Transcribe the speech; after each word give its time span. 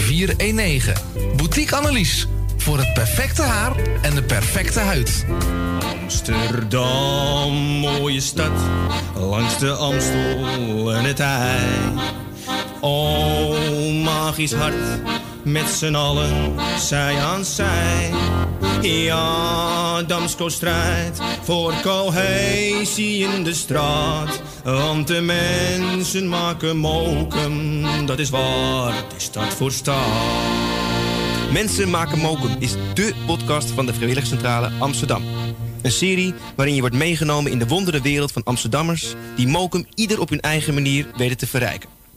419. 0.00 0.94
Boutique 1.36 1.76
Annelies. 1.76 2.26
Voor 2.56 2.78
het 2.78 2.92
perfecte 2.92 3.42
haar 3.42 3.72
en 4.02 4.14
de 4.14 4.22
perfecte 4.22 4.80
huid. 4.80 5.26
Amsterdam, 6.02 7.52
mooie 7.80 8.20
stad, 8.20 8.50
langs 9.16 9.58
de 9.58 9.70
Amstel 9.70 10.94
en 10.94 11.04
het 11.04 11.20
IJ. 11.20 11.58
Oh, 12.80 14.02
magisch 14.04 14.52
hart, 14.52 15.02
met 15.44 15.68
z'n 15.68 15.94
allen, 15.94 16.54
zij 16.78 17.18
aan 17.18 17.44
zij. 17.44 18.10
Ja, 18.82 20.02
Damsko 20.02 20.48
strijdt 20.48 21.20
voor 21.42 21.74
cohesie 21.82 23.24
in 23.24 23.44
de 23.44 23.54
straat. 23.54 24.42
Want 24.64 25.06
de 25.06 25.20
mensen 25.20 26.28
maken 26.28 26.76
mokum, 26.76 27.82
dat 28.06 28.18
is 28.18 28.30
waar, 28.30 29.04
is 29.16 29.24
stad 29.24 29.54
voor 29.54 29.72
stad. 29.72 29.96
Mensen 31.52 31.90
maken 31.90 32.18
mokum 32.18 32.56
is 32.58 32.74
dé 32.94 33.12
podcast 33.26 33.70
van 33.70 33.86
de 33.86 33.94
Vrijwilligcentrale 33.94 34.70
Amsterdam. 34.78 35.22
Een 35.82 35.92
serie 35.92 36.34
waarin 36.56 36.74
je 36.74 36.80
wordt 36.80 36.96
meegenomen 36.96 37.52
in 37.52 37.58
de 37.58 37.66
wondere 37.66 38.00
wereld 38.00 38.32
van 38.32 38.42
Amsterdammers... 38.44 39.14
die 39.36 39.48
mokum 39.48 39.86
ieder 39.94 40.20
op 40.20 40.28
hun 40.28 40.40
eigen 40.40 40.74
manier 40.74 41.06
weten 41.16 41.36
te 41.36 41.46
verrijken. 41.46 41.99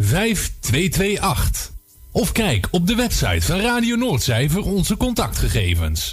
5228. 0.00 1.70
Of 2.12 2.32
kijk 2.32 2.68
op 2.70 2.86
de 2.86 2.94
website 2.94 3.46
van 3.46 3.60
Radio 3.60 3.96
Noordzij 3.96 4.48
voor 4.48 4.64
onze 4.64 4.96
contactgegevens. 4.96 6.12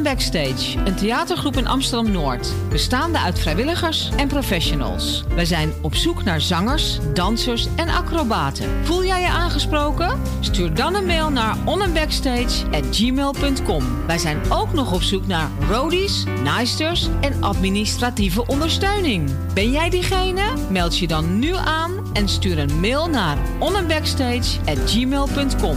And 0.00 0.08
Backstage, 0.08 0.78
een 0.84 0.94
theatergroep 0.94 1.56
in 1.56 1.66
Amsterdam-Noord. 1.66 2.52
Bestaande 2.68 3.18
uit 3.18 3.38
vrijwilligers 3.38 4.10
en 4.16 4.28
professionals. 4.28 5.24
Wij 5.34 5.44
zijn 5.44 5.72
op 5.80 5.94
zoek 5.94 6.24
naar 6.24 6.40
zangers, 6.40 6.98
dansers 7.14 7.68
en 7.76 7.88
acrobaten. 7.88 8.84
Voel 8.84 9.04
jij 9.04 9.20
je 9.20 9.28
aangesproken? 9.28 10.20
Stuur 10.40 10.74
dan 10.74 10.94
een 10.94 11.06
mail 11.06 11.30
naar 11.30 11.56
onandbackstage.gmail.com. 11.64 14.06
Wij 14.06 14.18
zijn 14.18 14.40
ook 14.48 14.72
nog 14.72 14.92
op 14.92 15.02
zoek 15.02 15.26
naar 15.26 15.48
roadies, 15.68 16.24
naaisters 16.44 17.08
en 17.20 17.42
administratieve 17.42 18.46
ondersteuning. 18.46 19.30
Ben 19.54 19.70
jij 19.70 19.90
diegene? 19.90 20.42
Meld 20.70 20.98
je 20.98 21.06
dan 21.06 21.38
nu 21.38 21.54
aan 21.54 21.92
en 22.12 22.28
stuur 22.28 22.58
een 22.58 22.80
mail 22.80 23.08
naar 23.08 23.38
onandbackstage.gmail.com. 23.58 25.76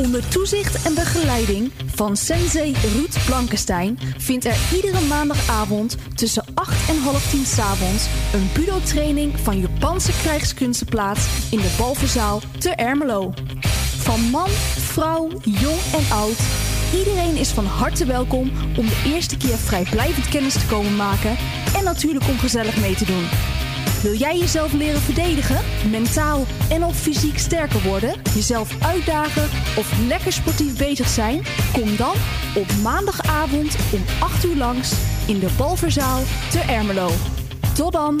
Onder 0.00 0.28
toezicht 0.28 0.86
en 0.86 0.94
begeleiding 0.94 1.72
van 1.94 2.16
sensei 2.16 2.74
Ruud 2.94 3.24
Blankenstein 3.26 3.98
vindt 4.18 4.44
er 4.44 4.56
iedere 4.74 5.00
maandagavond 5.00 5.96
tussen 6.14 6.44
8 6.54 6.88
en 6.88 6.98
half 6.98 7.30
10 7.30 7.44
s'avonds 7.44 8.06
een 8.32 8.48
budo-training 8.54 9.38
van 9.38 9.60
Japanse 9.60 10.12
krijgskunsten 10.12 10.86
plaats 10.86 11.26
in 11.50 11.58
de 11.58 11.74
Balverzaal 11.78 12.40
te 12.58 12.70
Ermelo. 12.70 13.32
Van 13.96 14.20
man, 14.20 14.48
vrouw, 14.78 15.28
jong 15.42 15.80
en 15.92 16.16
oud, 16.16 16.38
iedereen 16.94 17.36
is 17.36 17.50
van 17.50 17.66
harte 17.66 18.04
welkom 18.04 18.52
om 18.76 18.86
de 18.86 19.12
eerste 19.14 19.36
keer 19.36 19.56
vrijblijvend 19.56 20.28
kennis 20.28 20.54
te 20.54 20.66
komen 20.66 20.96
maken 20.96 21.36
en 21.76 21.84
natuurlijk 21.84 22.28
om 22.28 22.38
gezellig 22.38 22.80
mee 22.80 22.94
te 22.94 23.04
doen. 23.04 23.24
Wil 24.02 24.14
jij 24.14 24.38
jezelf 24.38 24.72
leren 24.72 25.00
verdedigen, 25.00 25.64
mentaal 25.90 26.46
en 26.70 26.84
of 26.84 26.96
fysiek 26.96 27.38
sterker 27.38 27.82
worden, 27.82 28.14
jezelf 28.34 28.82
uitdagen 28.82 29.42
of 29.76 29.92
lekker 30.08 30.32
sportief 30.32 30.78
bezig 30.78 31.08
zijn? 31.08 31.42
Kom 31.72 31.96
dan 31.96 32.14
op 32.54 32.66
maandagavond 32.82 33.76
om 33.92 34.00
8 34.20 34.44
uur 34.44 34.56
langs 34.56 34.92
in 35.26 35.38
de 35.38 35.48
Balverzaal 35.56 36.20
te 36.50 36.60
Ermelo. 36.60 37.10
Tot 37.74 37.92
dan! 37.92 38.20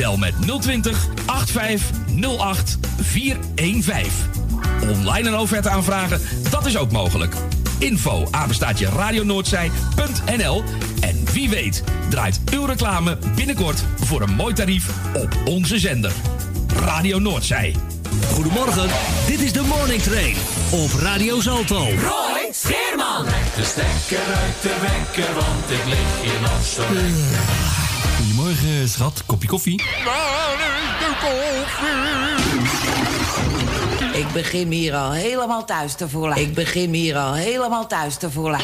Bel 0.00 0.16
met 0.16 0.34
020 0.60 1.06
8508 1.26 2.78
415. 3.00 4.12
Online 4.88 5.28
een 5.28 5.36
offerte 5.36 5.68
aanvragen, 5.68 6.20
dat 6.50 6.66
is 6.66 6.76
ook 6.76 6.92
mogelijk. 6.92 7.34
Info 7.78 8.28
apenstaatje 8.30 8.88
radionoordzij.nl 8.88 10.62
En 11.00 11.24
wie 11.32 11.48
weet 11.48 11.84
draait 12.08 12.40
uw 12.52 12.64
reclame 12.64 13.18
binnenkort 13.34 13.84
voor 14.04 14.20
een 14.20 14.34
mooi 14.34 14.54
tarief 14.54 14.88
op 15.14 15.36
onze 15.44 15.78
zender. 15.78 16.12
Radio 16.76 17.18
Noordzij. 17.18 17.76
Goedemorgen, 18.32 18.88
dit 19.26 19.40
is 19.40 19.52
de 19.52 19.62
Morning 19.62 20.02
Train 20.02 20.36
op 20.70 20.90
Radio 20.92 21.40
Zalto. 21.40 21.78
Roy 21.78 22.52
Scheerman. 22.52 23.24
Trek 23.24 23.54
de 23.56 23.64
stekker 23.64 24.34
uit 24.34 24.62
de 24.62 24.76
wekker, 24.80 25.34
want 25.34 25.70
ik 25.70 25.84
lig 25.86 26.20
hier 26.22 26.40
nog 26.40 26.66
zo 26.66 26.82
Goedemorgen, 28.30 28.88
schat. 28.88 29.22
Kopje 29.26 29.48
koffie? 29.48 29.82
Ik 34.12 34.32
begin 34.32 34.70
hier 34.70 34.94
al 34.94 35.12
helemaal 35.12 35.64
thuis 35.64 35.94
te 35.94 36.08
voelen. 36.08 36.36
Ik 36.36 36.54
begin 36.54 36.92
hier 36.92 37.16
al 37.16 37.34
helemaal 37.34 37.86
thuis 37.86 38.16
te 38.16 38.30
voelen. 38.30 38.60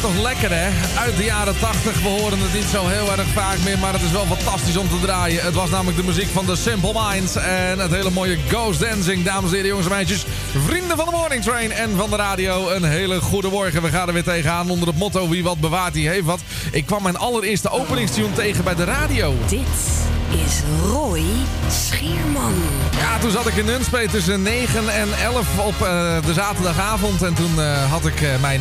Toch 0.00 0.22
lekker, 0.22 0.50
hè? 0.52 0.68
Uit 0.98 1.16
de 1.16 1.24
jaren 1.24 1.58
80. 1.58 2.02
We 2.02 2.08
horen 2.08 2.38
het 2.40 2.54
niet 2.54 2.64
zo 2.72 2.86
heel 2.86 3.10
erg 3.10 3.26
vaak 3.26 3.58
meer, 3.64 3.78
maar 3.78 3.92
het 3.92 4.02
is 4.02 4.10
wel 4.10 4.26
fantastisch 4.26 4.76
om 4.76 4.88
te 4.88 5.00
draaien. 5.00 5.44
Het 5.44 5.54
was 5.54 5.70
namelijk 5.70 5.96
de 5.96 6.04
muziek 6.04 6.28
van 6.28 6.46
The 6.46 6.56
Simple 6.56 6.92
Minds 6.92 7.36
en 7.36 7.78
het 7.78 7.90
hele 7.90 8.10
mooie 8.10 8.38
Ghost 8.48 8.80
Dancing. 8.80 9.24
Dames 9.24 9.50
en 9.50 9.54
heren, 9.54 9.68
jongens 9.68 9.86
en 9.86 9.92
meisjes, 9.92 10.24
vrienden 10.66 10.96
van 10.96 11.06
de 11.06 11.10
Morning 11.10 11.42
Train 11.42 11.72
en 11.72 11.96
van 11.96 12.10
de 12.10 12.16
radio. 12.16 12.70
Een 12.70 12.84
hele 12.84 13.20
goede 13.20 13.48
morgen. 13.48 13.82
We 13.82 13.88
gaan 13.88 14.06
er 14.06 14.14
weer 14.14 14.24
tegenaan 14.24 14.70
onder 14.70 14.88
het 14.88 14.96
motto 14.96 15.28
wie 15.28 15.42
wat 15.42 15.60
bewaart, 15.60 15.92
die 15.92 16.08
heeft 16.08 16.24
wat. 16.24 16.40
Ik 16.72 16.86
kwam 16.86 17.02
mijn 17.02 17.16
allereerste 17.16 17.70
openingstune 17.70 18.32
tegen 18.32 18.64
bij 18.64 18.74
de 18.74 18.84
radio. 18.84 19.34
Dit 19.48 20.07
is 20.30 20.62
Roy 20.82 21.22
Scheerman. 21.70 22.54
Ja, 22.98 23.18
toen 23.18 23.30
zat 23.30 23.46
ik 23.46 23.54
in 23.54 23.64
Nunspeet 23.64 24.10
tussen 24.10 24.42
9 24.42 24.88
en 24.88 25.08
11 25.22 25.58
op 25.58 25.82
eh, 25.82 26.16
de 26.26 26.32
zaterdagavond. 26.32 27.22
En 27.22 27.34
toen 27.34 27.60
eh, 27.60 27.90
had 27.90 28.06
ik 28.06 28.20
eh, 28.20 28.28
mijn 28.40 28.60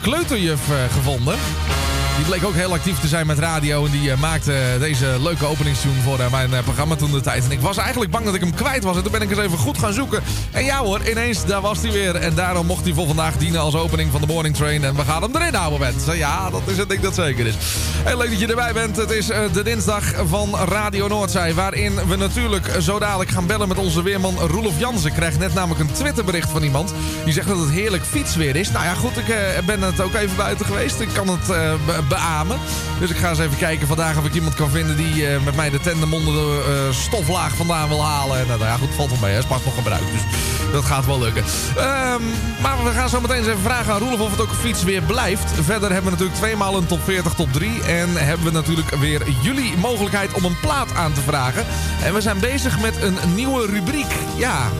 kleuterjuf 0.00 0.60
gevonden. 0.92 1.34
Die 2.16 2.24
bleek 2.24 2.44
ook 2.44 2.54
heel 2.54 2.72
actief 2.72 2.98
te 3.00 3.08
zijn 3.08 3.26
met 3.26 3.38
radio. 3.38 3.84
En 3.84 3.90
die 3.90 4.10
eh, 4.10 4.20
maakte 4.20 4.54
deze 4.78 5.16
leuke 5.20 5.46
openingstune 5.46 6.00
voor 6.00 6.18
eh, 6.18 6.30
mijn 6.30 6.54
eh, 6.54 6.62
programma 6.62 6.94
toen 6.94 7.10
de 7.10 7.20
tijd. 7.20 7.44
En 7.44 7.50
ik 7.50 7.60
was 7.60 7.76
eigenlijk 7.76 8.10
bang 8.10 8.24
dat 8.24 8.34
ik 8.34 8.40
hem 8.40 8.54
kwijt 8.54 8.84
was. 8.84 8.96
En 8.96 9.02
toen 9.02 9.12
ben 9.12 9.22
ik 9.22 9.30
eens 9.30 9.38
even 9.38 9.58
goed 9.58 9.78
gaan 9.78 9.92
zoeken. 9.92 10.22
En 10.50 10.64
ja 10.64 10.78
hoor, 10.78 11.08
ineens, 11.10 11.44
daar 11.44 11.60
was 11.60 11.80
hij 11.80 11.92
weer. 11.92 12.14
En 12.14 12.34
daarom 12.34 12.66
mocht 12.66 12.84
hij 12.84 12.92
voor 12.92 13.06
vandaag 13.06 13.36
dienen 13.36 13.60
als 13.60 13.74
opening 13.74 14.10
van 14.10 14.20
de 14.20 14.26
Morning 14.26 14.56
Train. 14.56 14.84
En 14.84 14.96
we 14.96 15.02
gaan 15.02 15.22
hem 15.22 15.36
erin 15.36 15.54
houden, 15.54 15.80
mensen. 15.80 16.16
Ja, 16.16 16.50
dat 16.50 16.62
is 16.64 16.76
het 16.76 16.88
ding 16.88 17.00
dat 17.00 17.14
zeker 17.14 17.46
is. 17.46 17.54
Heel 18.04 18.16
leuk 18.16 18.30
dat 18.30 18.40
je 18.40 18.46
erbij 18.46 18.72
bent. 18.72 18.96
Het 18.96 19.10
is 19.10 19.26
de 19.26 19.62
dinsdag 19.64 20.04
van 20.28 20.56
Radio 20.68 21.08
Noordzij. 21.08 21.54
Waarin 21.54 21.94
we 22.08 22.16
natuurlijk 22.16 22.70
zo 22.80 22.98
dadelijk 22.98 23.30
gaan 23.30 23.46
bellen 23.46 23.68
met 23.68 23.78
onze 23.78 24.02
weerman 24.02 24.38
Roelof 24.38 24.78
Jansen. 24.78 25.10
Ik 25.12 25.38
net 25.38 25.54
namelijk 25.54 25.80
een 25.80 25.92
Twitterbericht 25.92 26.50
van 26.50 26.62
iemand. 26.62 26.94
Die 27.24 27.32
zegt 27.32 27.48
dat 27.48 27.58
het 27.58 27.70
heerlijk 27.70 28.04
fietsweer 28.04 28.56
is. 28.56 28.70
Nou 28.70 28.84
ja, 28.84 28.94
goed, 28.94 29.16
ik 29.16 29.36
ben 29.66 29.82
het 29.82 30.00
ook 30.00 30.14
even 30.14 30.36
buiten 30.36 30.66
geweest. 30.66 31.00
Ik 31.00 31.08
kan 31.14 31.28
het 31.28 31.48
beamen. 32.14 32.58
Dus 32.98 33.10
ik 33.10 33.16
ga 33.16 33.28
eens 33.28 33.38
even 33.38 33.58
kijken 33.58 33.86
vandaag 33.86 34.18
of 34.18 34.24
ik 34.24 34.34
iemand 34.34 34.54
kan 34.54 34.70
vinden 34.70 34.96
die 34.96 35.26
eh, 35.26 35.44
met 35.44 35.56
mij 35.56 35.70
de 35.70 35.80
tandem 35.80 36.12
eh, 36.12 36.20
stoflaag 36.90 37.56
vandaan 37.56 37.88
wil 37.88 38.04
halen. 38.04 38.38
En, 38.38 38.46
nou 38.46 38.60
ja, 38.60 38.76
goed, 38.76 38.94
valt 38.94 39.10
wel 39.10 39.18
mee. 39.20 39.34
Hè. 39.34 39.42
Pas 39.46 39.64
nog 39.64 39.74
gebruikt. 39.74 40.12
Dus 40.12 40.20
dat 40.72 40.84
gaat 40.84 41.06
wel 41.06 41.18
lukken. 41.18 41.44
Ehm, 41.76 42.22
maar 42.62 42.84
we 42.84 42.90
gaan 42.90 43.08
zo 43.08 43.20
meteen 43.20 43.36
eens 43.36 43.46
even 43.46 43.62
vragen 43.62 43.92
aan 43.92 43.98
Roelof 43.98 44.20
of 44.20 44.30
het 44.30 44.40
ook 44.40 44.54
fietsweer 44.54 45.02
blijft. 45.02 45.50
Verder 45.50 45.92
hebben 45.92 46.04
we 46.04 46.10
natuurlijk 46.10 46.38
tweemaal 46.38 46.76
een 46.76 46.86
top 46.86 47.00
40, 47.04 47.34
top 47.34 47.52
3. 47.52 47.82
En 47.82 48.16
hebben 48.16 48.46
we 48.46 48.52
natuurlijk 48.52 48.90
weer 48.90 49.22
jullie 49.40 49.76
mogelijkheid 49.76 50.32
om 50.32 50.44
een 50.44 50.60
plaat 50.60 50.94
aan 50.94 51.12
te 51.12 51.20
vragen. 51.20 51.64
En 52.02 52.14
we 52.14 52.20
zijn 52.20 52.40
bezig 52.40 52.80
met 52.80 53.02
een 53.02 53.34
nieuwe 53.34 53.66
rubriek. 53.66 54.14
Ja, 54.36 54.70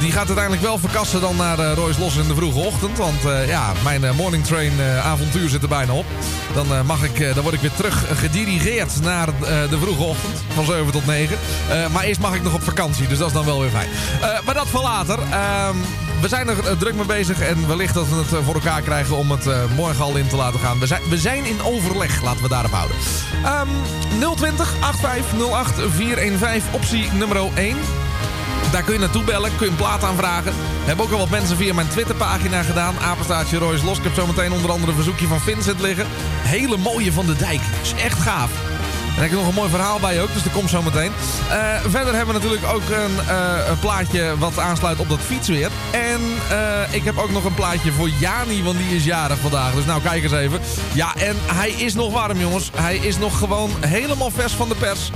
die 0.00 0.12
gaat 0.12 0.26
uiteindelijk 0.26 0.62
wel 0.62 0.78
verkassen 0.78 1.20
dan 1.20 1.36
naar 1.36 1.58
eh, 1.58 1.72
Royce 1.74 2.00
Los 2.00 2.16
in 2.16 2.28
de 2.28 2.34
vroege 2.34 2.58
ochtend. 2.58 2.98
Want 2.98 3.24
eh, 3.24 3.48
ja, 3.48 3.72
mijn 3.84 4.04
eh, 4.04 4.12
morning 4.12 4.44
train 4.44 4.72
eh, 4.80 5.06
avontuur 5.06 5.48
zit 5.48 5.62
er 5.62 5.68
bijna 5.68 5.92
op. 5.92 6.04
Dan, 6.54 6.66
eh, 6.74 6.82
mag 6.82 7.02
ik, 7.02 7.20
eh, 7.20 7.34
dan 7.34 7.42
word 7.42 7.54
ik 7.54 7.60
weer 7.60 7.72
terug 7.76 8.18
gedirigeerd 8.18 9.00
naar 9.02 9.28
eh, 9.28 9.34
de 9.70 9.78
vroege 9.80 10.02
ochtend. 10.02 10.42
Van 10.54 10.64
7 10.64 10.92
tot 10.92 11.06
9. 11.06 11.36
Eh, 11.68 11.86
maar 11.92 12.04
eerst 12.04 12.20
mag 12.20 12.34
ik 12.34 12.42
nog 12.42 12.54
op 12.54 12.62
vakantie. 12.62 13.08
Dus 13.08 13.18
dat 13.18 13.26
is 13.26 13.32
dan 13.32 13.44
wel 13.44 13.60
weer 13.60 13.70
fijn. 13.70 13.88
Eh, 14.20 14.28
maar 14.44 14.54
dat 14.54 14.68
voor 14.68 14.82
later. 14.82 15.18
Ehm, 15.30 15.76
we 16.20 16.28
zijn 16.28 16.48
er 16.48 16.66
eh, 16.66 16.78
druk 16.78 16.94
mee 16.94 17.04
bezig. 17.06 17.40
En 17.40 17.68
wellicht 17.68 17.94
dat 17.94 18.08
we 18.08 18.14
het 18.16 18.32
eh, 18.32 18.44
voor 18.44 18.54
elkaar 18.54 18.82
krijgen 18.82 19.16
om 19.16 19.30
het 19.30 19.46
eh, 19.46 19.58
morgen 19.76 20.04
al 20.04 20.16
in 20.16 20.26
te 20.28 20.36
laten 20.36 20.60
gaan. 20.60 20.78
We 20.78 20.86
zijn, 20.86 21.02
we 21.08 21.18
zijn 21.18 21.44
in 21.44 21.62
overleg. 21.62 22.22
Laten 22.22 22.42
we 22.42 22.48
daarop 22.48 22.72
houden. 22.72 22.96
Ehm 23.44 23.68
020 24.36 24.74
8508 24.82 25.74
415 25.94 26.62
optie 26.72 27.10
nummer 27.12 27.36
1. 27.54 27.76
Daar 28.72 28.82
kun 28.82 28.92
je 28.92 29.00
naartoe 29.00 29.24
bellen, 29.24 29.56
kun 29.56 29.66
je 29.66 29.72
een 29.72 29.78
plaat 29.78 30.04
aanvragen. 30.04 30.52
Hebben 30.84 31.04
ook 31.04 31.12
al 31.12 31.18
wat 31.18 31.30
mensen 31.30 31.56
via 31.56 31.74
mijn 31.74 31.88
Twitterpagina 31.88 32.62
gedaan. 32.62 32.98
Apenstaartje 32.98 33.58
Royce 33.58 33.84
Los. 33.84 33.98
Ik 33.98 34.04
heb 34.04 34.14
zometeen 34.14 34.52
onder 34.52 34.70
andere 34.70 34.90
een 34.90 34.96
verzoekje 34.96 35.26
van 35.26 35.40
Vincent 35.40 35.80
liggen. 35.80 36.06
Hele 36.42 36.76
mooie 36.76 37.12
van 37.12 37.26
de 37.26 37.36
dijk. 37.36 37.60
is 37.82 37.94
echt 38.02 38.20
gaaf. 38.20 38.50
En 39.16 39.22
ik 39.22 39.30
heb 39.30 39.38
nog 39.38 39.48
een 39.48 39.54
mooi 39.54 39.70
verhaal 39.70 40.00
bij 40.00 40.22
ook, 40.22 40.32
dus 40.32 40.42
dat 40.42 40.52
komt 40.52 40.70
zo 40.70 40.82
meteen. 40.82 41.12
Eh, 41.50 41.80
verder 41.88 42.14
hebben 42.14 42.26
we 42.34 42.40
natuurlijk 42.40 42.72
ook 42.72 42.88
een, 42.88 43.28
eh, 43.28 43.68
een 43.68 43.78
plaatje 43.78 44.38
wat 44.38 44.58
aansluit 44.58 44.98
op 44.98 45.08
dat 45.08 45.18
fietsweer. 45.20 45.70
En 45.90 46.20
eh, 46.50 46.94
ik 46.94 47.04
heb 47.04 47.18
ook 47.18 47.30
nog 47.30 47.44
een 47.44 47.54
plaatje 47.54 47.92
voor 47.92 48.08
Jani, 48.08 48.62
want 48.62 48.78
die 48.78 48.96
is 48.96 49.04
jarig 49.04 49.38
vandaag. 49.38 49.74
Dus 49.74 49.84
nou, 49.84 50.02
kijk 50.02 50.22
eens 50.22 50.32
even. 50.32 50.60
Ja, 50.92 51.14
en 51.16 51.36
hij 51.46 51.70
is 51.70 51.94
nog 51.94 52.12
warm, 52.12 52.38
jongens. 52.38 52.70
Hij 52.74 52.96
is 52.96 53.18
nog 53.18 53.38
gewoon 53.38 53.70
helemaal 53.80 54.30
vers 54.30 54.52
van 54.52 54.68
de 54.68 54.74
pers. 54.74 55.10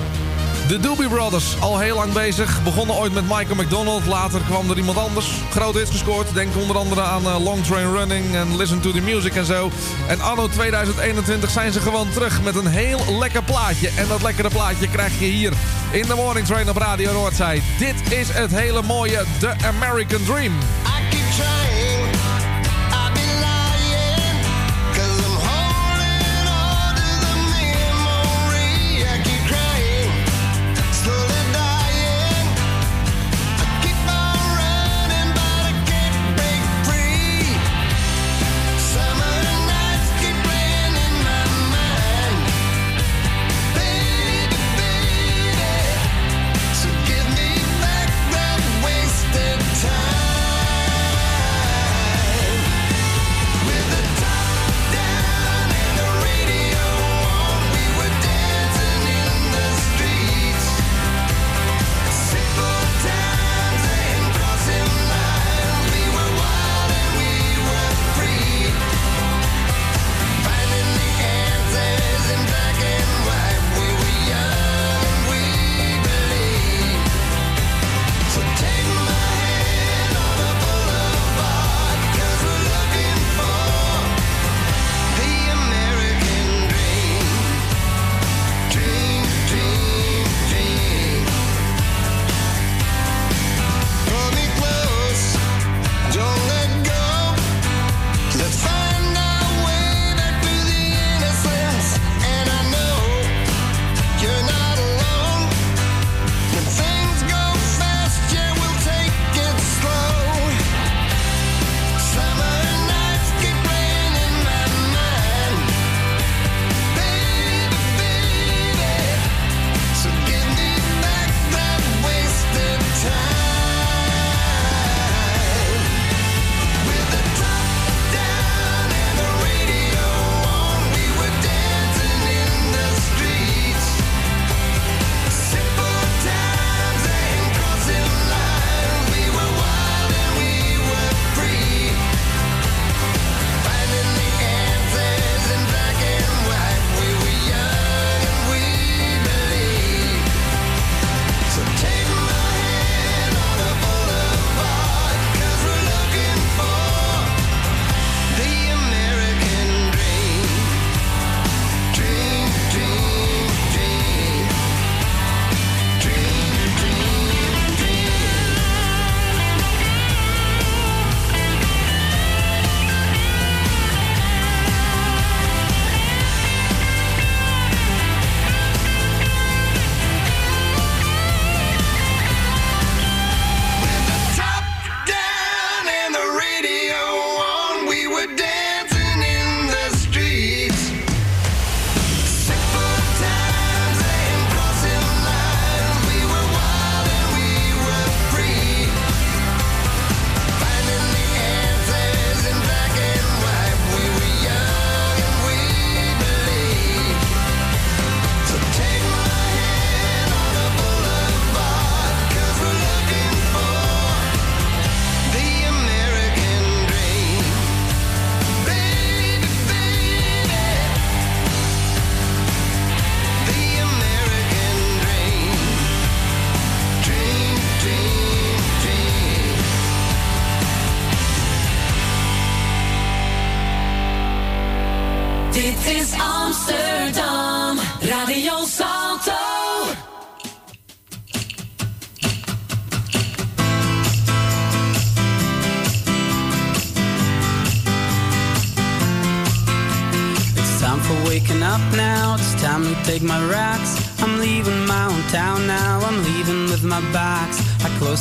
De 0.69 0.81
Doobie 0.81 1.09
Brothers, 1.09 1.61
al 1.61 1.79
heel 1.79 1.97
lang 1.97 2.13
bezig. 2.13 2.63
Begonnen 2.63 2.97
ooit 2.97 3.13
met 3.13 3.23
Michael 3.23 3.55
McDonald. 3.55 4.07
Later 4.07 4.41
kwam 4.41 4.71
er 4.71 4.77
iemand 4.77 4.99
anders. 4.99 5.27
Grote 5.51 5.79
hits 5.79 5.91
gescoord. 5.91 6.35
Denk 6.35 6.57
onder 6.57 6.79
andere 6.79 7.03
aan 7.03 7.27
eh, 7.27 7.45
Long 7.45 7.65
Train 7.65 7.93
Running 7.93 8.35
en 8.35 8.57
Listen 8.57 8.81
to 8.81 8.93
the 8.93 9.01
Music 9.01 9.35
en 9.35 9.45
zo. 9.45 9.71
En 10.07 10.21
anno 10.21 10.49
2021 10.49 11.51
zijn 11.51 11.73
ze 11.73 11.81
gewoon 11.81 12.09
terug 12.11 12.43
met 12.43 12.57
een 12.57 12.67
heel 12.67 13.19
lekker 13.19 13.43
plaatje. 13.43 13.91
En 13.97 14.09
dat 14.09 14.23
lekkere 14.23 14.49
plaatje 14.49 14.89
krijg 14.89 15.19
je 15.19 15.27
hier 15.27 15.53
in 15.91 16.07
de 16.07 16.15
Morning 16.15 16.47
Train 16.47 16.69
op 16.69 16.77
Radio 16.77 17.13
Noordzij. 17.13 17.63
Dit 17.79 18.13
is 18.13 18.29
het 18.29 18.51
hele 18.51 18.83
mooie 18.83 19.25
The 19.39 19.55
American 19.67 20.25
Dream. 20.25 20.53
Wasted 21.25 21.37
time 21.37 22.34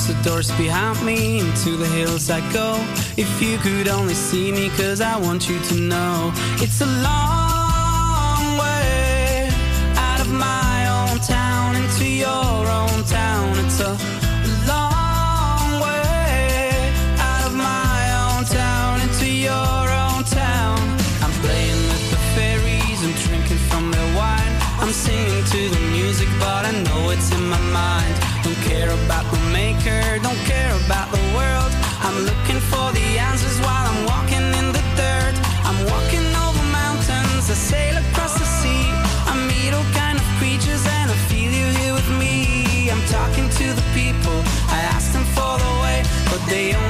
the 0.07 0.13
doors 0.23 0.51
behind 0.57 1.03
me. 1.05 1.39
Into 1.39 1.77
the 1.77 1.87
hills 1.87 2.29
I 2.29 2.41
go. 2.51 2.75
If 3.17 3.41
you 3.41 3.57
could 3.57 3.87
only 3.87 4.13
see 4.13 4.51
me, 4.51 4.69
cause 4.69 5.01
I 5.01 5.17
want 5.17 5.49
you 5.49 5.59
to 5.59 5.75
know 5.75 6.31
it's 6.59 6.81
a 6.81 6.85
long 6.85 7.32
way, 46.47 46.82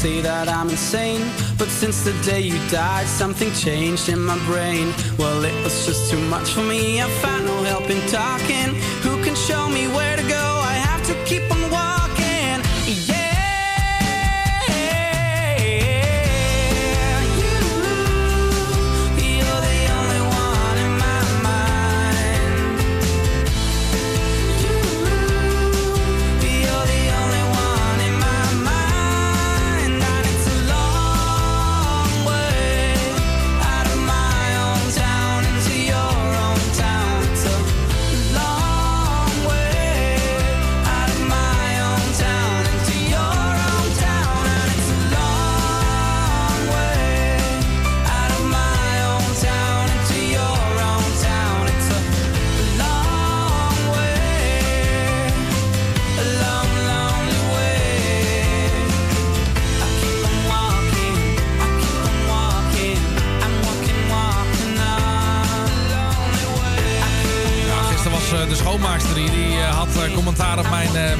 say 0.00 0.22
that 0.22 0.48
I'm 0.48 0.70
insane. 0.70 1.20
But 1.58 1.68
since 1.68 2.04
the 2.04 2.14
day 2.22 2.40
you 2.40 2.56
died, 2.70 3.06
something 3.06 3.52
changed 3.52 4.08
in 4.08 4.18
my 4.18 4.38
brain. 4.46 4.94
Well, 5.18 5.44
it 5.44 5.52
was 5.62 5.84
just 5.84 6.10
too 6.10 6.20
much 6.34 6.54
for 6.54 6.62
me, 6.62 7.02
I 7.02 7.08
found 7.20 7.44
no 7.44 7.62
help 7.64 7.90
in 7.90 8.00
talking. 8.08 8.79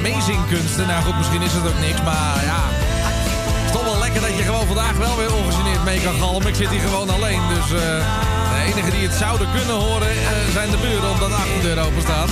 Eh 0.04 0.12
meezingkunsten. 0.12 0.86
Nou 0.86 1.04
goed, 1.04 1.16
misschien 1.16 1.42
is 1.42 1.52
het 1.52 1.66
ook 1.66 1.80
niks, 1.80 2.02
maar 2.02 2.44
ja. 2.44 2.62
Het 2.64 3.64
is 3.64 3.72
toch 3.72 3.84
wel 3.84 3.98
lekker 3.98 4.20
dat 4.20 4.36
je 4.36 4.42
gewoon 4.42 4.66
vandaag 4.66 4.96
wel 4.96 5.16
weer 5.16 5.34
ongegeneerd 5.34 5.84
mee 5.84 6.00
kan 6.00 6.14
galmen. 6.14 6.48
Ik 6.48 6.54
zit 6.54 6.68
hier 6.68 6.80
gewoon 6.80 7.10
alleen, 7.10 7.40
dus 7.48 7.64
eh, 7.64 7.96
de 8.52 8.72
enige 8.72 8.90
die 8.90 9.08
het 9.08 9.16
zouden 9.16 9.48
kunnen 9.56 9.74
horen 9.74 10.10
eh, 10.10 10.52
zijn 10.52 10.70
de 10.70 10.76
buren, 10.76 11.10
omdat 11.10 11.28
de 11.28 11.34
achterdeur 11.34 11.84
open 11.84 12.02
staat. 12.02 12.30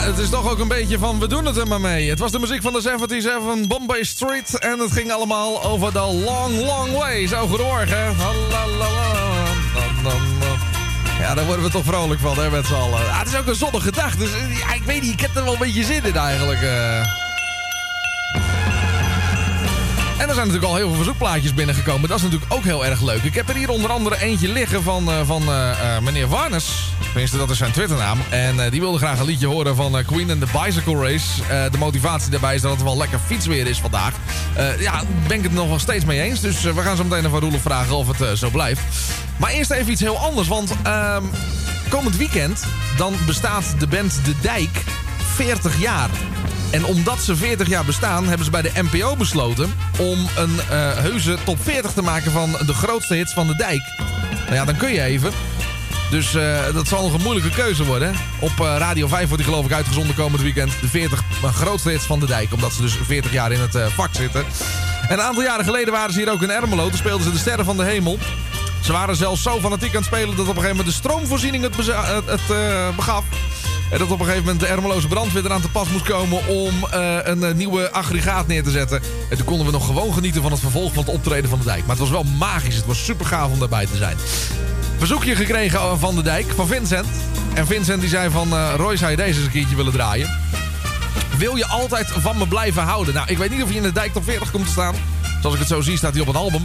het 0.00 0.18
is 0.18 0.30
toch 0.30 0.50
ook 0.50 0.58
een 0.58 0.68
beetje 0.68 0.98
van, 0.98 1.18
we 1.18 1.28
doen 1.28 1.44
het 1.44 1.56
er 1.56 1.66
maar 1.66 1.80
mee. 1.80 2.08
Het 2.10 2.18
was 2.18 2.32
de 2.32 2.38
muziek 2.38 2.62
van 2.62 2.72
de 2.72 2.80
77 2.80 3.66
Bombay 3.66 4.04
Street. 4.04 4.58
En 4.58 4.78
het 4.78 4.92
ging 4.92 5.12
allemaal 5.12 5.64
over 5.64 5.92
de 5.92 6.22
long, 6.24 6.60
long 6.64 6.92
way. 6.92 7.26
Zo, 7.26 7.46
goedemorgen. 7.46 8.16
Ja, 11.30 11.36
daar 11.36 11.44
worden 11.44 11.64
we 11.64 11.70
toch 11.70 11.84
vrolijk 11.84 12.20
van, 12.20 12.38
hè, 12.38 12.50
met 12.50 12.66
z'n 12.66 12.74
allen. 12.74 12.98
Ah, 12.98 13.18
het 13.18 13.28
is 13.28 13.36
ook 13.36 13.46
een 13.46 13.54
zonnige 13.54 13.92
dag, 13.92 14.16
dus 14.16 14.30
eh, 14.32 14.74
ik 14.74 14.82
weet 14.84 15.02
niet, 15.02 15.12
ik 15.12 15.20
heb 15.20 15.36
er 15.36 15.44
wel 15.44 15.52
een 15.52 15.58
beetje 15.58 15.84
zin 15.84 16.04
in 16.04 16.16
eigenlijk. 16.16 16.62
eh. 16.62 16.98
En 20.18 20.28
er 20.28 20.34
zijn 20.34 20.36
natuurlijk 20.36 20.64
al 20.64 20.76
heel 20.76 20.86
veel 20.86 20.96
verzoekplaatjes 20.96 21.54
binnengekomen. 21.54 22.08
Dat 22.08 22.16
is 22.18 22.22
natuurlijk 22.24 22.52
ook 22.52 22.64
heel 22.64 22.84
erg 22.84 23.00
leuk. 23.00 23.22
Ik 23.22 23.34
heb 23.34 23.48
er 23.48 23.54
hier 23.54 23.70
onder 23.70 23.90
andere 23.90 24.20
eentje 24.20 24.48
liggen 24.48 24.82
van, 24.82 25.10
eh, 25.10 25.20
van 25.24 25.44
meneer 26.02 26.28
Warnes. 26.28 26.92
Tenminste, 27.02 27.36
dat 27.36 27.50
is 27.50 27.58
zijn 27.58 27.72
Twitternaam. 27.72 28.18
En 28.28 28.70
die 28.70 28.80
wilde 28.80 28.98
graag 28.98 29.18
een 29.18 29.26
liedje 29.26 29.46
horen 29.46 29.76
van 29.76 30.04
Queen 30.06 30.30
and 30.30 30.40
the 30.40 30.58
Bicycle 30.64 31.10
Race. 31.10 31.26
De 31.70 31.78
motivatie 31.78 32.30
daarbij 32.30 32.54
is 32.54 32.60
dat 32.60 32.70
het 32.72 32.82
wel 32.82 32.96
lekker 32.96 33.18
fietsweer 33.26 33.66
is 33.66 33.80
vandaag. 33.80 34.14
Ja, 34.78 35.02
ben 35.26 35.36
ik 35.36 35.42
het 35.42 35.52
nog 35.52 35.68
wel 35.68 35.78
steeds 35.78 36.04
mee 36.04 36.20
eens. 36.20 36.40
Dus 36.40 36.60
we 36.62 36.80
gaan 36.80 36.96
zo 36.96 37.04
meteen 37.04 37.18
even 37.18 37.32
aan 37.32 37.40
Roelof 37.40 37.62
vragen 37.62 37.96
of 37.96 38.18
het 38.18 38.38
zo 38.38 38.50
blijft. 38.50 38.82
Maar 39.40 39.50
eerst 39.50 39.70
even 39.70 39.92
iets 39.92 40.00
heel 40.00 40.18
anders. 40.18 40.48
Want 40.48 40.72
ehm, 40.82 41.24
komend 41.88 42.16
weekend 42.16 42.64
dan 42.96 43.14
bestaat 43.26 43.74
de 43.78 43.86
band 43.86 44.20
De 44.24 44.34
Dijk 44.40 44.84
40 45.34 45.80
jaar. 45.80 46.10
En 46.70 46.84
omdat 46.84 47.18
ze 47.18 47.36
40 47.36 47.68
jaar 47.68 47.84
bestaan, 47.84 48.26
hebben 48.26 48.44
ze 48.44 48.50
bij 48.50 48.62
de 48.62 48.72
NPO 48.74 49.16
besloten 49.16 49.74
om 49.98 50.26
een 50.36 50.60
eh 50.70 50.96
heuse 50.96 51.36
top 51.44 51.58
40 51.62 51.92
te 51.92 52.02
maken 52.02 52.32
van 52.32 52.56
de 52.66 52.74
grootste 52.74 53.14
hits 53.14 53.32
van 53.32 53.46
de 53.46 53.56
dijk. 53.56 53.82
Nou 54.44 54.54
ja, 54.54 54.64
dan 54.64 54.76
kun 54.76 54.92
je 54.92 55.02
even. 55.02 55.32
Dus 56.10 56.34
eh, 56.34 56.74
dat 56.74 56.88
zal 56.88 57.02
nog 57.02 57.12
een 57.12 57.22
moeilijke 57.22 57.50
keuze 57.50 57.84
worden. 57.84 58.14
Op 58.40 58.60
eh, 58.60 58.76
Radio 58.78 59.06
5 59.06 59.28
wordt 59.28 59.42
die 59.42 59.52
geloof 59.52 59.66
ik 59.66 59.72
uitgezonden 59.72 60.14
komend 60.14 60.42
weekend. 60.42 60.72
De 60.80 60.88
40 60.88 61.22
grootste 61.42 61.90
hits 61.90 62.04
van 62.04 62.20
de 62.20 62.26
dijk. 62.26 62.52
Omdat 62.52 62.72
ze 62.72 62.82
dus 62.82 62.96
40 63.02 63.32
jaar 63.32 63.52
in 63.52 63.60
het 63.60 63.78
vak 63.94 64.14
zitten. 64.14 64.44
En 65.08 65.18
een 65.18 65.24
aantal 65.24 65.42
jaren 65.42 65.64
geleden 65.64 65.92
waren 65.92 66.12
ze 66.12 66.18
hier 66.18 66.30
ook 66.30 66.42
in 66.42 66.50
Ermelo. 66.50 66.88
Toen 66.88 66.98
speelden 66.98 67.24
ze 67.24 67.32
de 67.32 67.38
Sterren 67.38 67.64
van 67.64 67.76
de 67.76 67.84
Hemel. 67.84 68.18
Ze 68.80 68.92
waren 68.92 69.16
zelfs 69.16 69.42
zo 69.42 69.58
fanatiek 69.60 69.88
aan 69.90 69.96
het 69.96 70.04
spelen 70.04 70.36
dat 70.36 70.48
op 70.48 70.56
een 70.56 70.62
gegeven 70.62 70.76
moment 70.76 70.86
de 70.86 70.92
stroomvoorziening 71.08 71.62
het, 71.62 71.76
beza- 71.76 72.22
het, 72.26 72.40
eh, 72.50 72.96
begaf. 72.96 73.24
En 73.90 73.98
dat 73.98 74.10
op 74.10 74.18
een 74.18 74.24
gegeven 74.24 74.44
moment 74.44 74.60
de 74.60 74.66
Ermeloze 74.66 75.08
brandweer 75.08 75.44
eraan 75.44 75.60
te 75.60 75.68
pas 75.70 75.88
moest 75.88 76.04
komen 76.04 76.46
om 76.46 76.84
eh, 76.90 77.16
een 77.22 77.44
eh, 77.44 77.54
nieuwe 77.54 77.92
aggregaat 77.92 78.46
neer 78.46 78.62
te 78.62 78.70
zetten. 78.70 79.02
En 79.30 79.36
toen 79.36 79.46
konden 79.46 79.66
we 79.66 79.72
nog 79.72 79.86
gewoon 79.86 80.12
genieten 80.14 80.42
van 80.42 80.50
het 80.50 80.60
vervolg 80.60 80.92
van 80.92 81.04
het 81.04 81.12
optreden 81.12 81.50
van 81.50 81.58
de 81.58 81.64
dijk. 81.64 81.80
Maar 81.80 81.90
het 81.90 81.98
was 81.98 82.10
wel 82.10 82.24
magisch. 82.38 82.74
Het 82.76 82.86
was 82.86 83.04
super 83.04 83.26
gaaf 83.26 83.50
om 83.50 83.58
daarbij 83.58 83.86
te 83.86 83.96
zijn. 83.96 84.16
Verzoekje 84.98 85.36
gekregen 85.36 85.98
van 85.98 86.14
de 86.14 86.22
dijk, 86.22 86.46
van 86.54 86.66
Vincent. 86.66 87.06
En 87.54 87.66
Vincent 87.66 88.00
die 88.00 88.08
zei 88.10 88.30
van, 88.30 88.52
eh 88.52 88.72
Roy 88.76 88.96
zou 88.96 89.10
je 89.10 89.16
deze 89.16 89.36
eens 89.36 89.44
een 89.46 89.50
keertje 89.52 89.76
willen 89.76 89.92
draaien? 89.92 90.38
Wil 91.36 91.56
je 91.56 91.66
altijd 91.66 92.10
van 92.18 92.38
me 92.38 92.46
blijven 92.48 92.82
houden? 92.82 93.14
Nou, 93.14 93.26
ik 93.30 93.38
weet 93.38 93.50
niet 93.50 93.62
of 93.62 93.68
je 93.70 93.76
in 93.76 93.82
de 93.82 93.92
dijk 93.92 94.12
top 94.12 94.24
40 94.24 94.50
komt 94.50 94.64
te 94.66 94.72
staan. 94.72 94.94
Zoals 95.40 95.54
ik 95.54 95.60
het 95.60 95.68
zo 95.70 95.80
zie 95.80 95.96
staat 95.96 96.12
hij 96.12 96.22
op 96.22 96.28
een 96.28 96.34
album. 96.36 96.64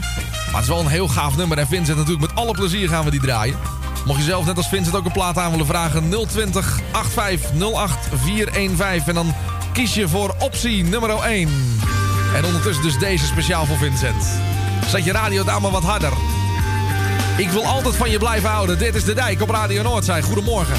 Het 0.56 0.64
is 0.64 0.70
wel 0.70 0.80
een 0.80 0.88
heel 0.88 1.08
gaaf 1.08 1.38
nummer. 1.38 1.58
En 1.58 1.68
Vincent 1.68 1.98
natuurlijk 1.98 2.28
met 2.28 2.36
alle 2.36 2.52
plezier 2.52 2.90
gaan 2.90 3.04
we 3.06 3.12
die 3.12 3.20
draaien. 3.20 3.58
Mocht 4.06 4.20
je 4.20 4.26
zelf 4.26 4.46
net 4.46 4.58
als 4.58 4.68
Vincent 4.68 4.96
ook 4.96 5.06
een 5.06 5.12
plaat 5.12 5.38
aan 5.38 5.52
willen 5.52 5.66
vragen... 5.66 6.10
020 6.28 6.80
85 6.92 8.20
415. 8.20 9.08
En 9.08 9.14
dan 9.14 9.34
kies 9.74 9.94
je 9.94 10.08
voor 10.08 10.36
optie 10.40 10.84
nummer 10.84 11.10
1. 11.10 11.50
En 12.36 12.46
ondertussen 12.46 12.84
dus 12.84 12.98
deze 12.98 13.26
speciaal 13.26 13.66
voor 13.66 13.78
Vincent. 13.78 14.26
Zet 14.88 15.04
je 15.04 15.12
radio 15.12 15.44
daar 15.44 15.62
maar 15.62 15.72
wat 15.72 15.84
harder. 15.84 16.14
Ik 17.38 17.50
wil 17.50 17.66
altijd 17.66 17.96
van 17.96 18.10
je 18.10 18.18
blijven 18.18 18.50
houden. 18.50 18.78
Dit 18.78 18.96
is 18.96 19.04
De 19.04 19.14
Dijk 19.14 19.42
op 19.42 19.50
Radio 19.50 19.84
Noordzij. 19.84 20.22
Goedemorgen. 20.22 20.78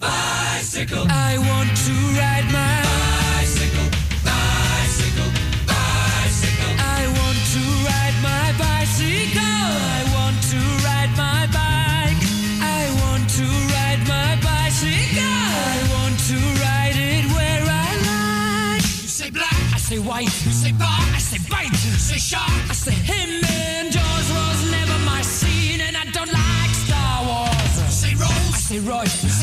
Bicycle. 0.00 1.06
I 1.10 1.38
want 1.38 1.70
to 1.74 1.94
ride 2.14 2.46
my 2.54 2.82
bicycle, 2.86 3.88
bicycle, 4.22 5.30
bicycle. 5.66 6.72
I 6.78 7.02
want 7.18 7.38
to 7.54 7.62
ride 7.82 8.16
my 8.22 8.46
bicycle. 8.54 9.42
I 9.42 10.06
want 10.14 10.38
to 10.54 10.60
ride 10.86 11.10
my 11.18 11.50
bike. 11.50 12.22
I 12.62 12.86
want 13.02 13.26
to 13.42 13.46
ride 13.74 14.02
my 14.06 14.38
bicycle. 14.38 15.18
I 15.18 15.82
want 15.90 16.14
to 16.30 16.38
ride 16.62 16.94
it 16.94 17.26
where 17.34 17.64
I 17.66 17.90
like. 18.06 18.82
You 19.02 19.10
say 19.10 19.30
black, 19.30 19.58
I 19.74 19.78
say 19.78 19.98
white. 19.98 20.30
You 20.46 20.52
say 20.52 20.72
bar, 20.72 21.02
I 21.10 21.18
say 21.18 21.38
bite. 21.50 21.72
You 21.72 21.98
say 21.98 22.18
shark, 22.18 22.70
I 22.70 22.74
say 22.74 22.94
him. 22.94 23.42
And 23.50 23.90
Jaws 23.90 24.28
was 24.30 24.70
never 24.70 24.96
my 25.04 25.22
scene, 25.22 25.80
and 25.80 25.96
I 25.96 26.04
don't 26.12 26.30
like 26.30 26.70
Star 26.86 27.26
Wars. 27.26 27.82
You 27.82 27.90
say 27.90 28.14
Rose, 28.14 28.54
I 28.54 28.58
say 28.58 28.78
Royce. 28.78 29.37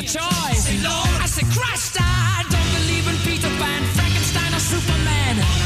Me 0.00 0.06
choice. 0.06 0.64
Say 0.64 0.78
Lord, 0.82 1.08
I 1.22 1.26
say 1.26 1.44
Christ. 1.54 1.96
I 2.00 2.44
don't 2.50 2.70
believe 2.78 3.06
in 3.06 3.16
Peter 3.22 3.48
Pan, 3.60 3.82
Frankenstein, 3.94 4.52
or 4.54 4.58
Superman. 4.58 5.63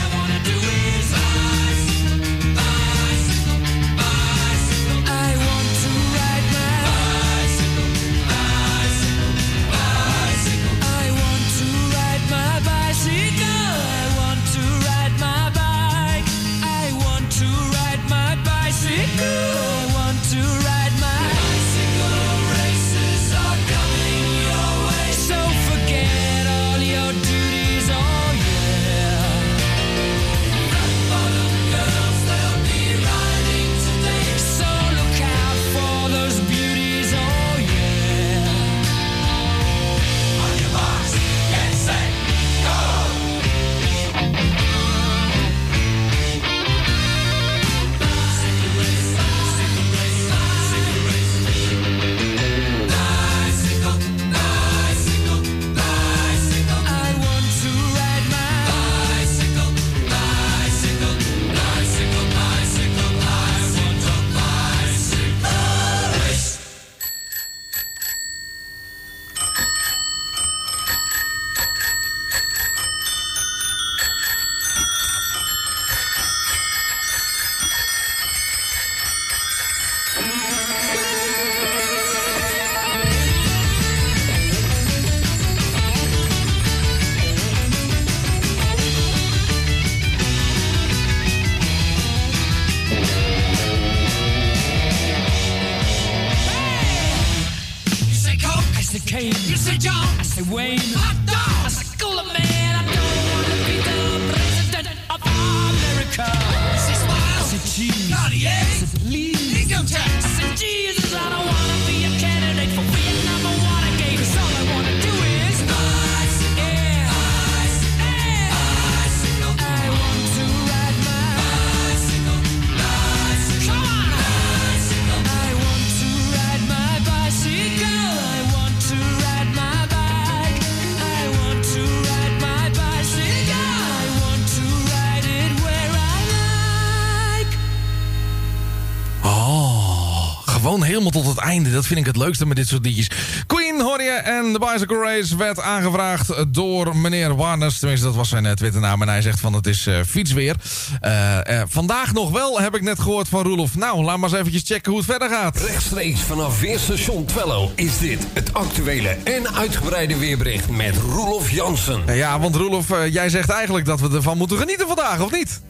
Dat 141.79 141.87
vind 141.87 142.01
ik 142.01 142.07
het 142.07 142.17
leukste 142.17 142.47
met 142.47 142.57
dit 142.57 142.69
soort 142.69 142.85
liedjes. 142.85 143.11
Queen 143.47 143.81
hoor 143.81 144.03
je 144.03 144.11
en 144.11 144.53
de 144.53 144.59
Bicycle 144.59 145.03
Race 145.03 145.37
werd 145.37 145.61
aangevraagd 145.61 146.33
door 146.49 146.97
meneer 146.97 147.37
Warners. 147.37 147.79
Tenminste, 147.79 148.07
dat 148.07 148.15
was 148.15 148.29
zijn 148.29 148.47
eh, 148.47 148.53
Twitternaam. 148.53 149.03
En 149.03 149.09
hij 149.09 149.23
zegt 149.23 149.41
van 149.41 149.53
het 149.53 149.67
is 149.67 149.87
eh, 149.87 150.01
fietsweer. 150.07 150.57
Eh, 151.01 151.63
vandaag 151.69 152.13
nog 152.13 152.31
wel, 152.31 152.61
heb 152.61 152.75
ik 152.75 152.83
net 152.83 153.01
gehoord 153.01 153.29
van 153.29 153.43
Roelof. 153.43 153.77
Nou, 153.77 154.05
laat 154.05 154.19
maar 154.19 154.29
eens 154.29 154.39
eventjes 154.39 154.63
checken 154.65 154.91
hoe 154.91 155.01
het 155.01 155.11
verder 155.11 155.29
gaat. 155.29 155.61
Rechtstreeks 155.61 156.21
vanaf 156.21 156.61
Weerstation 156.61 157.25
Twello 157.25 157.73
is 157.75 157.99
dit 157.99 158.27
het 158.33 158.55
actuele 158.55 159.17
en 159.25 159.55
uitgebreide 159.55 160.17
weerbericht 160.17 160.69
met 160.69 160.97
Roelof 160.97 161.51
Jansen. 161.51 162.03
Ja, 162.15 162.41
want 162.41 162.55
Roelof, 162.55 162.89
jij 163.11 163.29
zegt 163.29 163.51
eigenlijk 163.51 163.87
dat 163.87 164.01
we 164.01 164.11
ervan 164.11 164.39
moeten 164.39 164.59
genieten 164.59 164.87
vandaag, 164.87 165.21
of 165.21 165.31
niet? 165.31 165.61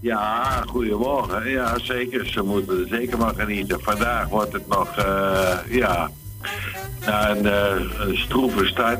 Ja, 0.00 0.62
goedemorgen. 0.66 1.50
Ja, 1.50 1.78
zeker. 1.78 2.26
Ze 2.26 2.42
moeten 2.42 2.80
er 2.80 2.88
zeker 2.88 3.18
maar 3.18 3.34
genieten. 3.34 3.80
Vandaag 3.80 4.28
wordt 4.28 4.52
het 4.52 4.68
nog, 4.68 4.96
eh, 4.96 5.58
ja, 5.68 6.10
een, 7.08 7.46
eh, 7.46 8.06
een 8.06 8.16
stroeve 8.16 8.66
start. 8.66 8.98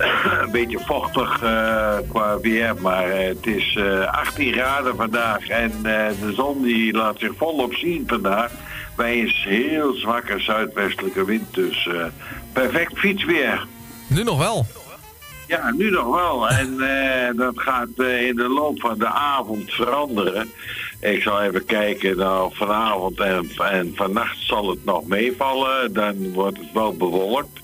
een 0.42 0.50
beetje 0.50 0.78
vochtig 0.78 1.42
eh, 1.42 1.96
qua 2.08 2.40
weer, 2.40 2.74
maar 2.80 3.10
het 3.10 3.46
is 3.46 3.76
eh, 3.76 4.12
18 4.12 4.52
graden 4.52 4.96
vandaag. 4.96 5.48
En 5.48 5.72
de 5.82 6.32
zon 6.34 6.62
die 6.62 6.92
laat 6.92 7.18
zich 7.18 7.32
volop 7.36 7.74
zien 7.74 8.04
vandaag. 8.06 8.52
Bij 8.96 9.20
een 9.20 9.32
heel 9.34 9.94
zwakke 9.94 10.38
zuidwestelijke 10.38 11.24
wind, 11.24 11.54
dus 11.54 11.88
perfect 12.52 12.98
fietsweer. 12.98 13.66
Nu 14.06 14.22
nog 14.22 14.38
wel. 14.38 14.66
Ja, 15.50 15.70
nu 15.70 15.90
nog 15.90 16.16
wel. 16.16 16.48
En 16.60 16.80
eh, 16.80 17.36
dat 17.36 17.58
gaat 17.58 17.88
eh, 17.96 18.26
in 18.26 18.36
de 18.36 18.48
loop 18.48 18.80
van 18.80 18.98
de 18.98 19.06
avond 19.06 19.72
veranderen. 19.72 20.50
Ik 21.00 21.22
zal 21.22 21.42
even 21.42 21.64
kijken, 21.64 22.16
nou 22.16 22.54
vanavond 22.54 23.20
en, 23.20 23.50
en 23.58 23.92
vannacht 23.94 24.38
zal 24.38 24.70
het 24.70 24.84
nog 24.84 25.06
meevallen. 25.06 25.92
Dan 25.92 26.32
wordt 26.32 26.58
het 26.58 26.72
wel 26.72 26.96
bewolkt. 26.96 27.60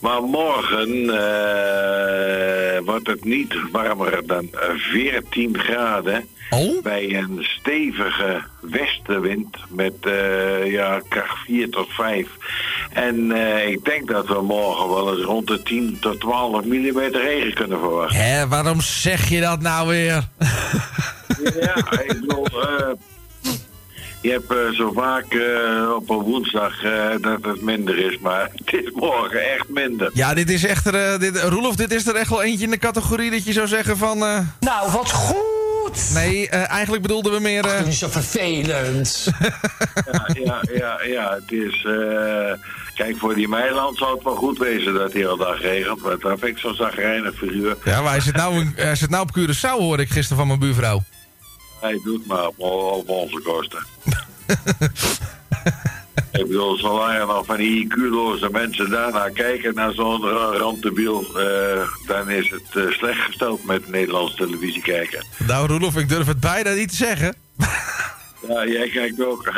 Maar 0.00 0.22
morgen 0.22 1.10
eh, 1.10 2.80
wordt 2.84 3.06
het 3.06 3.24
niet 3.24 3.54
warmer 3.72 4.26
dan 4.26 4.48
14 4.76 5.58
graden. 5.58 6.28
Bij 6.82 7.14
een 7.14 7.38
stevige 7.40 8.42
westenwind 8.60 9.56
met 9.68 9.94
eh, 10.00 10.72
ja, 10.72 11.00
kracht 11.08 11.38
4 11.44 11.70
tot 11.70 11.86
5. 11.88 12.26
En 12.92 13.32
eh, 13.32 13.68
ik 13.68 13.84
denk 13.84 14.08
dat 14.08 14.26
we 14.26 14.42
morgen 14.42 14.88
wel 14.88 15.16
eens 15.16 15.24
rond 15.24 15.46
de 15.46 15.62
10 15.62 15.96
tot 16.00 16.20
12 16.20 16.64
mm 16.64 16.98
regen 16.98 17.54
kunnen 17.54 17.78
verwachten. 17.78 18.18
Hé, 18.18 18.48
waarom 18.48 18.80
zeg 18.80 19.28
je 19.28 19.40
dat 19.40 19.60
nou 19.60 19.88
weer? 19.88 20.28
Ja, 21.60 21.76
ik 22.02 22.20
bedoel, 22.20 22.46
je 24.28 24.34
hebt 24.34 24.50
eh, 24.52 24.76
zo 24.76 24.92
vaak 24.92 25.24
eh, 25.32 25.92
op 25.96 26.10
een 26.10 26.16
woensdag 26.18 26.82
eh, 26.82 27.08
dat 27.20 27.38
het 27.44 27.62
minder 27.62 27.98
is, 28.12 28.18
maar 28.18 28.48
het 28.64 28.72
is 28.84 28.90
morgen 28.94 29.52
echt 29.54 29.68
minder. 29.68 30.10
Ja, 30.12 30.34
dit 30.34 30.50
is 30.50 30.64
echt 30.64 30.86
er, 30.86 30.94
eh, 31.12 31.18
dit, 31.18 31.42
Roelof, 31.42 31.76
dit 31.76 31.92
is 31.92 32.06
er 32.06 32.14
echt 32.14 32.30
wel 32.30 32.42
eentje 32.42 32.64
in 32.64 32.70
de 32.70 32.78
categorie 32.78 33.30
dat 33.30 33.44
je 33.44 33.52
zou 33.52 33.66
zeggen 33.66 33.96
van... 33.96 34.22
eh, 34.22 34.38
Nou, 34.60 34.90
wat 34.92 35.10
goed! 35.10 36.10
Nee, 36.14 36.48
eh, 36.48 36.70
eigenlijk 36.70 37.02
bedoelden 37.02 37.32
we 37.32 37.40
meer... 37.40 37.64
eh, 37.64 37.88
zo 37.88 38.08
vervelend. 38.08 39.26
Ja, 40.12 40.28
ja, 40.44 40.60
ja, 40.74 40.98
ja, 41.04 41.34
het 41.34 41.52
is... 41.52 41.84
eh, 41.84 42.52
kijk, 42.94 43.16
voor 43.18 43.34
die 43.34 43.48
Meiland 43.48 43.96
zou 43.98 44.14
het 44.14 44.24
wel 44.24 44.34
goed 44.34 44.58
wezen 44.58 44.94
dat 44.94 45.12
hij 45.12 45.26
al 45.26 45.36
dag 45.36 45.60
regent, 45.60 46.00
want 46.00 46.20
daar 46.22 46.30
heb 46.30 46.44
ik 46.44 46.58
zo'n 46.58 46.74
zagrijnig 46.74 47.34
figuur. 47.34 47.76
Ja, 47.84 48.00
maar 48.02 48.10
hij 48.10 48.20
zit, 48.20 48.36
nou, 48.36 48.54
in- 48.60 48.72
hij 48.76 48.94
zit 48.96 49.10
nou 49.10 49.22
op 49.22 49.38
Curaçao, 49.38 49.78
hoorde 49.78 50.02
ik 50.02 50.10
gisteren 50.10 50.36
van 50.38 50.46
mijn 50.46 50.58
buurvrouw. 50.58 51.02
Hij 51.80 52.00
doet 52.04 52.26
maar 52.26 52.46
op, 52.46 52.58
op 52.58 53.08
onze 53.08 53.40
kosten. 53.44 53.86
Ik 56.32 56.46
bedoel, 56.46 56.76
zolang 56.76 57.12
er 57.18 57.26
nog 57.26 57.46
van 57.46 57.56
die 57.56 57.84
IQ-loze 57.86 58.48
mensen 58.50 58.90
daarnaar 58.90 59.30
kijken, 59.30 59.74
naar 59.74 59.92
zo'n 59.92 60.22
ra- 60.22 60.56
randebiel, 60.58 61.24
eh, 61.38 61.88
dan 62.06 62.30
is 62.30 62.50
het 62.50 62.84
eh, 62.84 62.90
slecht 62.92 63.20
gesteld 63.20 63.64
met 63.64 63.88
Nederlandse 63.88 64.36
televisie 64.36 64.82
kijken. 64.82 65.24
Nou, 65.46 65.66
Roelof, 65.66 65.96
ik 65.96 66.08
durf 66.08 66.26
het 66.26 66.40
bijna 66.40 66.72
niet 66.72 66.88
te 66.88 66.96
zeggen. 66.96 67.34
Ja, 68.48 68.66
jij 68.66 68.88
kijkt 68.88 69.24
ook. 69.24 69.44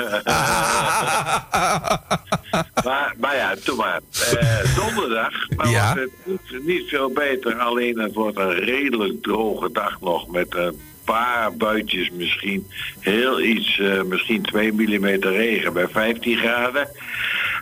maar, 2.84 3.14
maar 3.18 3.36
ja, 3.36 3.54
doe 3.64 3.76
maar. 3.76 4.00
Eh, 4.38 4.76
donderdag 4.76 5.32
maar 5.56 5.68
Ja. 5.68 5.94
wordt 5.94 6.10
het 6.24 6.40
niet, 6.50 6.66
niet 6.66 6.88
veel 6.88 7.10
beter. 7.10 7.58
Alleen 7.58 7.98
het 7.98 8.14
wordt 8.14 8.38
een 8.38 8.52
redelijk 8.52 9.22
droge 9.22 9.72
dag 9.72 10.00
nog. 10.00 10.28
Met 10.28 10.54
een 10.54 10.80
paar 11.10 11.56
buitjes 11.56 12.10
misschien. 12.10 12.70
Heel 13.00 13.40
iets, 13.40 13.78
eh, 13.78 14.02
misschien 14.02 14.42
2 14.42 14.72
mm 14.72 15.06
regen 15.20 15.72
bij 15.72 15.88
15 15.88 16.36
graden. 16.36 16.88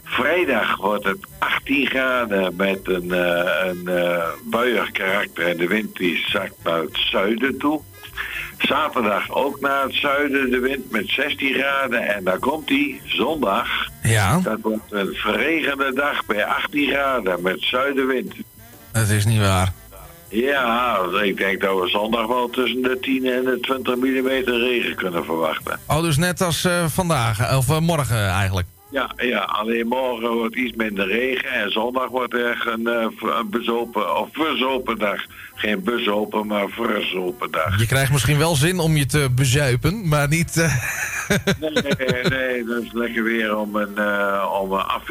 Vrijdag 0.04 0.76
wordt 0.76 1.04
het 1.04 1.18
18 1.38 1.86
graden 1.86 2.56
met 2.56 2.80
een, 2.82 3.12
eh 3.12 3.66
een 3.66 3.88
eh, 3.88 4.28
buiig 4.44 4.90
karakter. 4.90 5.46
En 5.46 5.56
de 5.56 5.66
wind 5.66 5.96
die 5.96 6.24
zakt 6.26 6.54
naar 6.64 6.80
het 6.80 6.98
zuiden 7.10 7.58
toe. 7.58 7.80
Zaterdag 8.58 9.30
ook 9.30 9.60
naar 9.60 9.82
het 9.82 9.94
zuiden 9.94 10.50
de 10.50 10.58
wind 10.58 10.90
met 10.90 11.08
16 11.08 11.54
graden. 11.54 12.14
En 12.14 12.24
daar 12.24 12.38
komt 12.38 12.68
die 12.68 13.00
zondag. 13.04 13.68
Ja. 14.02 14.40
Dat 14.40 14.58
wordt 14.62 14.92
een 14.92 15.14
verregende 15.14 15.92
dag 15.94 16.26
bij 16.26 16.44
18 16.44 16.88
graden 16.88 17.42
met 17.42 17.60
zuidenwind. 17.60 18.34
Dat 18.92 19.08
is 19.08 19.24
niet 19.24 19.40
waar. 19.40 19.72
Ja, 20.28 20.98
ik 21.22 21.36
denk 21.36 21.60
dat 21.60 21.80
we 21.80 21.88
zondag 21.88 22.26
wel 22.26 22.48
tussen 22.50 22.82
de 22.82 22.98
10 23.00 23.26
en 23.26 23.44
de 23.44 23.60
20 23.60 23.96
mm 23.96 24.28
regen 24.44 24.94
kunnen 24.94 25.24
verwachten. 25.24 25.80
Oh, 25.86 26.02
dus 26.02 26.16
net 26.16 26.40
als 26.40 26.64
eh, 26.64 26.84
vandaag, 26.86 27.56
of 27.56 27.70
eh, 27.70 27.78
morgen 27.78 28.28
eigenlijk. 28.28 28.66
Ja, 28.90 29.10
ja, 29.16 29.38
alleen 29.38 29.86
morgen 29.86 30.32
wordt 30.32 30.56
iets 30.56 30.76
minder 30.76 31.06
regen 31.06 31.50
en 31.50 31.70
zondag 31.70 32.08
wordt 32.08 32.34
er 32.34 32.68
een, 32.72 32.86
eh, 32.86 33.06
een 33.38 33.50
bezopen 33.50 34.16
of 34.16 34.28
verzopen 34.32 34.98
dag. 34.98 35.20
Geen 35.58 35.82
bezopen, 35.82 36.46
maar 36.46 36.68
verzopen 36.68 37.50
dag. 37.50 37.78
Je 37.78 37.86
krijgt 37.86 38.12
misschien 38.12 38.38
wel 38.38 38.54
zin 38.54 38.78
om 38.78 38.96
je 38.96 39.06
te 39.06 39.28
bezuipen, 39.34 40.08
maar 40.08 40.28
niet... 40.28 40.56
eh, 40.56 40.74
Nee, 41.60 41.70
nee, 41.70 42.22
nee, 42.22 42.64
dat 42.64 42.82
is 42.82 42.92
lekker 42.92 43.22
weer 43.22 43.56
om 43.56 43.76
een, 43.76 43.96
eh, 43.96 44.60
om 44.62 44.72
een 44.72 44.82
af, 44.82 45.02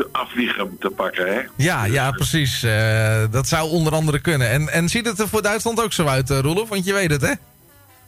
te 0.80 0.90
pakken, 0.96 1.34
hè? 1.34 1.40
ja, 1.56 1.86
ja, 1.86 2.12
precies. 2.12 2.64
Eh, 2.64 3.24
dat 3.32 3.48
zou 3.48 3.70
onder 3.70 3.94
andere 3.94 4.20
kunnen. 4.20 4.50
En, 4.50 4.70
en 4.70 4.90
ziet 4.90 5.06
het 5.06 5.20
er 5.20 5.28
voor 5.28 5.42
Duitsland 5.42 5.84
ook 5.84 5.94
zo 5.94 6.06
uit, 6.06 6.30
Roelof? 6.30 6.70
Want 6.70 6.86
je 6.86 6.94
weet 6.94 7.12
het, 7.12 7.22
hè? 7.22 7.34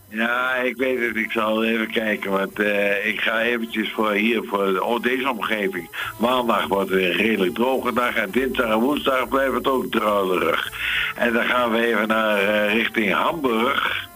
Ja, 0.09 0.55
ik 0.55 0.77
weet 0.77 0.99
het. 0.99 1.15
Ik 1.15 1.31
zal 1.31 1.63
even 1.63 1.91
kijken. 1.91 2.31
Want 2.31 2.59
eh, 2.59 3.05
ik 3.07 3.19
ga 3.21 3.41
eventjes 3.41 3.91
voor 3.91 4.11
hier, 4.11 4.43
voor 4.43 4.65
de- 4.65 4.99
deze 5.01 5.29
omgeving. 5.29 5.89
Maandag 6.19 6.67
wordt 6.67 6.89
weer 6.89 7.09
een 7.09 7.15
redelijk 7.17 7.53
droge 7.55 7.93
dag. 7.93 8.15
En 8.15 8.29
dinsdag 8.31 8.69
en 8.69 8.79
woensdag 8.79 9.27
blijft 9.27 9.53
het 9.53 9.67
ook 9.67 9.85
druilerig. 9.91 10.71
En 11.15 11.33
dan 11.33 11.43
gaan 11.43 11.71
we 11.71 11.85
even 11.85 12.07
naar 12.07 12.37
eh, 12.37 12.73
richting 12.73 13.13
Hamburg. 13.13 14.07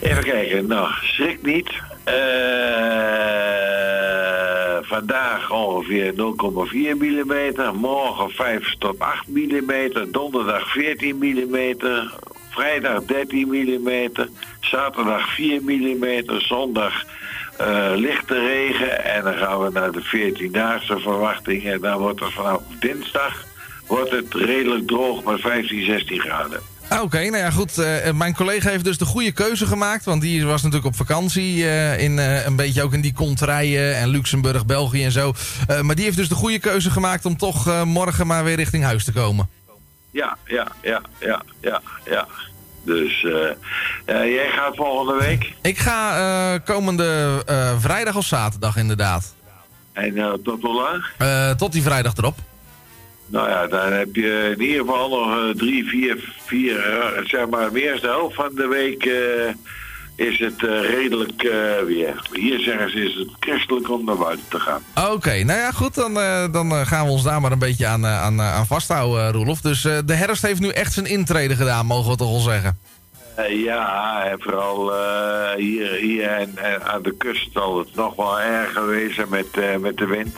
Even 0.00 0.24
kijken. 0.24 0.66
Nou, 0.66 0.88
schrik 1.02 1.42
niet. 1.42 1.70
Eh, 2.04 2.14
vandaag 4.82 5.50
ongeveer 5.50 6.12
0,4 6.14 6.94
mm. 6.96 7.76
Morgen 7.76 8.30
5 8.30 8.74
tot 8.78 8.98
8 8.98 9.28
mm. 9.28 9.72
Donderdag 10.12 10.72
14 10.72 11.16
mm. 11.18 11.76
Vrijdag 12.54 13.04
13 13.04 13.48
mm. 13.48 14.10
Zaterdag 14.60 15.34
4 15.34 15.60
mm. 15.62 16.40
Zondag 16.40 17.04
eh, 17.58 17.90
lichte 17.94 18.34
regen. 18.46 19.04
En 19.04 19.24
dan 19.24 19.34
gaan 19.34 19.60
we 19.64 19.70
naar 19.72 19.92
de 19.92 20.02
14-daagse 20.04 20.98
verwachting. 20.98 21.64
En 21.70 21.80
dan 21.80 21.98
wordt 21.98 22.20
het 22.20 22.32
vanaf 22.32 22.60
dinsdag 22.80 23.44
wordt 23.86 24.10
het 24.10 24.34
redelijk 24.34 24.86
droog 24.86 25.24
met 25.24 25.40
15, 25.40 25.84
16 25.84 26.20
graden. 26.20 26.60
Ah, 26.88 27.02
Oké, 27.02 27.18
nou 27.18 27.36
ja, 27.36 27.50
goed. 27.50 27.78
eh, 27.78 28.12
mijn 28.12 28.34
collega 28.34 28.70
heeft 28.70 28.84
dus 28.84 28.98
de 28.98 29.04
goede 29.04 29.32
keuze 29.32 29.66
gemaakt. 29.66 30.04
Want 30.04 30.20
die 30.22 30.44
was 30.46 30.62
natuurlijk 30.62 30.88
op 30.88 30.96
vakantie. 30.96 31.64
eh, 31.68 32.00
in, 32.02 32.18
eh, 32.18 32.46
een 32.46 32.56
beetje 32.56 32.82
ook 32.82 32.92
in 32.92 33.00
die 33.00 33.12
kontrijen 33.12 33.96
en 33.96 34.08
Luxemburg, 34.08 34.66
België 34.66 35.04
en 35.04 35.12
zo. 35.12 35.32
Eh, 35.66 35.80
maar 35.80 35.94
die 35.94 36.04
heeft 36.04 36.16
dus 36.16 36.28
de 36.28 36.34
goede 36.34 36.58
keuze 36.58 36.90
gemaakt 36.90 37.24
om 37.24 37.36
toch 37.36 37.68
eh, 37.68 37.82
morgen 37.82 38.26
maar 38.26 38.44
weer 38.44 38.56
richting 38.56 38.84
huis 38.84 39.04
te 39.04 39.12
komen. 39.12 39.48
Ja, 40.14 40.36
ja, 40.44 40.66
ja, 40.82 41.00
ja, 41.18 41.42
ja, 41.60 41.80
ja. 42.04 42.26
Dus 42.84 43.24
eh, 43.24 43.50
eh, 44.04 44.34
jij 44.34 44.48
gaat 44.48 44.76
volgende 44.76 45.24
week. 45.24 45.52
Ik 45.62 45.78
ga 45.78 46.16
eh, 46.16 46.60
komende 46.64 47.42
eh, 47.46 47.80
vrijdag 47.80 48.16
of 48.16 48.24
zaterdag 48.24 48.76
inderdaad. 48.76 49.34
En 49.92 50.40
tot 50.42 50.62
hoe 50.62 50.74
lang? 50.74 51.56
Tot 51.56 51.72
die 51.72 51.82
vrijdag 51.82 52.16
erop. 52.16 52.38
Nou 53.26 53.48
ja, 53.48 53.66
dan 53.66 53.92
heb 53.92 54.14
je 54.14 54.54
in 54.56 54.62
ieder 54.62 54.84
geval 54.84 55.08
nog 55.08 55.54
drie, 55.56 55.88
vier, 55.88 56.34
vier, 56.46 56.76
zeg 57.24 57.48
maar, 57.48 57.72
meer 57.72 58.00
de 58.00 58.06
helft 58.06 58.34
van 58.34 58.50
de 58.54 58.66
week 58.66 59.08
is 60.16 60.38
het 60.38 60.64
eh, 60.64 60.90
redelijk 60.90 61.42
eh, 61.42 61.84
weer. 61.86 62.28
Hier 62.32 62.60
zeggen 62.60 62.90
ze 62.90 62.98
is 62.98 63.14
het 63.14 63.28
christelijk 63.40 63.90
om 63.90 64.04
naar 64.04 64.16
buiten 64.16 64.48
te 64.48 64.60
gaan. 64.60 64.82
Oké, 65.12 65.42
nou 65.42 65.58
ja, 65.58 65.70
goed. 65.70 65.94
Dan, 65.94 66.20
eh, 66.20 66.52
dan 66.52 66.86
gaan 66.86 67.06
we 67.06 67.10
ons 67.10 67.22
daar 67.22 67.40
maar 67.40 67.52
een 67.52 67.58
beetje 67.58 67.86
aan, 67.86 68.06
aan, 68.06 68.40
aan 68.40 68.66
vasthouden, 68.66 69.32
Roelof. 69.32 69.60
Dus 69.60 69.82
de 69.82 70.14
herfst 70.14 70.42
heeft 70.42 70.60
nu 70.60 70.68
echt 70.68 70.92
zijn 70.92 71.06
intrede 71.06 71.56
gedaan, 71.56 71.86
mogen 71.86 72.10
we 72.10 72.16
toch 72.16 72.30
wel 72.30 72.40
zeggen. 72.40 72.78
Eh, 73.34 73.64
ja, 73.64 74.24
en 74.24 74.40
vooral 74.40 74.94
eh, 74.94 75.54
hier, 75.56 75.92
hier 75.92 76.26
en, 76.26 76.54
aan 76.84 77.02
de 77.02 77.14
kust 77.16 77.48
zal 77.52 77.78
het 77.78 77.94
nog 77.94 78.16
wel 78.16 78.40
erg 78.40 78.72
geweest 78.72 79.14
zijn 79.14 79.28
met, 79.28 79.46
eh, 79.52 79.76
met 79.76 79.96
de 79.96 80.06
wind. 80.06 80.36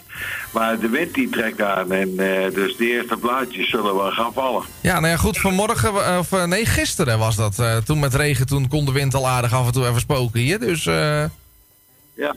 Maar 0.53 0.79
de 0.79 0.89
wind 0.89 1.15
die 1.15 1.29
trekt 1.29 1.63
aan 1.63 1.93
en 1.93 2.17
dus 2.55 2.77
de 2.77 2.87
eerste 2.87 3.17
blaadjes 3.17 3.71
zullen 3.71 3.97
wel 3.97 4.11
gaan 4.11 4.33
vallen. 4.33 4.63
Ja, 4.81 5.01
nou 5.01 5.07
ja, 5.07 5.17
goed. 5.17 5.39
Vanmorgen, 5.39 6.19
of 6.19 6.47
nee, 6.47 6.67
gisteren 6.67 7.19
was 7.19 7.37
dat. 7.37 7.85
toen 7.85 7.99
met 7.99 8.15
regen, 8.15 8.47
toen 8.47 8.69
kon 8.69 8.85
de 8.85 8.93
wind 8.93 9.15
al 9.15 9.29
aardig 9.29 9.55
af 9.55 9.67
en 9.67 9.73
toe 9.73 9.87
even 9.87 10.01
spoken 10.01 10.41
hier. 10.41 10.59
Dus 10.59 10.85
Ja, 10.85 11.31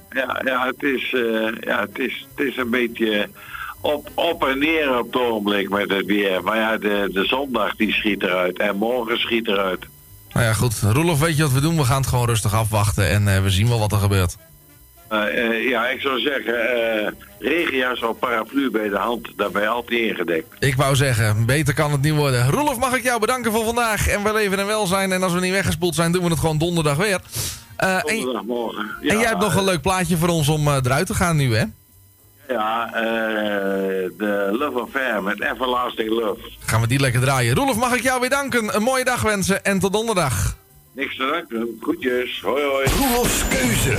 ja, 0.09 0.41
ja, 0.45 0.65
het 0.65 0.83
is, 0.83 1.09
ja 1.59 1.79
het, 1.79 1.99
is, 1.99 2.27
het 2.35 2.47
is 2.47 2.57
een 2.57 2.69
beetje 2.69 3.29
op, 3.81 4.09
op 4.13 4.47
en 4.47 4.59
neer 4.59 4.97
op 4.99 5.13
het 5.13 5.21
ogenblik 5.21 5.69
met 5.69 5.89
het 5.89 6.05
weer. 6.05 6.43
Maar 6.43 6.57
ja, 6.57 6.77
de, 6.77 7.09
de 7.11 7.25
zondag 7.25 7.75
die 7.75 7.93
schiet 7.93 8.23
eruit 8.23 8.59
en 8.59 8.75
morgen 8.75 9.19
schiet 9.19 9.47
eruit. 9.47 9.85
Nou 10.33 10.45
ja, 10.45 10.53
goed. 10.53 10.79
Roelof, 10.81 11.19
weet 11.19 11.37
je 11.37 11.43
wat 11.43 11.51
we 11.51 11.61
doen? 11.61 11.77
We 11.77 11.83
gaan 11.83 12.01
het 12.01 12.09
gewoon 12.09 12.25
rustig 12.25 12.53
afwachten 12.53 13.09
en 13.09 13.27
eh, 13.27 13.41
we 13.41 13.49
zien 13.49 13.67
wel 13.67 13.79
wat 13.79 13.91
er 13.91 13.97
gebeurt. 13.97 14.37
Eh, 15.07 15.45
eh, 15.45 15.69
ja, 15.69 15.87
ik 15.87 16.01
zou 16.01 16.19
zeggen, 16.19 17.15
regenjas 17.39 18.01
of 18.01 18.19
paraplu 18.19 18.71
bij 18.71 18.89
de 18.89 18.97
hand, 18.97 19.27
daar 19.35 19.51
ben 19.51 19.61
je 19.61 19.67
altijd 19.67 19.99
ingedekt. 19.99 20.55
Ik 20.59 20.75
wou 20.75 20.95
zeggen, 20.95 21.45
beter 21.45 21.73
kan 21.73 21.91
het 21.91 22.01
niet 22.01 22.13
worden. 22.13 22.49
Roelof, 22.49 22.77
mag 22.77 22.95
ik 22.95 23.03
jou 23.03 23.19
bedanken 23.19 23.51
voor 23.51 23.65
vandaag 23.65 24.07
en 24.07 24.23
wel 24.23 24.37
even 24.37 24.59
en 24.59 24.65
welzijn. 24.65 25.11
En 25.11 25.23
als 25.23 25.33
we 25.33 25.39
niet 25.39 25.51
weggespoeld 25.51 25.95
zijn, 25.95 26.11
doen 26.11 26.23
we 26.23 26.29
het 26.29 26.39
gewoon 26.39 26.57
donderdag 26.57 26.95
weer. 26.95 27.19
En, 27.75 28.03
Donderdagmorgen. 28.05 28.85
en 29.01 29.17
jij 29.17 29.27
hebt 29.27 29.39
nog 29.39 29.55
een 29.55 29.63
leuk 29.63 29.81
plaatje 29.81 30.17
voor 30.17 30.29
ons 30.29 30.47
om 30.47 30.67
eruit 30.67 31.07
te 31.07 31.13
gaan 31.13 31.35
nu, 31.35 31.55
hè? 31.55 31.63
Ja, 32.49 32.93
eh, 32.93 33.01
de 34.17 34.49
Love 34.59 34.79
Affair 34.79 35.23
met 35.23 35.41
Everlasting 35.41 36.09
Love. 36.09 36.51
Gaan 36.59 36.81
we 36.81 36.87
die 36.87 36.99
lekker 36.99 37.21
draaien. 37.21 37.55
Roelof, 37.55 37.75
mag 37.75 37.93
ik 37.95 38.03
jou 38.03 38.19
weer 38.19 38.29
danken. 38.29 38.75
Een 38.75 38.83
mooie 38.83 39.03
dag 39.03 39.21
wensen 39.21 39.63
en 39.63 39.79
tot 39.79 39.93
donderdag. 39.93 40.55
Niks 40.91 41.15
te 41.15 41.25
danken. 41.31 41.77
Groetjes. 41.81 42.41
Hoi 42.41 42.63
hoi. 42.63 42.87
Roelofs 42.99 43.47
keuze. 43.47 43.97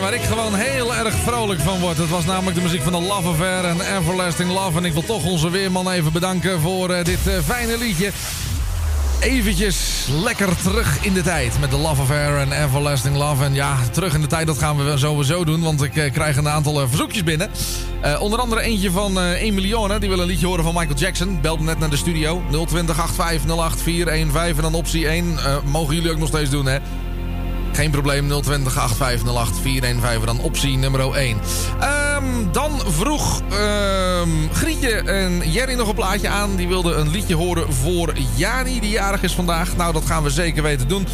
Waar 0.00 0.14
ik 0.14 0.22
gewoon 0.22 0.54
heel 0.54 0.94
erg 0.94 1.14
vrolijk 1.14 1.60
van 1.60 1.80
word. 1.80 1.96
Het 1.96 2.08
was 2.08 2.24
namelijk 2.24 2.56
de 2.56 2.62
muziek 2.62 2.82
van 2.82 2.92
de 2.92 3.00
Love 3.00 3.28
Affair 3.28 3.64
en 3.64 3.96
Everlasting 3.96 4.50
Love. 4.50 4.78
En 4.78 4.84
ik 4.84 4.92
wil 4.92 5.04
toch 5.04 5.24
onze 5.24 5.50
weerman 5.50 5.90
even 5.90 6.12
bedanken 6.12 6.60
voor 6.60 6.90
eh, 6.90 7.04
dit 7.04 7.26
eh, 7.26 7.34
fijne 7.44 7.78
liedje. 7.78 8.10
Eventjes 9.20 10.06
lekker 10.22 10.56
terug 10.62 11.04
in 11.04 11.12
de 11.12 11.22
tijd 11.22 11.60
met 11.60 11.70
de 11.70 11.76
Love 11.76 12.00
Affair 12.00 12.38
en 12.38 12.64
Everlasting 12.64 13.16
Love. 13.16 13.44
En 13.44 13.54
ja, 13.54 13.76
terug 13.92 14.14
in 14.14 14.20
de 14.20 14.26
tijd, 14.26 14.46
dat 14.46 14.58
gaan 14.58 14.84
we 14.84 14.98
sowieso 14.98 15.44
doen, 15.44 15.62
want 15.62 15.82
ik 15.82 15.96
eh, 15.96 16.12
krijg 16.12 16.36
een 16.36 16.48
aantal 16.48 16.88
verzoekjes 16.88 17.24
binnen. 17.24 17.50
Onder 18.20 18.38
andere 18.38 18.60
eentje 18.60 18.90
van 18.90 19.20
1 19.20 19.54
miljoen, 19.54 19.98
die 20.00 20.08
wil 20.08 20.18
een 20.18 20.26
liedje 20.26 20.46
horen 20.46 20.64
van 20.64 20.74
Michael 20.74 20.98
Jackson. 20.98 21.40
Belde 21.40 21.62
net 21.62 21.78
naar 21.78 21.90
de 21.90 21.96
studio. 21.96 22.42
020 22.66 22.96
85 23.14 23.80
415 23.82 24.56
en 24.56 24.62
dan 24.62 24.74
optie 24.74 25.08
1. 25.08 25.38
Eh, 25.38 25.56
mogen 25.64 25.94
jullie 25.94 26.10
ook 26.10 26.18
nog 26.18 26.28
steeds 26.28 26.50
doen, 26.50 26.66
hè? 26.66 26.78
Geen 27.76 27.90
probleem, 27.90 28.28
020 28.42 28.78
8508 28.78 29.60
415 29.60 30.26
dan 30.26 30.40
optie 30.40 30.76
nummer 30.76 31.14
1. 31.14 31.38
Ehm, 31.80 32.24
dan 32.52 32.80
vroeg 32.86 33.42
ehm, 33.50 34.28
Grietje 34.52 34.90
en 34.90 35.50
Jerry 35.50 35.74
nog 35.74 35.88
een 35.88 35.94
plaatje 35.94 36.28
aan. 36.28 36.56
Die 36.56 36.68
wilde 36.68 36.94
een 36.94 37.10
liedje 37.10 37.34
horen 37.34 37.72
voor 37.72 38.12
Jani, 38.36 38.80
die 38.80 38.90
jarig 38.90 39.22
is 39.22 39.34
vandaag. 39.34 39.76
Nou, 39.76 39.92
dat 39.92 40.06
gaan 40.06 40.22
we 40.22 40.30
zeker 40.30 40.62
weten 40.62 40.88
doen. 40.88 41.06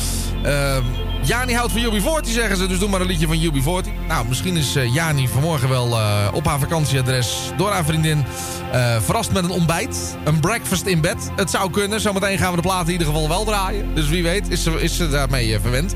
Ehm 0.43 0.85
Jani 1.25 1.55
houdt 1.55 1.73
van 1.73 1.83
UB40, 1.83 2.29
zeggen 2.29 2.57
ze, 2.57 2.67
dus 2.67 2.79
doe 2.79 2.89
maar 2.89 3.01
een 3.01 3.07
liedje 3.07 3.27
van 3.27 3.37
UB40. 3.37 4.07
Nou, 4.09 4.29
misschien 4.29 4.57
is 4.57 4.77
eh, 4.77 4.95
Jani 4.95 5.29
vanmorgen 5.29 5.69
wel 5.69 5.99
eh, 5.99 6.29
op 6.33 6.45
haar 6.45 6.59
vakantieadres 6.59 7.51
door 7.57 7.71
haar 7.71 7.85
vriendin 7.85 8.25
eh, 8.73 9.01
verrast 9.01 9.33
met 9.33 9.45
een 9.45 9.51
ontbijt. 9.51 10.17
Een 10.25 10.41
breakfast 10.41 10.87
in 10.87 11.01
bed. 11.01 11.31
Het 11.37 11.51
zou 11.51 11.71
kunnen. 11.71 12.01
Zometeen 12.01 12.39
gaan 12.39 12.51
we 12.51 12.57
de 12.57 12.63
plaat 12.63 12.87
in 12.87 12.93
ieder 12.93 13.07
geval 13.07 13.29
wel 13.29 13.45
draaien. 13.45 13.95
Dus 13.95 14.09
wie 14.09 14.23
weet 14.23 14.49
is 14.49 14.63
ze, 14.63 14.81
is 14.81 14.97
ze 14.97 15.09
daarmee 15.09 15.61
verwend. 15.61 15.95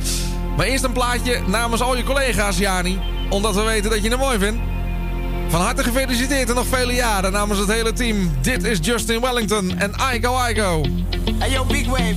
Maar 0.56 0.66
eerst 0.66 0.84
een 0.84 0.92
plaatje 0.92 1.40
namens 1.46 1.82
al 1.82 1.96
je 1.96 2.04
collega's, 2.04 2.58
Jani. 2.58 3.00
Omdat 3.30 3.54
we 3.54 3.62
weten 3.62 3.90
dat 3.90 4.02
je 4.02 4.10
het 4.10 4.18
mooi 4.18 4.38
vindt. 4.38 4.60
Van 5.48 5.60
harte 5.60 5.82
gefeliciteerd 5.82 6.48
en 6.48 6.54
nog 6.54 6.66
vele 6.66 6.94
jaren 6.94 7.32
namens 7.32 7.58
het 7.60 7.72
hele 7.72 7.92
team. 7.92 8.30
Dit 8.40 8.64
is 8.64 8.78
Justin 8.82 9.20
Wellington 9.20 9.78
en 9.78 9.92
Igo 10.14 10.46
Igo. 10.48 10.80
Hey 11.38 11.50
yo, 11.50 11.64
big 11.64 11.86
wave. 11.86 12.14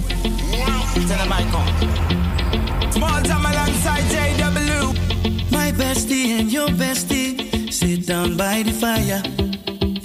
Tell 0.93 1.17
him 1.17 1.31
I 1.31 1.45
come. 1.51 2.91
Small 2.91 3.21
time 3.21 3.45
alongside 3.45 4.03
JW. 4.09 4.93
My 5.49 5.73
bestie 5.73 6.39
and 6.39 6.51
your 6.51 6.71
bestie 6.71 7.71
sit 7.71 8.07
down 8.07 8.35
by 8.35 8.63
the 8.63 8.73
fire. 8.79 9.48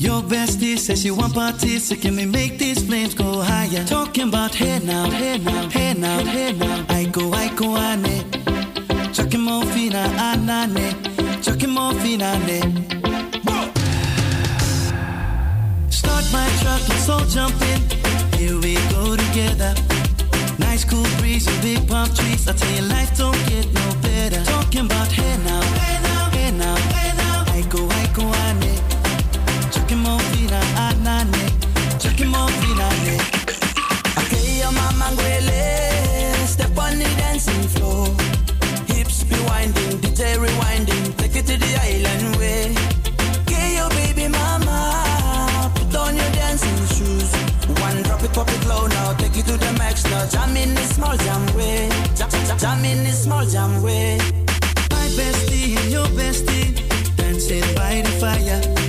Your 0.05 0.21
bestie 0.21 0.79
says 0.79 1.01
she 1.01 1.11
want 1.11 1.33
parties, 1.33 1.89
so 1.89 1.97
can 1.97 2.15
we 2.17 2.27
make 2.27 2.59
these 2.59 2.85
flames 2.85 3.15
go 3.15 3.41
higher? 3.41 3.83
Talking 3.87 4.29
about 4.29 4.55
hey 4.55 4.79
now, 4.81 5.09
hey 5.09 5.39
now, 5.39 5.71
hey 5.71 5.95
now, 5.95 6.19
hey 6.23 6.53
now. 6.53 6.85
I 6.91 7.07
go, 7.07 7.33
I 7.33 7.49
go, 7.55 7.75
ane. 7.75 8.31
Chucking 9.15 9.41
more 9.41 9.65
fina, 9.65 10.05
anane. 10.29 10.93
Chucking 11.43 11.71
more 11.71 11.95
fina, 11.95 12.35
ah, 12.35 12.47
ne. 12.47 12.61
Start 15.89 16.25
my 16.35 16.49
truck, 16.61 16.83
let's 16.91 17.09
all 17.09 17.25
jump 17.25 17.59
in. 17.73 17.81
Here 18.39 18.61
we 18.61 18.75
go 18.93 19.17
together. 19.17 19.75
Nice 20.59 20.85
cool 20.85 21.09
breeze 21.19 21.47
and 21.49 21.63
big 21.63 21.89
palm 21.89 22.09
trees. 22.13 22.47
I 22.47 22.53
tell 22.53 22.71
you, 22.77 22.83
life 22.93 23.17
don't 23.17 23.41
get 23.49 23.73
no 23.73 23.87
better. 24.03 24.45
Talking 24.45 24.85
about 24.85 25.11
hey 25.11 25.39
now, 25.45 25.63
hey 25.81 25.99
now, 26.03 26.29
hey 26.37 26.51
now, 26.51 26.77
hey 26.93 27.17
now. 27.17 27.45
I 27.57 27.63
go, 27.71 27.89
I 27.89 28.07
go, 28.13 28.25
ane. 28.25 28.74
Ngwele. 35.15 36.47
Step 36.47 36.79
on 36.79 36.99
the 36.99 37.09
dancing 37.19 37.67
floor. 37.75 38.07
Hips 38.87 39.25
be 39.25 39.37
winding, 39.47 39.99
DJ 40.03 40.37
rewinding. 40.37 41.17
Take 41.19 41.37
it 41.37 41.47
to 41.47 41.57
the 41.57 41.73
island 41.89 42.37
way. 42.37 42.75
Your 43.77 43.89
baby 43.91 44.29
mama. 44.29 45.73
Put 45.75 45.95
on 45.97 46.17
your 46.17 46.31
dancing 46.33 46.77
shoes. 46.95 47.31
One 47.81 48.03
drop 48.03 48.23
it, 48.23 48.33
pop 48.33 48.49
it 48.49 48.67
low 48.67 48.87
now. 48.87 49.15
Take 49.15 49.45
to 49.45 49.57
the 49.57 49.73
max 49.79 50.05
now. 50.05 50.27
Jam 50.27 50.57
in 50.57 50.77
small 50.95 51.17
jam 51.17 51.45
way. 51.57 51.89
Jam, 52.17 52.31
jam, 52.31 52.59
jam 52.59 52.85
in 52.85 53.07
small 53.13 53.45
jam 53.47 53.83
way. 53.83 54.19
My 54.91 55.07
bestie 55.17 55.91
your 55.91 56.07
bestie 56.19 56.75
dancing 57.17 57.67
by 57.75 58.03
the 58.03 58.11
fire. 58.21 58.84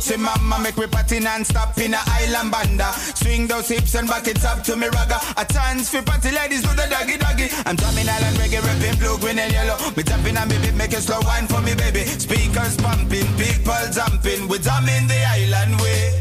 Hoochie 0.00 0.18
mama 0.18 0.58
Make 0.62 0.76
me 0.78 0.86
party 0.86 1.20
non-stop 1.20 1.78
in 1.78 1.94
a 1.94 2.00
island 2.06 2.50
banda. 2.50 2.92
Swing 3.14 3.46
those 3.46 3.68
hips 3.68 3.94
and 3.94 4.08
back 4.08 4.26
it 4.26 4.44
up 4.44 4.62
to 4.64 4.76
me 4.76 4.88
ragga. 4.88 5.18
A 5.36 5.44
chance 5.52 5.90
for 5.90 6.02
party 6.02 6.30
ladies 6.30 6.62
do 6.62 6.68
the 6.68 6.86
doggy 6.88 7.16
doggy. 7.16 7.48
I'm 7.66 7.76
drumming 7.76 8.08
island 8.08 8.36
reggae, 8.36 8.62
rapping 8.62 8.98
blue, 8.98 9.18
green 9.18 9.38
and 9.38 9.52
yellow. 9.52 9.76
Me 9.96 10.02
tapping 10.02 10.36
on 10.36 10.48
me 10.48 10.58
beat, 10.58 10.74
make 10.74 10.92
a 10.92 11.00
slow 11.00 11.20
wine 11.22 11.46
for 11.46 11.60
me 11.60 11.74
baby. 11.74 12.04
Speakers 12.04 12.76
pumping, 12.76 13.28
people 13.36 13.84
jumping. 13.92 14.48
We 14.48 14.58
drumming 14.58 15.06
the 15.08 15.20
island 15.36 15.80
way. 15.80 16.18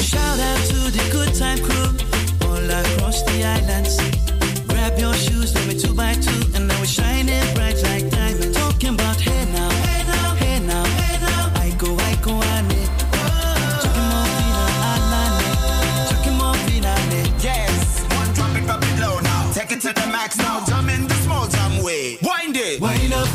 Shout 0.00 0.38
out 0.38 0.60
to 0.68 0.90
the 0.90 1.04
good 1.12 1.34
time 1.34 1.60
crew 1.64 1.88
all 2.48 2.64
across 2.64 3.22
the 3.22 3.44
islands. 3.44 3.96
Grab 4.68 4.98
your 4.98 5.14
shoes, 5.14 5.54
let 5.54 5.66
me 5.68 5.78
two 5.78 5.94
by 5.94 6.14
two, 6.14 6.40
and 6.54 6.68
now 6.68 6.78
we're 6.80 6.86
shining 6.86 7.42
bright 7.54 7.80
like 7.84 8.10
diamonds. 8.10 8.56
Talking 8.56 8.94
about 8.94 9.19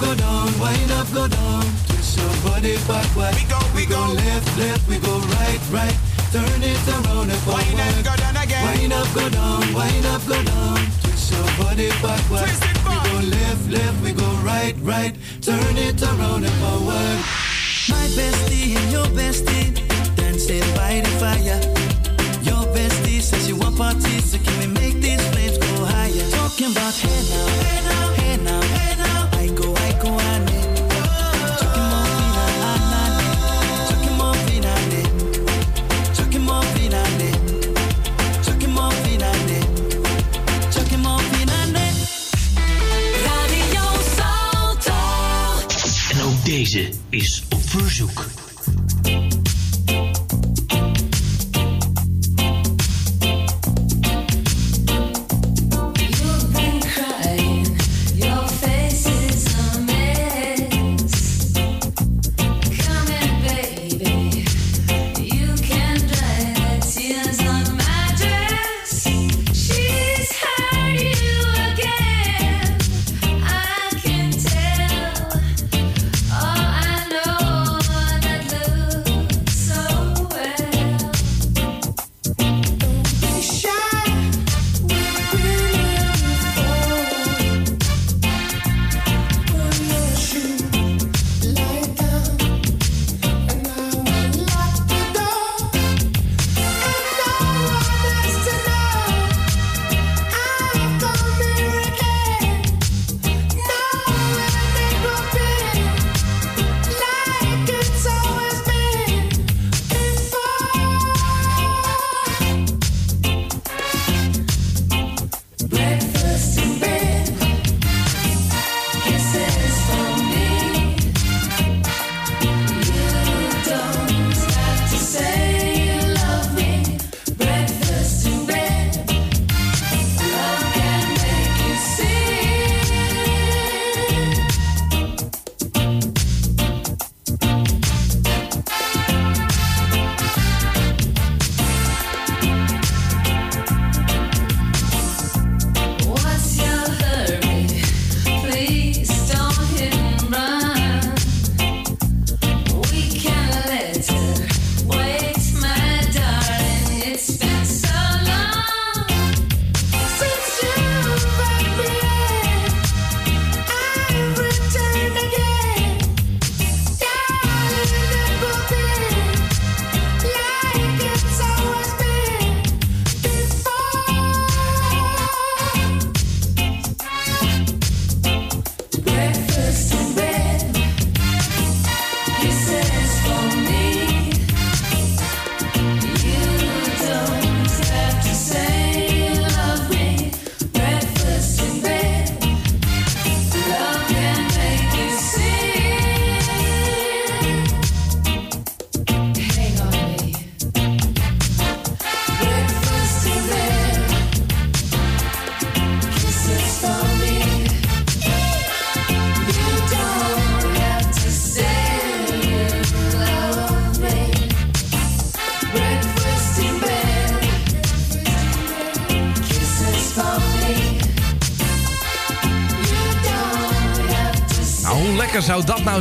go 0.05 0.15
down, 0.15 0.47
wind 0.59 0.91
up, 0.91 1.07
go 1.13 1.27
down. 1.27 1.63
Twist 1.87 2.17
your 2.17 2.33
body 2.45 2.77
backward. 2.87 3.33
We 3.35 3.43
go, 3.49 3.59
we 3.73 3.85
go. 3.85 4.01
left, 4.13 4.47
left, 4.57 4.87
we 4.87 4.97
go 4.99 5.17
right, 5.37 5.61
right. 5.71 5.97
Turn 6.31 6.61
it 6.61 6.87
around 6.95 7.29
and 7.33 7.41
forward. 7.41 7.65
Wind 7.65 7.79
up, 7.81 8.05
go 8.09 8.13
down 8.21 8.37
again. 8.37 8.63
Wind 8.65 8.93
up, 8.93 9.09
go 9.15 9.29
down, 9.29 9.61
wind 9.73 10.05
up, 10.05 10.21
go 10.27 10.37
down. 10.43 10.77
Twist 11.01 11.33
your 11.33 11.47
body 11.57 11.89
backward. 12.03 12.45
Twist 12.45 12.63
it 12.69 12.77
we 12.85 12.95
go 13.09 13.17
left, 13.37 13.65
left, 13.69 13.97
we 14.03 14.11
go 14.11 14.29
right, 14.45 14.75
right. 14.81 15.13
Turn 15.41 15.77
it 15.77 16.01
around 16.01 16.43
and 16.45 16.57
forward. 16.61 17.19
My 17.89 18.05
bestie 18.17 18.75
and 18.77 18.91
your 18.91 19.09
bestie 19.17 19.73
dancing 20.15 20.67
by 20.77 21.01
the 21.01 21.13
fire. 21.21 21.59
Your 22.45 22.63
bestie 22.75 23.21
says 23.21 23.49
you 23.49 23.55
want 23.55 23.77
parties, 23.77 24.31
so 24.31 24.37
can 24.37 24.55
we 24.59 24.67
make 24.67 24.95
these 25.01 25.23
flames 25.31 25.57
go 25.57 25.85
higher? 25.85 26.29
Talking 26.31 26.71
about 26.71 26.93
hey 26.93 27.21
now, 27.31 27.47
hey 27.63 27.81
now, 27.89 28.13
hey 28.13 28.37
now. 28.43 28.74
Is 47.15 47.43
op 47.49 47.69
verzoek. 47.69 48.44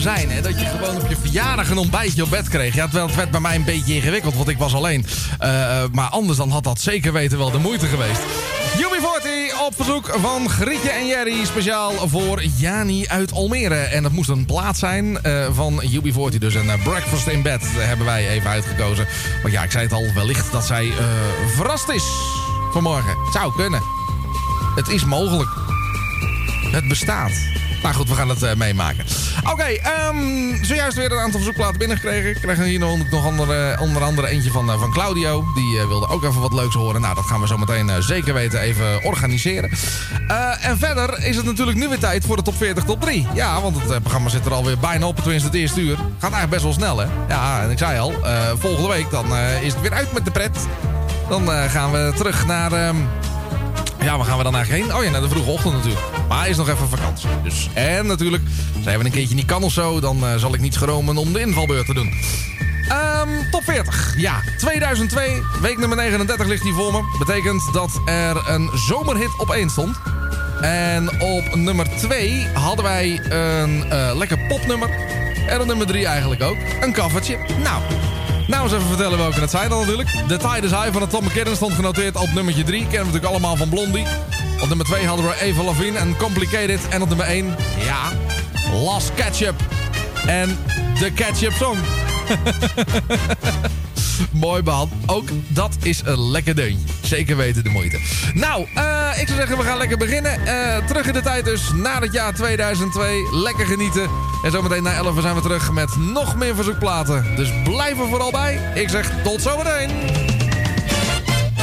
Zijn, 0.01 0.31
hè? 0.31 0.41
Dat 0.41 0.61
je 0.61 0.67
gewoon 0.67 0.97
op 1.03 1.09
je 1.09 1.17
verjaardag 1.17 1.71
een 1.71 1.79
ontbijtje 1.79 2.23
op 2.23 2.31
bed 2.31 2.49
kreeg. 2.49 2.75
Ja, 2.75 2.89
het 2.91 3.15
werd 3.15 3.31
bij 3.31 3.41
mij 3.41 3.55
een 3.55 3.65
beetje 3.65 3.95
ingewikkeld, 3.95 4.35
want 4.35 4.49
ik 4.49 4.59
was 4.59 4.75
alleen. 4.75 5.07
Eh, 5.39 5.85
maar 5.93 6.09
anders 6.09 6.39
dan 6.39 6.51
had 6.51 6.65
dat 6.65 6.81
zeker 6.81 7.13
weten 7.13 7.39
wel 7.39 7.51
de 7.51 7.59
moeite 7.59 7.87
geweest. 7.87 8.21
UB40 8.79 9.45
op 9.67 9.75
verzoek 9.75 10.17
van 10.21 10.51
Grietje 10.51 10.91
en 10.91 11.07
Jerry. 11.07 11.45
Speciaal 11.45 12.09
voor 12.09 12.43
Jani 12.45 13.09
uit 13.09 13.33
Almere. 13.33 13.75
En 13.75 14.03
dat 14.03 14.13
moest 14.13 14.29
een 14.29 14.47
plaat 14.47 14.79
zijn 14.79 15.23
eh, 15.23 15.47
van 15.53 15.83
UB40. 15.83 16.39
Dus 16.39 16.55
een 16.55 16.71
eh, 16.71 16.83
breakfast 16.83 17.27
in 17.27 17.43
bed 17.43 17.63
hebben 17.77 18.07
wij 18.07 18.29
even 18.29 18.51
uitgekozen. 18.51 19.07
Want 19.43 19.55
ja, 19.55 19.63
ik 19.63 19.71
zei 19.71 19.85
het 19.85 19.93
al, 19.93 20.13
wellicht 20.15 20.53
dat 20.53 20.65
zij 20.65 20.89
eh, 20.89 21.07
verrast 21.57 21.89
is 21.89 22.05
vanmorgen. 22.73 23.17
Zou 23.33 23.53
kunnen. 23.55 23.83
Het 24.75 24.89
is 24.89 25.05
mogelijk. 25.05 25.51
Het 26.71 26.89
bestaat. 26.89 27.54
Maar 27.85 27.95
goed, 27.95 28.09
we 28.09 28.15
gaan 28.15 28.29
het 28.29 28.43
eh, 28.43 28.55
meemaken. 28.55 29.05
Oké, 29.51 29.65
ehm, 29.65 30.65
zojuist 30.65 30.97
weer 30.97 31.13
een 31.13 31.19
aantal 31.19 31.41
verzoekplaten 31.41 31.79
binnengekregen. 31.79 32.31
Ik 32.31 32.41
krijg 32.41 32.59
hier 32.59 32.79
nog, 32.79 33.11
nog 33.11 33.27
andere, 33.27 33.77
onder 33.81 34.03
andere 34.03 34.29
eentje 34.29 34.51
van, 34.51 34.71
eh, 34.71 34.79
van 34.79 34.93
Claudio. 34.93 35.45
Die 35.55 35.81
eh, 35.81 35.87
wilde 35.87 36.09
ook 36.09 36.25
even 36.25 36.41
wat 36.41 36.53
leuks 36.53 36.75
horen. 36.75 37.01
Nou, 37.01 37.15
dat 37.15 37.25
gaan 37.25 37.41
we 37.41 37.47
zo 37.47 37.57
meteen 37.57 38.03
zeker 38.03 38.35
weten 38.35 38.61
even 38.61 39.03
organiseren. 39.03 39.71
En 40.61 40.79
verder 40.79 41.25
is 41.25 41.37
het 41.37 41.45
natuurlijk 41.45 41.77
nu 41.77 41.89
weer 41.89 41.99
tijd 41.99 42.25
voor 42.25 42.37
de 42.37 42.43
top 42.43 42.57
40 42.57 42.85
top 42.85 43.01
3. 43.01 43.27
Ja, 43.35 43.61
want 43.61 43.77
het 43.83 44.01
programma 44.01 44.29
zit 44.29 44.47
er 44.47 44.53
alweer 44.53 44.79
bijna 44.79 45.07
op. 45.07 45.17
Tenminste, 45.17 45.49
het 45.49 45.57
eerste 45.57 45.81
uur. 45.81 45.97
Gaat 45.97 46.33
eigenlijk 46.33 46.51
best 46.51 46.63
wel 46.63 46.73
snel, 46.73 46.99
hè? 46.99 47.07
Ja, 47.29 47.63
en 47.63 47.71
ik 47.71 47.79
zei 47.79 47.99
al, 47.99 48.13
volgende 48.59 48.89
week 48.89 49.11
dan 49.11 49.37
is 49.37 49.73
het 49.73 49.83
weer 49.83 49.93
uit 49.93 50.13
met 50.13 50.25
de 50.25 50.31
pret. 50.31 50.59
Dan 51.29 51.49
gaan 51.49 51.93
we 51.93 52.13
terug 52.17 52.47
naar... 52.47 52.73
ehm, 52.73 52.97
ja, 54.01 54.17
waar 54.17 54.27
gaan 54.27 54.39
we 54.39 54.45
dan 54.45 54.55
eigenlijk 54.55 54.85
heen? 54.85 54.97
Oh 54.97 55.05
ja, 55.05 55.11
naar 55.11 55.21
de 55.21 55.29
vroege 55.29 55.51
ochtend 55.51 55.75
natuurlijk. 55.75 56.14
Hij 56.45 56.53
is 56.53 56.59
nog 56.59 56.69
even 56.69 56.89
vakantie. 56.89 57.29
Dus, 57.43 57.69
en 57.75 58.07
natuurlijk, 58.07 58.43
hij 58.81 58.93
even 58.93 59.07
een 59.07 59.13
keertje 59.13 59.35
niet 59.35 59.47
kan 59.47 59.63
of 59.63 59.73
zo... 59.73 60.01
dan 60.01 60.27
eh, 60.27 60.35
zal 60.37 60.55
ik 60.55 60.61
niet 60.61 60.75
schromen 60.75 61.17
om 61.17 61.33
de 61.33 61.41
invalbeurt 61.41 61.87
te 61.87 61.95
doen. 61.95 62.13
Ehm, 62.89 63.29
top 63.51 63.63
40. 63.63 64.15
Ja, 64.17 64.43
2002. 64.59 65.43
Week 65.61 65.79
nummer 65.79 65.97
39 65.97 66.47
ligt 66.47 66.63
hier 66.63 66.75
voor 66.75 66.93
me. 66.93 67.17
Betekent 67.19 67.73
dat 67.73 68.01
er 68.05 68.49
een 68.49 68.71
zomerhit 68.75 69.39
op 69.39 69.51
1 69.51 69.71
stond. 69.71 69.97
En 70.61 71.21
op 71.21 71.55
nummer 71.55 71.89
2 71.99 72.47
hadden 72.55 72.85
wij 72.85 73.21
een 73.29 73.91
eh, 73.91 74.17
lekker 74.17 74.39
popnummer. 74.49 74.91
En 75.47 75.61
op 75.61 75.67
nummer 75.67 75.87
3 75.87 76.07
eigenlijk 76.07 76.43
ook. 76.43 76.57
Een 76.81 76.93
koffertje. 76.93 77.39
Nou, 77.63 77.83
nou 78.47 78.63
eens 78.63 78.73
even 78.73 78.87
vertellen 78.87 79.19
welke 79.19 79.41
het 79.41 79.51
zijn 79.51 79.69
dan 79.69 79.81
natuurlijk. 79.81 80.09
The 80.09 80.37
Tide 80.37 80.67
is 80.67 80.71
High 80.71 80.93
van 80.93 81.01
het 81.01 81.11
Tom 81.11 81.25
McKinnon 81.25 81.57
stond 81.57 81.73
genoteerd 81.73 82.17
op 82.17 82.33
nummertje 82.35 82.65
3. 82.65 82.81
Kennen 82.81 82.99
we 82.99 83.05
natuurlijk 83.05 83.33
allemaal 83.33 83.57
van 83.57 83.69
Blondie. 83.69 84.07
Op 84.61 84.69
nummer 84.69 84.87
2 84.87 85.07
hadden 85.07 85.27
we 85.27 85.41
Eva 85.41 85.63
Lavigne 85.63 85.99
en 85.99 86.17
Complicated. 86.17 86.81
En 86.89 87.03
op 87.03 87.09
nummer 87.09 87.27
1, 87.27 87.57
ja, 87.85 88.13
Last 88.73 89.15
Ketchup. 89.15 89.55
En 90.27 90.59
The 90.99 91.11
Ketchup 91.11 91.53
Song. 91.53 91.79
Mooi 94.31 94.63
behand. 94.63 94.93
Ook 95.07 95.29
dat 95.49 95.77
is 95.83 96.01
een 96.05 96.31
lekker 96.31 96.55
deuntje. 96.55 96.87
Zeker 97.03 97.37
weten 97.37 97.65
de 97.65 97.71
moeite. 97.71 98.01
Nou, 98.35 98.67
eh, 98.75 99.21
ik 99.21 99.27
zou 99.27 99.39
zeggen, 99.39 99.57
we 99.57 99.63
gaan 99.63 99.79
lekker 99.79 99.99
beginnen. 99.99 100.47
Eh, 100.47 100.87
terug 100.87 101.07
in 101.07 101.13
de 101.13 101.21
tijd 101.21 101.45
dus, 101.45 101.73
na 101.73 102.01
het 102.01 102.13
jaar 102.13 102.35
2002. 102.35 103.29
Lekker 103.33 103.67
genieten. 103.67 104.09
En 104.45 104.51
zometeen 104.51 104.83
na 104.83 104.95
11 104.95 105.21
zijn 105.21 105.35
we 105.35 105.41
terug 105.41 105.73
met 105.73 105.97
nog 105.97 106.37
meer 106.37 106.55
verzoekplaten. 106.55 107.37
Dus 107.37 107.53
blijf 107.65 108.01
er 108.01 108.09
vooral 108.09 108.31
bij. 108.31 108.73
Ik 108.75 108.89
zeg 108.89 109.11
tot 109.23 109.43
zometeen. 109.43 109.91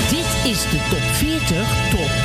Dit 0.10 0.26
is 0.44 0.62
de 0.62 0.80
top 0.90 1.02
40 1.14 1.58
top 1.90 1.98
3. 1.98 2.08
We 2.12 2.21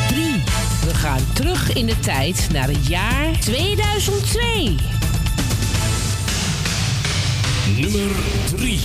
gaan 1.07 1.33
terug 1.33 1.73
in 1.73 1.87
de 1.87 1.99
tijd 1.99 2.49
naar 2.53 2.69
het 2.69 2.87
jaar 2.87 3.39
2002. 3.41 4.75
Nummer 7.77 8.11
3. 8.57 8.81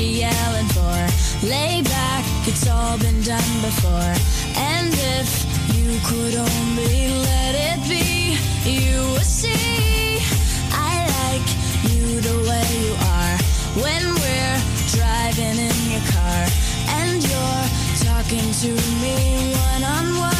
she 0.00 0.20
yelling 0.20 0.70
for? 0.76 1.00
Lay 1.46 1.82
back, 1.82 2.24
it's 2.48 2.66
all 2.68 2.96
been 2.98 3.20
done 3.22 3.52
before. 3.60 4.12
And 4.56 4.92
if 5.20 5.28
you 5.76 5.88
could 6.08 6.36
only 6.48 7.08
let 7.28 7.54
it 7.68 7.80
be, 7.88 8.38
you 8.64 8.96
would 9.12 9.30
see. 9.40 10.20
I 10.72 10.94
like 11.20 11.48
you 11.90 12.20
the 12.28 12.38
way 12.48 12.66
you 12.84 12.92
are 13.16 13.36
when 13.84 14.02
we're 14.22 14.60
driving 14.96 15.56
in 15.68 15.78
your 15.92 16.04
car 16.16 16.42
and 16.98 17.16
you're 17.30 17.66
talking 18.08 18.46
to 18.64 18.70
me 19.02 19.52
one 19.68 19.84
on 19.84 20.06
one. 20.18 20.39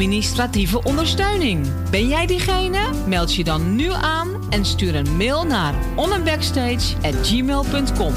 Administratieve 0.00 0.82
ondersteuning. 0.82 1.66
Ben 1.90 2.08
jij 2.08 2.26
diegene? 2.26 2.78
Meld 3.06 3.34
je 3.34 3.44
dan 3.44 3.76
nu 3.76 3.92
aan 3.92 4.28
en 4.50 4.64
stuur 4.64 4.94
een 4.94 5.16
mail 5.16 5.46
naar 5.46 5.74
onandbackstage@gmail.com. 5.96 8.14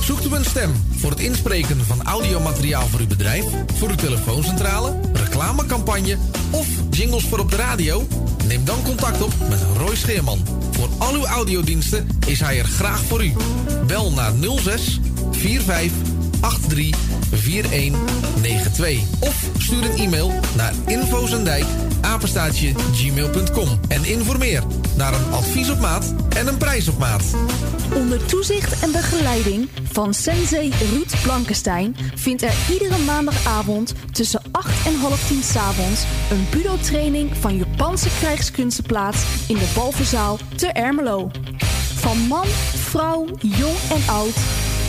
Zoekt 0.00 0.24
u 0.24 0.34
een 0.34 0.44
stem 0.44 0.72
voor 0.96 1.10
het 1.10 1.20
inspreken 1.20 1.84
van 1.84 2.02
audiomateriaal 2.02 2.86
voor 2.86 3.00
uw 3.00 3.06
bedrijf, 3.06 3.44
voor 3.74 3.88
uw 3.88 3.94
telefooncentrale, 3.94 5.00
reclamecampagne 5.12 6.16
of 6.50 6.66
jingles 6.90 7.24
voor 7.24 7.38
op 7.38 7.50
de 7.50 7.56
radio? 7.56 8.06
Neem 8.50 8.64
dan 8.64 8.82
contact 8.82 9.22
op 9.22 9.32
met 9.48 9.58
Roy 9.76 9.96
Scheerman. 9.96 10.38
Voor 10.70 10.88
al 10.98 11.14
uw 11.14 11.26
audiodiensten 11.26 12.08
is 12.26 12.40
hij 12.40 12.58
er 12.58 12.64
graag 12.64 13.04
voor 13.04 13.24
u. 13.24 13.32
Bel 13.86 14.12
naar 14.12 14.32
06 14.56 15.00
45 15.30 15.92
83 16.68 16.98
4192 17.30 19.00
of 19.20 19.50
stuur 19.58 19.84
een 19.84 19.96
e-mail 19.96 20.32
naar 20.56 20.72
infozendijk 20.86 21.64
en 23.88 24.04
informeer 24.04 24.62
naar 24.96 25.14
een 25.14 25.32
advies 25.32 25.70
op 25.70 25.80
maat 25.80 26.14
en 26.36 26.46
een 26.46 26.56
prijs 26.56 26.88
op 26.88 26.98
maat. 26.98 27.22
Onder 27.94 28.26
toezicht 28.26 28.82
en 28.82 28.92
begeleiding 28.92 29.68
van 29.92 30.14
Sensei 30.14 30.72
Ruud 30.92 31.22
Blankenstein 31.22 31.96
vindt 32.14 32.42
er 32.42 32.54
iedere 32.70 32.98
maandagavond 32.98 33.94
tussen 34.12 34.42
8 34.50 34.86
en 34.86 34.94
half 34.94 35.28
10 35.28 35.42
s'avonds 35.42 36.04
een 36.30 36.46
budo-training 36.50 37.36
van 37.36 37.56
Japanse 37.56 38.08
krijgskunsten 38.18 38.84
plaats 38.84 39.24
in 39.48 39.56
de 39.56 39.72
Balverzaal 39.74 40.38
te 40.56 40.66
Ermelo. 40.66 41.30
Van 41.94 42.18
man, 42.18 42.46
vrouw, 42.74 43.26
jong 43.40 43.76
en 43.90 44.12
oud. 44.12 44.36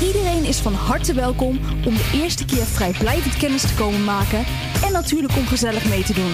Iedereen 0.02 0.43
is 0.45 0.58
van 0.58 0.74
harte 0.74 1.14
welkom 1.14 1.60
om 1.86 1.93
de 1.93 2.10
eerste 2.14 2.45
keer 2.45 2.66
vrijblijvend 2.66 3.38
kennis 3.38 3.62
te 3.62 3.74
komen 3.74 4.04
maken 4.04 4.45
en 4.86 4.91
natuurlijk 4.91 5.36
om 5.36 5.47
gezellig 5.47 5.89
mee 5.89 6.04
te 6.04 6.14
doen. 6.14 6.34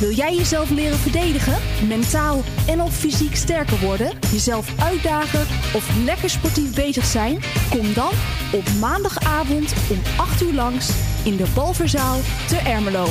Wil 0.00 0.12
jij 0.12 0.34
jezelf 0.34 0.70
leren 0.70 0.98
verdedigen, 0.98 1.58
mentaal 1.88 2.42
en 2.66 2.80
of 2.80 2.96
fysiek 2.96 3.36
sterker 3.36 3.80
worden, 3.80 4.18
jezelf 4.32 4.80
uitdagen 4.80 5.40
of 5.74 6.04
lekker 6.04 6.30
sportief 6.30 6.74
bezig 6.74 7.04
zijn? 7.04 7.40
Kom 7.70 7.94
dan 7.94 8.12
op 8.52 8.64
maandagavond 8.80 9.74
om 9.90 9.98
8 10.16 10.42
uur 10.42 10.52
langs 10.52 10.90
in 11.24 11.36
de 11.36 11.44
Balverzaal 11.54 12.18
te 12.48 12.56
Ermelo. 12.56 13.06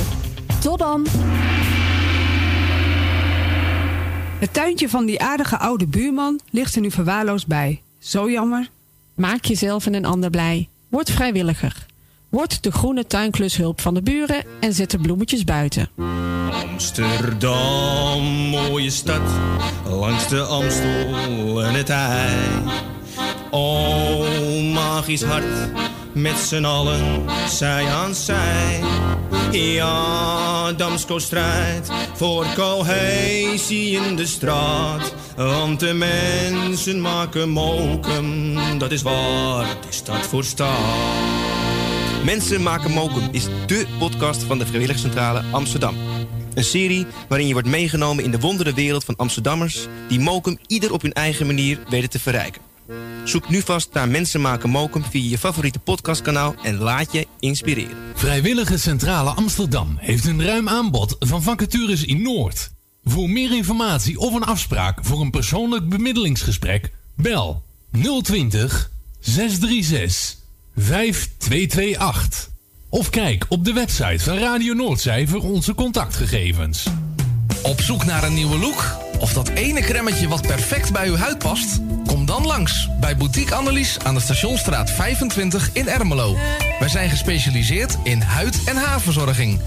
Tot 0.62 0.80
dan! 0.80 1.06
Het 4.40 4.54
tuintje 4.54 4.90
van 4.90 5.06
die 5.06 5.22
aardige 5.22 5.58
oude 5.58 5.88
buurman 5.88 6.40
ligt 6.50 6.76
er 6.76 6.82
nu 6.82 6.92
verwaarloosd 6.92 7.48
bij. 7.48 7.82
Zo 8.00 8.32
jammer. 8.32 8.70
Maak 9.16 9.46
jezelf 9.46 9.86
en 9.86 9.94
een 9.94 10.06
ander 10.06 10.30
blij. 10.30 10.70
Word 10.88 11.12
vrijwilliger. 11.12 11.88
Word 12.30 12.64
de 12.64 12.72
groene 12.72 13.08
tuinklushulp 13.08 13.82
van 13.82 13.94
de 13.94 14.02
buren 14.02 14.44
en 14.60 14.74
zet 14.74 14.92
de 14.92 14.98
bloemetjes 14.98 15.44
buiten. 15.44 15.90
Amsterdam, 16.72 18.24
mooie 18.50 18.90
stad, 18.90 19.22
langs 19.88 20.28
de 20.28 20.42
Amstel 20.42 21.64
en 21.64 21.74
het 21.74 21.90
IJ. 21.90 22.38
O, 23.52 24.26
magisch 24.74 25.24
hart, 25.24 25.72
met 26.14 26.38
z'n 26.38 26.64
allen, 26.64 27.24
zij 27.48 27.86
aan 27.86 28.16
zij. 28.16 28.82
Ja, 29.52 30.72
Damsko 30.72 31.20
strijdt 31.20 31.90
voor 32.14 32.46
cohesie 32.56 34.00
in 34.00 34.16
de 34.16 34.26
straat. 34.26 35.14
Want 35.36 35.80
de 35.80 35.94
mensen 35.94 37.02
maken 37.02 37.50
mokum, 37.50 38.56
dat 38.78 38.92
is 38.92 39.02
waar 39.02 39.66
de 39.66 39.88
stad 39.90 40.28
voor 40.28 40.44
staat. 40.44 41.59
Mensen 42.24 42.62
maken 42.62 42.92
mokum 42.92 43.30
is 43.32 43.48
dé 43.66 43.86
podcast 44.00 44.44
van 44.44 44.58
de 44.58 44.66
Vrijwilligcentrale 44.66 45.44
Amsterdam. 45.52 45.96
Een 46.54 46.64
serie 46.64 47.06
waarin 47.28 47.48
je 47.48 47.54
wordt 47.54 47.68
meegenomen 47.68 48.24
in 48.24 48.32
de 48.32 48.40
wondere 48.40 48.74
wereld 48.74 49.04
van 49.04 49.16
Amsterdammers... 49.16 49.88
die 50.08 50.20
mokum 50.20 50.58
ieder 50.68 50.94
op 50.94 51.02
hun 51.02 51.14
eigen 51.14 51.46
manier 51.46 51.80
weten 51.90 52.10
te 52.10 52.20
verrijken. 52.20 52.62
Zoek 53.24 53.50
nu 53.50 53.62
vast 53.62 53.94
naar 53.94 54.08
Mensen 54.08 54.42
maken 54.42 54.70
mokum 54.70 55.04
via 55.04 55.30
je 55.30 55.38
favoriete 55.38 55.80
podcastkanaal... 55.80 56.56
en 56.64 56.78
laat 56.78 57.12
je 57.12 57.28
inspireren. 57.40 57.98
Vrijwillige 58.14 58.78
Centrale 58.78 59.30
Amsterdam 59.30 59.98
heeft 60.00 60.26
een 60.26 60.44
ruim 60.44 60.70
aanbod 60.70 61.16
van 61.20 61.44
vacatures 61.44 62.04
in 62.04 62.22
Noord. 62.22 62.72
Voor 63.04 63.30
meer 63.30 63.56
informatie 63.56 64.20
of 64.20 64.34
een 64.34 64.46
afspraak 64.46 65.06
voor 65.06 65.22
een 65.22 65.32
persoonlijk 65.32 65.90
bemiddelingsgesprek... 65.90 66.92
bel 67.16 67.64
020 68.22 68.92
636 69.20 70.39
5228. 70.76 72.50
Of 72.90 73.10
kijk 73.10 73.46
op 73.50 73.66
de 73.66 73.74
website 73.74 74.24
van 74.24 74.38
Radio 74.38 74.74
Noordzij 74.74 75.28
voor 75.28 75.42
onze 75.42 75.76
contactgegevens. 75.76 76.88
Op 77.62 77.82
zoek 77.82 78.06
naar 78.06 78.24
een 78.24 78.34
nieuwe 78.34 78.58
look? 78.58 78.98
Of 79.20 79.34
dat 79.34 79.50
ene 79.50 79.82
kremmetje 79.82 80.28
wat 80.28 80.42
perfect 80.42 80.92
bij 80.92 81.08
uw 81.08 81.16
huid 81.16 81.38
past? 81.38 81.80
Kom 82.06 82.26
dan 82.26 82.46
langs 82.46 82.90
bij 83.00 83.18
Boutique 83.18 83.56
Annelies 83.56 83.98
aan 84.04 84.14
de 84.14 84.20
Stationstraat 84.20 84.92
25 84.92 85.70
in 85.74 85.88
Ermelo. 85.88 86.38
Wij 86.80 86.90
zijn 86.90 87.10
gespecialiseerd 87.10 87.98
in 88.04 88.22
huid- 88.22 88.64
en 88.66 88.78
haarverzorging. 88.78 89.60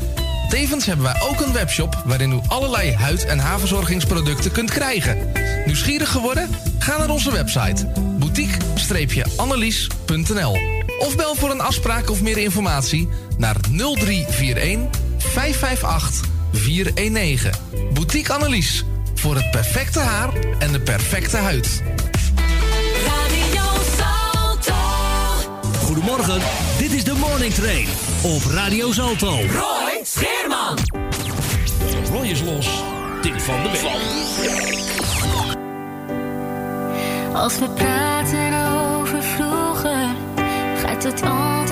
Tevens 0.49 0.87
hebben 0.87 1.05
wij 1.05 1.21
ook 1.21 1.41
een 1.41 1.53
webshop 1.53 2.03
waarin 2.05 2.33
u 2.33 2.41
allerlei 2.47 2.95
huid- 2.95 3.25
en 3.25 3.39
haarverzorgingsproducten 3.39 4.53
kunt 4.53 4.71
krijgen. 4.71 5.33
Nieuwsgierig 5.67 6.11
geworden? 6.11 6.49
Ga 6.79 6.99
naar 6.99 7.11
onze 7.11 7.33
website 7.33 7.87
boutique-annelies.nl 8.19 10.82
of 11.03 11.17
bel 11.17 11.35
voor 11.35 11.51
een 11.51 11.61
afspraak 11.61 12.11
of 12.11 12.23
meer 12.23 12.39
informatie 12.39 13.09
naar 13.37 13.57
0341 13.61 15.01
558 15.19 16.29
419. 16.53 17.51
Boutique 17.93 18.33
Annelies 18.33 18.85
voor 19.15 19.35
het 19.35 19.51
perfecte 19.51 19.99
haar 19.99 20.31
en 20.59 20.73
de 20.73 20.81
perfecte 20.81 21.37
huid. 21.37 21.83
Radio 23.07 23.63
Salto. 23.97 24.75
Goedemorgen, 25.85 26.41
dit 26.79 26.93
is 26.93 27.05
de 27.05 27.13
Morning 27.13 27.55
Train 27.55 27.87
op 28.23 28.43
Radio 28.51 28.93
Salto. 28.93 29.31
Roy 29.31 30.01
Scheerman. 30.05 30.79
Roy 32.13 32.27
is 32.27 32.41
los. 32.41 32.69
Tip 33.23 33.41
van 33.41 33.63
de 33.63 33.71
week. 33.71 33.81
Als 37.35 37.59
we 37.59 37.69
praten 37.69 38.52
gaat 41.03 41.21
het 41.21 41.72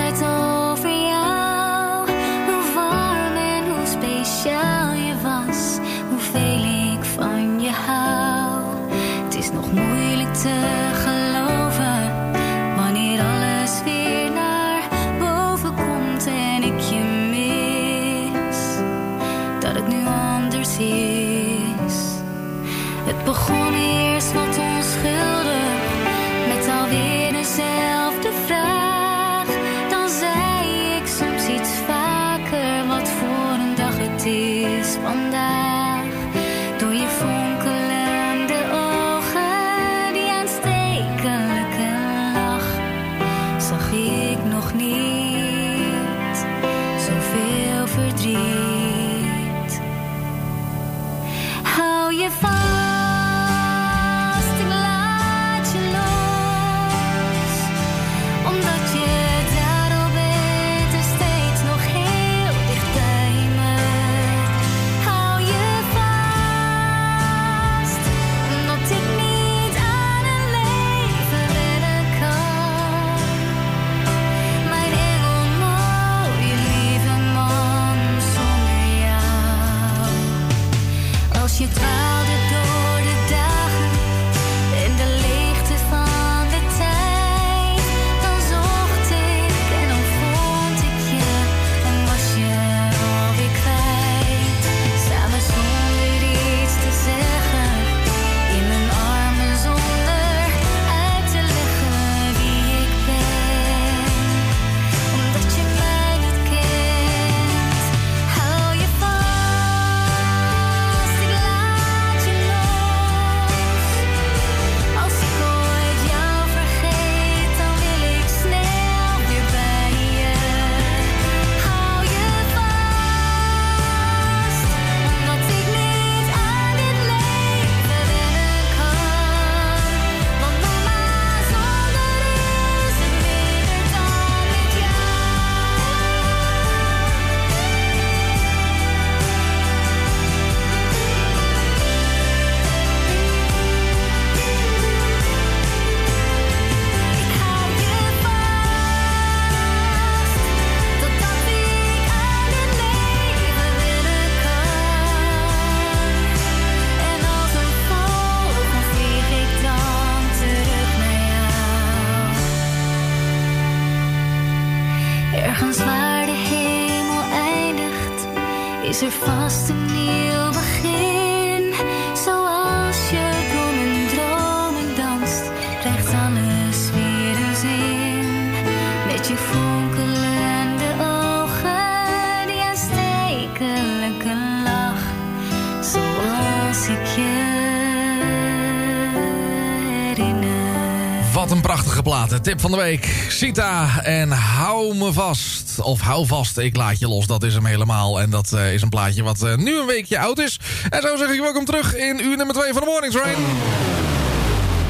Tip 192.42 192.60
van 192.60 192.70
de 192.70 192.76
week. 192.76 193.26
Sita 193.28 194.02
en 194.02 194.30
Hou 194.30 194.96
me 194.96 195.12
vast. 195.12 195.80
Of 195.80 196.00
Hou 196.00 196.26
vast, 196.26 196.58
ik 196.58 196.76
laat 196.76 196.98
je 196.98 197.08
los. 197.08 197.26
Dat 197.26 197.42
is 197.42 197.54
hem 197.54 197.64
helemaal. 197.64 198.20
En 198.20 198.30
dat 198.30 198.52
eh, 198.52 198.72
is 198.72 198.82
een 198.82 198.88
plaatje 198.88 199.22
wat 199.22 199.42
eh, 199.42 199.56
nu 199.56 199.80
een 199.80 199.86
weekje 199.86 200.18
oud 200.18 200.38
is. 200.38 200.58
En 200.88 201.02
zo 201.02 201.16
zeg 201.16 201.28
ik 201.30 201.40
welkom 201.40 201.64
terug 201.64 201.96
in 201.96 202.24
uur 202.24 202.36
nummer 202.36 202.54
2 202.54 202.72
van 202.72 202.82
de 202.82 202.88
Morning 202.88 203.12
Train. 203.12 203.36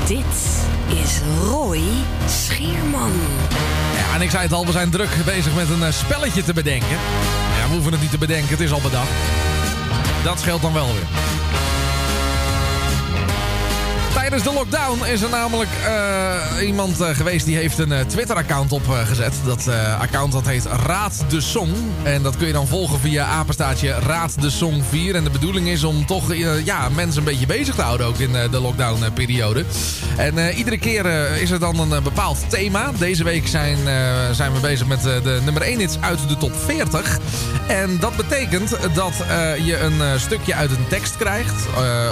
Dit 0.07 0.63
is 1.05 1.21
Roy 1.43 1.83
Scheerman. 2.29 3.13
Ja, 3.97 4.15
en 4.15 4.21
ik 4.23 4.31
zei 4.31 4.43
het 4.43 4.53
al, 4.53 4.67
we 4.67 4.73
zijn 4.73 4.91
druk 4.91 5.11
bezig 5.25 5.55
met 5.55 5.69
een 5.69 5.83
eh, 5.83 5.93
spelletje 5.93 6.45
te 6.45 6.53
bedenken. 6.53 6.99
Ja, 7.59 7.67
we 7.67 7.73
hoeven 7.73 7.93
het 7.93 8.01
niet 8.01 8.11
te 8.11 8.19
bedenken, 8.19 8.49
het 8.49 8.61
is 8.61 8.73
al 8.73 8.81
bedacht. 8.81 9.11
Dat 10.25 10.41
scheelt 10.41 10.63
dan 10.63 10.73
wel 10.73 10.87
weer. 10.87 11.07
Tijdens 14.15 14.43
de 14.43 14.53
lockdown 14.53 15.05
is 15.05 15.23
er 15.23 15.31
namelijk 15.31 15.71
eh, 15.85 16.67
iemand 16.67 17.01
eh, 17.01 17.09
geweest 17.09 17.47
die 17.47 17.57
heeft 17.57 17.79
een 17.79 17.93
eh, 17.93 18.01
Twitter-account 18.01 18.73
opgezet. 18.73 19.35
Dat 19.45 19.69
account 20.01 20.33
dat 20.33 20.47
heet 20.47 20.65
Raad 20.87 21.25
de 21.29 21.41
Song. 21.41 21.71
En 22.03 22.23
dat 22.23 22.37
kun 22.37 22.47
je 22.47 22.53
dan 22.53 22.67
volgen 22.67 23.01
via 23.01 23.25
apenstaatje 23.25 23.95
Raad 24.07 24.41
de 24.41 24.51
Song 24.51 24.83
4. 24.89 25.15
En 25.15 25.25
de 25.25 25.31
bedoeling 25.31 25.69
is 25.69 25.85
om 25.85 26.07
toch 26.07 26.35
ja, 26.65 26.89
mensen 26.89 27.19
een 27.19 27.25
beetje 27.25 27.47
bezig 27.47 27.75
te 27.75 27.83
houden 27.83 28.07
ook 28.07 28.19
in 28.19 28.33
de 28.33 28.61
lockdown-periode. 28.61 29.65
En 30.17 30.55
iedere 30.55 30.79
keer 30.79 31.07
is 31.41 31.51
er 31.51 31.59
dan 31.59 31.93
een 31.93 32.03
bepaald 32.03 32.39
thema. 32.49 32.93
Deze 32.99 33.25
week 33.25 33.49
zijn, 33.49 33.77
zijn 34.33 34.53
we 34.53 34.61
bezig 34.61 34.87
met 34.87 35.03
de 35.03 35.41
nummer 35.45 35.63
1 35.63 35.79
hits 35.79 35.97
uit 36.01 36.29
de 36.29 36.37
top 36.37 36.53
40. 36.65 37.19
En 37.67 37.99
dat 37.99 38.17
betekent 38.17 38.77
dat 38.95 39.15
je 39.65 39.79
een 39.79 40.21
stukje 40.21 40.55
uit 40.55 40.71
een 40.71 40.89
tekst 40.89 41.17
krijgt. 41.17 41.67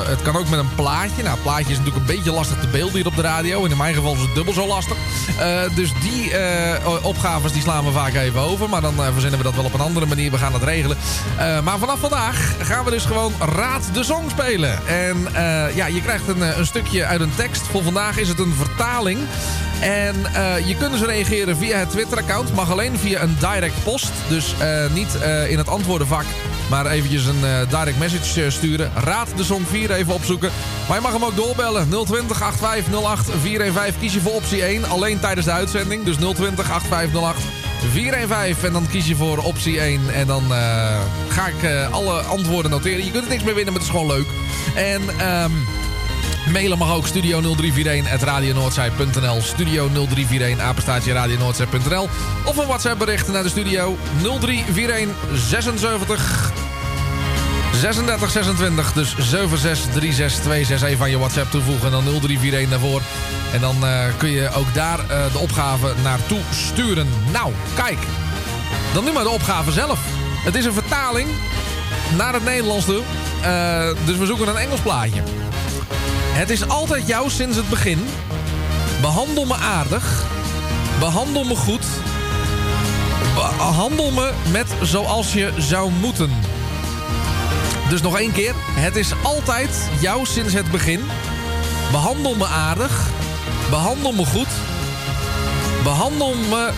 Het 0.08 0.22
kan 0.22 0.36
ook 0.36 0.48
met 0.48 0.58
een 0.58 0.74
plaatje. 0.74 1.22
Nou, 1.22 1.38
plaatje 1.38 1.72
is 1.72 1.80
natuurlijk 1.88 2.10
een 2.10 2.24
beetje 2.24 2.38
lastig 2.38 2.60
te 2.60 2.68
beelden 2.68 2.94
hier 2.94 3.06
op 3.06 3.16
de 3.16 3.22
radio. 3.22 3.64
En 3.64 3.70
in 3.70 3.76
mijn 3.76 3.94
geval 3.94 4.14
is 4.14 4.20
het 4.20 4.34
dubbel 4.34 4.52
zo 4.52 4.66
lastig. 4.66 4.96
Eh, 5.38 5.60
dus 5.74 5.92
die 6.00 6.30
eh, 6.30 7.04
opgaves 7.04 7.52
die 7.52 7.62
slaan 7.62 7.84
we 7.84 7.90
vaak 7.90 8.14
even 8.14 8.40
over. 8.40 8.68
Maar 8.68 8.80
dan 8.80 9.04
eh, 9.04 9.12
verzinnen 9.12 9.38
we 9.38 9.44
dat 9.44 9.54
wel 9.54 9.64
op 9.64 9.74
een 9.74 9.80
andere 9.80 10.06
manier. 10.06 10.30
We 10.30 10.38
gaan 10.38 10.52
het 10.52 10.62
regelen. 10.62 10.96
Maar 11.64 11.78
vanaf 11.78 11.98
vandaag 11.98 12.54
gaan 12.60 12.84
we 12.84 12.90
dus 12.90 13.04
gewoon 13.04 13.32
Raad 13.38 13.90
de 13.92 14.04
Song 14.04 14.30
spelen. 14.30 14.86
En 14.86 15.26
ja, 15.74 15.86
je 15.86 16.02
krijgt 16.02 16.28
een, 16.28 16.58
een 16.58 16.66
stukje 16.66 17.04
uit 17.04 17.20
een 17.20 17.34
tekst. 17.34 17.62
Voor 17.62 17.82
vandaag 17.82 18.18
is 18.18 18.28
het 18.28 18.38
een 18.38 18.54
vertaling. 18.54 19.18
En 19.80 20.34
eh, 20.34 20.68
je 20.68 20.76
kunt 20.76 20.92
dus 20.92 21.00
reageren 21.00 21.56
via 21.56 21.78
het 21.78 21.90
Twitter-account. 21.90 22.54
Mag 22.54 22.70
alleen 22.70 22.98
via 22.98 23.22
een 23.22 23.36
direct 23.40 23.84
post. 23.84 24.10
Dus 24.28 24.54
eh, 24.58 24.90
niet 24.92 25.18
eh, 25.20 25.50
in 25.50 25.58
het 25.58 25.68
antwoordenvak. 25.68 26.24
Maar 26.70 26.86
eventjes 26.86 27.24
een 27.26 27.66
direct 27.68 27.98
message 27.98 28.50
sturen. 28.50 28.92
Raad 28.94 29.28
de 29.36 29.44
Song 29.44 29.64
4 29.66 29.90
even 29.90 30.14
opzoeken. 30.14 30.50
Maar 30.88 30.96
je 30.96 31.02
mag 31.02 31.12
hem 31.12 31.24
ook 31.24 31.36
doorbellen. 31.36 31.88
020 31.88 32.42
8508 32.42 33.30
415. 33.42 34.00
Kies 34.00 34.14
je 34.14 34.20
voor 34.20 34.32
optie 34.32 34.62
1. 34.62 34.88
Alleen 34.88 35.20
tijdens 35.20 35.46
de 35.46 35.52
uitzending. 35.52 36.04
Dus 36.04 36.16
020 36.16 36.70
8508 36.70 37.42
415. 37.92 38.66
En 38.66 38.72
dan 38.72 38.88
kies 38.88 39.06
je 39.06 39.16
voor 39.16 39.38
optie 39.38 39.80
1. 39.80 40.00
En 40.14 40.26
dan 40.26 40.42
ga 41.28 41.46
ik 41.46 41.90
alle 41.90 42.20
antwoorden 42.20 42.70
noteren. 42.70 43.04
Je 43.04 43.10
kunt 43.10 43.24
er 43.24 43.30
niks 43.30 43.44
meer 43.44 43.54
winnen, 43.54 43.72
maar 43.72 43.82
het 43.82 43.92
is 43.92 43.98
gewoon 43.98 44.16
leuk. 44.16 44.26
En... 44.74 45.02
ehm 45.18 45.52
Mailen 46.52 46.78
mag 46.78 46.94
ook 46.94 47.06
studio 47.06 47.40
0341 47.40 48.20
radionoordzij.nl 48.20 49.42
Studio 49.42 49.88
0341 49.88 50.64
apenstaatje 50.64 51.12
radionoordzij.nl 51.12 52.08
Of 52.44 52.56
een 52.56 52.66
WhatsApp 52.66 52.98
bericht 52.98 53.28
naar 53.28 53.42
de 53.42 53.48
studio 53.48 53.96
0341 54.22 55.08
76 55.34 56.52
36 57.72 58.30
26. 58.30 58.92
Dus 58.92 59.14
7636261 59.14 60.84
even 60.84 61.00
aan 61.00 61.10
je 61.10 61.18
WhatsApp 61.18 61.50
toevoegen 61.50 61.86
en 61.86 61.92
dan 61.92 62.04
0341 62.04 62.68
daarvoor. 62.68 63.02
En 63.52 63.60
dan 63.60 63.76
kun 64.16 64.30
je 64.30 64.50
ook 64.54 64.74
daar 64.74 64.98
eh, 64.98 65.32
de 65.32 65.38
opgave 65.38 65.94
naartoe 66.02 66.40
sturen. 66.50 67.08
Nou, 67.32 67.52
kijk. 67.74 67.98
Dan 68.94 69.04
nu 69.04 69.12
maar 69.12 69.22
de 69.22 69.28
opgave 69.28 69.72
zelf. 69.72 70.00
Het 70.44 70.54
is 70.54 70.64
een 70.64 70.72
vertaling 70.72 71.28
naar 72.16 72.34
het 72.34 72.44
Nederlands 72.44 72.84
toe. 72.84 73.02
Eh, 73.42 73.88
dus 74.04 74.16
we 74.16 74.26
zoeken 74.26 74.48
een 74.48 74.56
Engels 74.56 74.80
plaatje. 74.80 75.22
Het 76.38 76.50
is 76.50 76.68
altijd 76.68 77.06
jou 77.06 77.30
sinds 77.30 77.56
het 77.56 77.68
begin. 77.68 77.98
Behandel 79.00 79.44
me 79.44 79.54
aardig. 79.54 80.24
Behandel 80.98 81.44
me 81.44 81.56
goed. 81.56 81.84
Behandel 83.34 84.10
me 84.10 84.32
met 84.52 84.66
zoals 84.82 85.32
je 85.32 85.52
zou 85.56 85.90
moeten. 85.90 86.30
Dus 87.88 88.02
nog 88.02 88.18
één 88.18 88.32
keer. 88.32 88.54
Het 88.56 88.96
is 88.96 89.12
altijd 89.22 89.88
jou 90.00 90.26
sinds 90.26 90.52
het 90.52 90.70
begin. 90.70 91.00
Behandel 91.90 92.34
me 92.34 92.46
aardig. 92.46 93.06
Behandel 93.70 94.12
me 94.12 94.26
goed. 94.26 94.48
Behandel 95.82 96.34
me... 96.34 96.70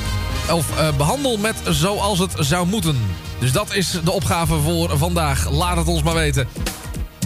Of 0.51 0.79
eh, 0.79 0.97
behandel 0.97 1.37
met 1.37 1.57
zoals 1.65 2.19
het 2.19 2.33
zou 2.37 2.67
moeten. 2.67 2.99
Dus 3.39 3.53
dat 3.53 3.75
is 3.75 3.91
de 4.05 4.11
opgave 4.13 4.59
voor 4.61 4.99
vandaag. 4.99 5.51
Laat 5.51 5.77
het 5.77 5.87
ons 5.87 6.03
maar 6.03 6.15
weten. 6.15 6.49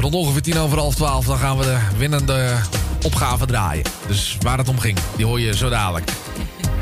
Rond 0.05 0.17
ongeveer 0.17 0.43
tien 0.43 0.59
over 0.59 0.79
half 0.79 0.95
twaalf, 0.95 1.27
dan 1.27 1.39
gaan 1.39 1.59
we 1.59 1.65
de 1.65 1.79
winnende 1.97 2.57
opgave 3.03 3.47
draaien. 3.47 3.85
Dus 4.07 4.37
waar 4.41 4.59
het 4.59 4.69
om 4.69 4.79
ging, 4.79 4.99
die 5.17 5.27
hoor 5.27 5.41
je 5.41 5.57
zo 5.57 5.69
dadelijk. 5.69 6.11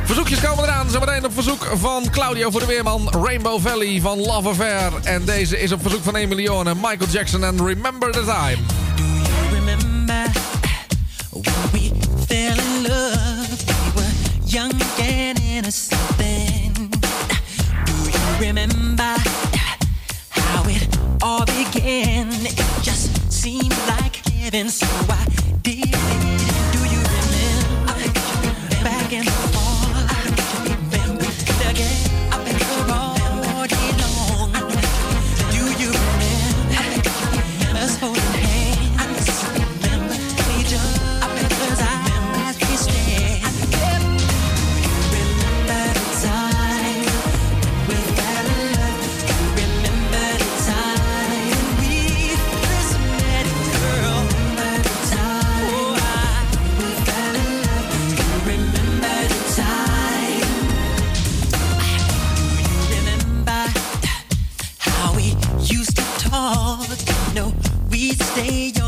Verzoekjes 0.04 0.40
komen 0.40 0.64
eraan. 0.64 0.90
Zometeen 0.90 1.24
op 1.24 1.32
verzoek 1.32 1.70
van 1.74 2.10
Claudio 2.10 2.50
voor 2.50 2.60
de 2.60 2.66
Weerman. 2.66 3.10
Rainbow 3.10 3.60
Valley 3.60 4.00
van 4.00 4.18
Love 4.18 4.48
Affair. 4.48 4.92
En 5.02 5.24
deze 5.24 5.60
is 5.60 5.72
op 5.72 5.82
verzoek 5.82 6.02
van 6.02 6.16
Emilione, 6.16 6.74
Michael 6.74 7.10
Jackson 7.10 7.44
en 7.44 7.66
Remember 7.66 8.12
the 8.12 8.24
Time. 8.24 8.58
remember 9.52 10.30
we 11.72 11.90
in 12.28 12.82
love? 12.82 13.64
We 13.94 14.02
young 14.44 14.82
and 14.98 15.40
innocent. 15.40 16.00
Do 17.84 18.10
you 18.10 18.46
remember 18.46 19.31
began? 21.72 22.28
It 22.30 22.82
just 22.82 23.32
seemed 23.32 23.76
like 23.88 24.16
heaven, 24.28 24.68
so 24.68 24.86
I 25.08 25.24
did 25.62 25.88
it. 25.88 26.72
Do 26.72 26.78
you 26.92 27.00
remember 27.00 28.12
back 28.82 29.12
in 29.12 29.41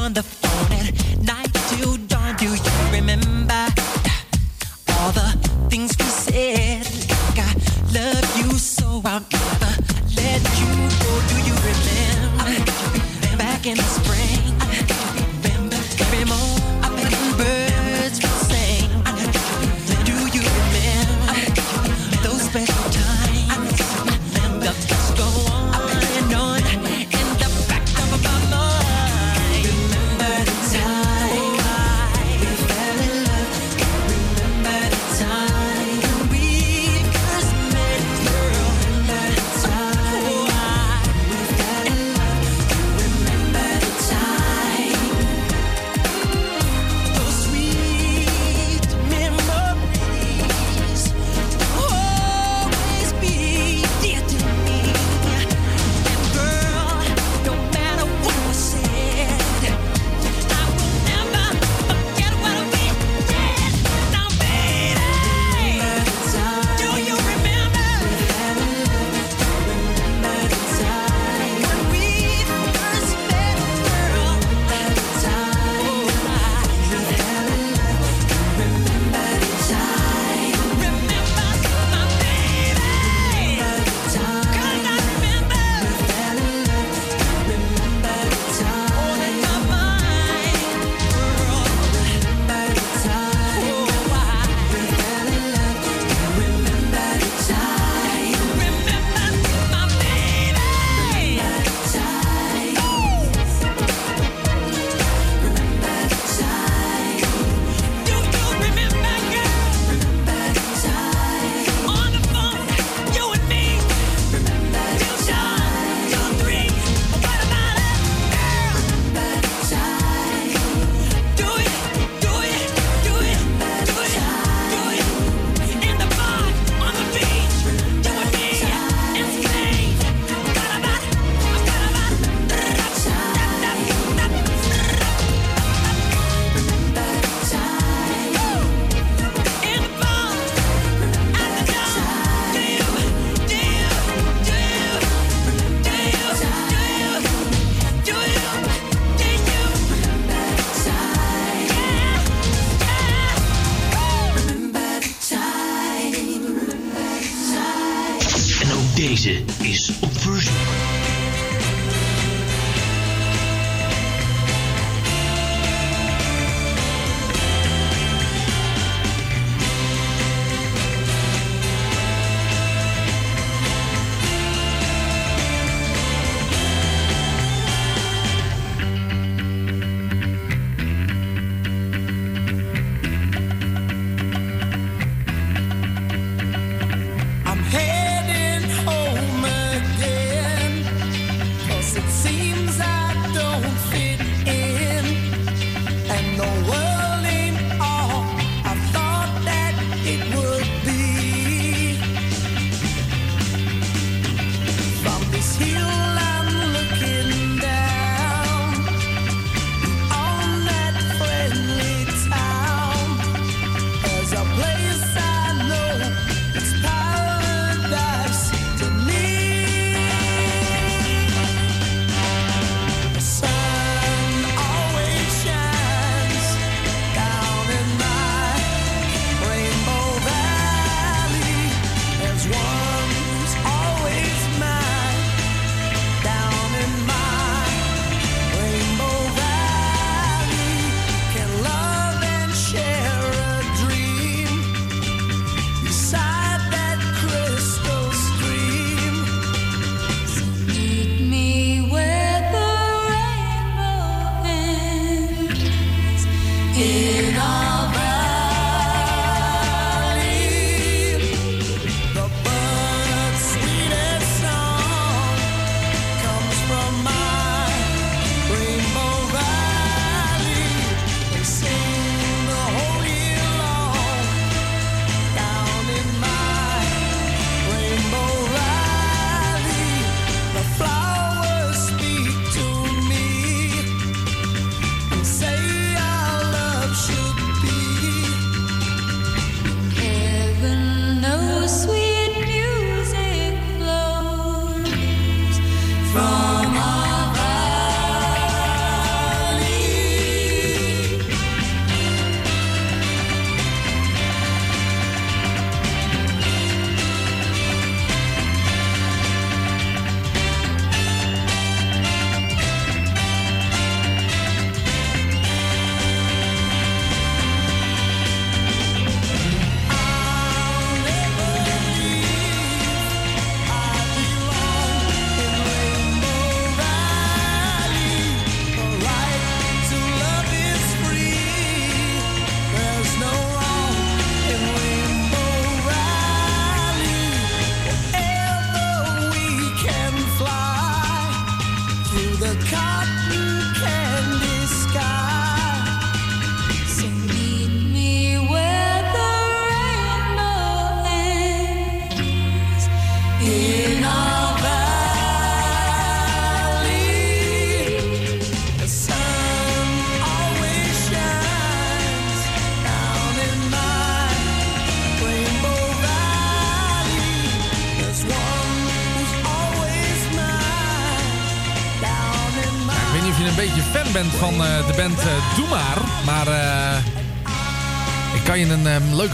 on 0.04 0.12
the 0.12 0.22
phone 0.22 0.73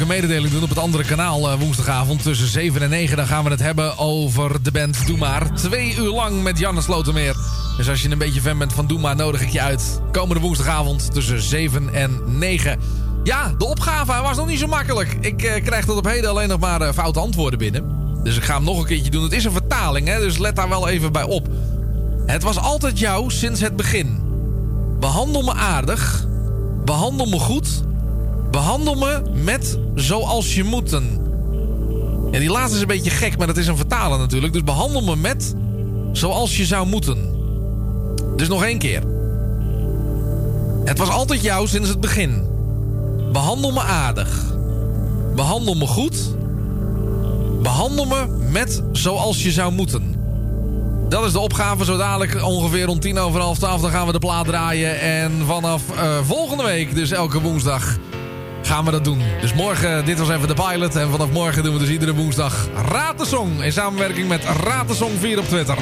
leuke 0.06 0.20
mededeling 0.20 0.52
doen 0.52 0.62
op 0.62 0.68
het 0.68 0.78
andere 0.78 1.04
kanaal 1.04 1.50
eh, 1.50 1.58
woensdagavond 1.58 2.22
tussen 2.22 2.46
7 2.46 2.82
en 2.82 2.90
9. 2.90 3.16
Dan 3.16 3.26
gaan 3.26 3.44
we 3.44 3.50
het 3.50 3.60
hebben 3.60 3.98
over 3.98 4.62
de 4.62 4.70
band 4.70 5.06
Doe 5.06 5.16
Maar. 5.16 5.54
Twee 5.54 5.96
uur 5.96 6.10
lang 6.10 6.42
met 6.42 6.58
Janne 6.58 6.80
Slotermeer. 6.80 7.36
Dus 7.76 7.88
als 7.88 8.02
je 8.02 8.10
een 8.10 8.18
beetje 8.18 8.40
fan 8.40 8.58
bent 8.58 8.72
van 8.72 8.86
Doe 8.86 8.98
Maar, 8.98 9.16
nodig 9.16 9.40
ik 9.40 9.48
je 9.48 9.60
uit. 9.60 10.00
Komende 10.12 10.40
woensdagavond 10.40 11.12
tussen 11.12 11.42
7 11.42 11.94
en 11.94 12.38
9. 12.38 12.80
Ja, 13.24 13.54
de 13.58 13.66
opgave 13.66 14.22
was 14.22 14.36
nog 14.36 14.46
niet 14.46 14.58
zo 14.58 14.66
makkelijk. 14.66 15.16
Ik 15.20 15.42
eh, 15.42 15.64
krijg 15.64 15.84
tot 15.84 15.96
op 15.96 16.06
heden 16.06 16.30
alleen 16.30 16.48
nog 16.48 16.60
maar 16.60 16.80
eh, 16.80 16.92
foute 16.92 17.20
antwoorden 17.20 17.58
binnen. 17.58 17.84
Dus 18.22 18.36
ik 18.36 18.44
ga 18.44 18.54
hem 18.54 18.64
nog 18.64 18.78
een 18.78 18.86
keertje 18.86 19.10
doen. 19.10 19.22
Het 19.22 19.32
is 19.32 19.44
een 19.44 19.52
vertaling, 19.52 20.08
hè, 20.08 20.18
dus 20.18 20.38
let 20.38 20.56
daar 20.56 20.68
wel 20.68 20.88
even 20.88 21.12
bij 21.12 21.24
op. 21.24 21.48
Het 22.26 22.42
was 22.42 22.58
altijd 22.58 22.98
jou 22.98 23.30
sinds 23.30 23.60
het 23.60 23.76
begin. 23.76 24.20
Behandel 25.00 25.42
me 25.42 25.54
aardig. 25.54 26.26
Behandel 26.84 27.26
me 27.26 27.38
goed. 27.38 27.68
Behandel 28.50 28.94
me 28.94 29.22
met 29.34 29.78
zoals 30.00 30.54
je 30.54 30.64
moeten. 30.64 31.18
Ja, 32.30 32.38
die 32.38 32.50
laatste 32.50 32.74
is 32.74 32.80
een 32.80 32.88
beetje 32.88 33.10
gek, 33.10 33.38
maar 33.38 33.46
dat 33.46 33.56
is 33.56 33.66
een 33.66 33.76
vertaler 33.76 34.18
natuurlijk. 34.18 34.52
Dus 34.52 34.64
behandel 34.64 35.02
me 35.02 35.16
met 35.16 35.54
zoals 36.12 36.56
je 36.56 36.64
zou 36.64 36.86
moeten. 36.86 37.38
Dus 38.36 38.48
nog 38.48 38.64
één 38.64 38.78
keer. 38.78 39.02
Het 40.84 40.98
was 40.98 41.08
altijd 41.08 41.42
jou 41.42 41.66
sinds 41.66 41.88
het 41.88 42.00
begin. 42.00 42.44
Behandel 43.32 43.72
me 43.72 43.80
aardig. 43.80 44.44
Behandel 45.34 45.74
me 45.74 45.86
goed. 45.86 46.34
Behandel 47.62 48.04
me 48.04 48.26
met 48.50 48.82
zoals 48.92 49.42
je 49.42 49.50
zou 49.50 49.72
moeten. 49.72 50.14
Dat 51.08 51.24
is 51.24 51.32
de 51.32 51.38
opgave. 51.38 51.84
Zo 51.84 51.96
dadelijk 51.96 52.44
ongeveer 52.44 52.84
rond 52.84 53.02
tien 53.02 53.18
over 53.18 53.40
half 53.40 53.58
twaalf. 53.58 53.80
Dan 53.80 53.90
gaan 53.90 54.06
we 54.06 54.12
de 54.12 54.18
plaat 54.18 54.46
draaien. 54.46 55.00
En 55.00 55.32
vanaf 55.46 55.82
eh, 55.96 56.18
volgende 56.26 56.62
week, 56.62 56.94
dus 56.94 57.10
elke 57.10 57.40
woensdag, 57.40 57.96
gaan 58.70 58.84
we 58.84 58.90
dat 58.90 59.04
doen. 59.04 59.22
Dus 59.40 59.54
morgen, 59.54 60.04
dit 60.04 60.18
was 60.18 60.30
even 60.30 60.48
de 60.48 60.54
pilot. 60.54 60.96
En 60.96 61.10
vanaf 61.10 61.30
morgen 61.30 61.62
doen 61.62 61.72
we 61.72 61.78
dus 61.78 61.88
iedere 61.88 62.14
woensdag 62.14 62.68
Raad 62.88 63.26
Song. 63.26 63.62
In 63.62 63.72
samenwerking 63.72 64.28
met 64.28 64.44
Raad 64.44 64.94
Song 64.94 65.18
4 65.18 65.38
op 65.38 65.48
Twitter. 65.48 65.76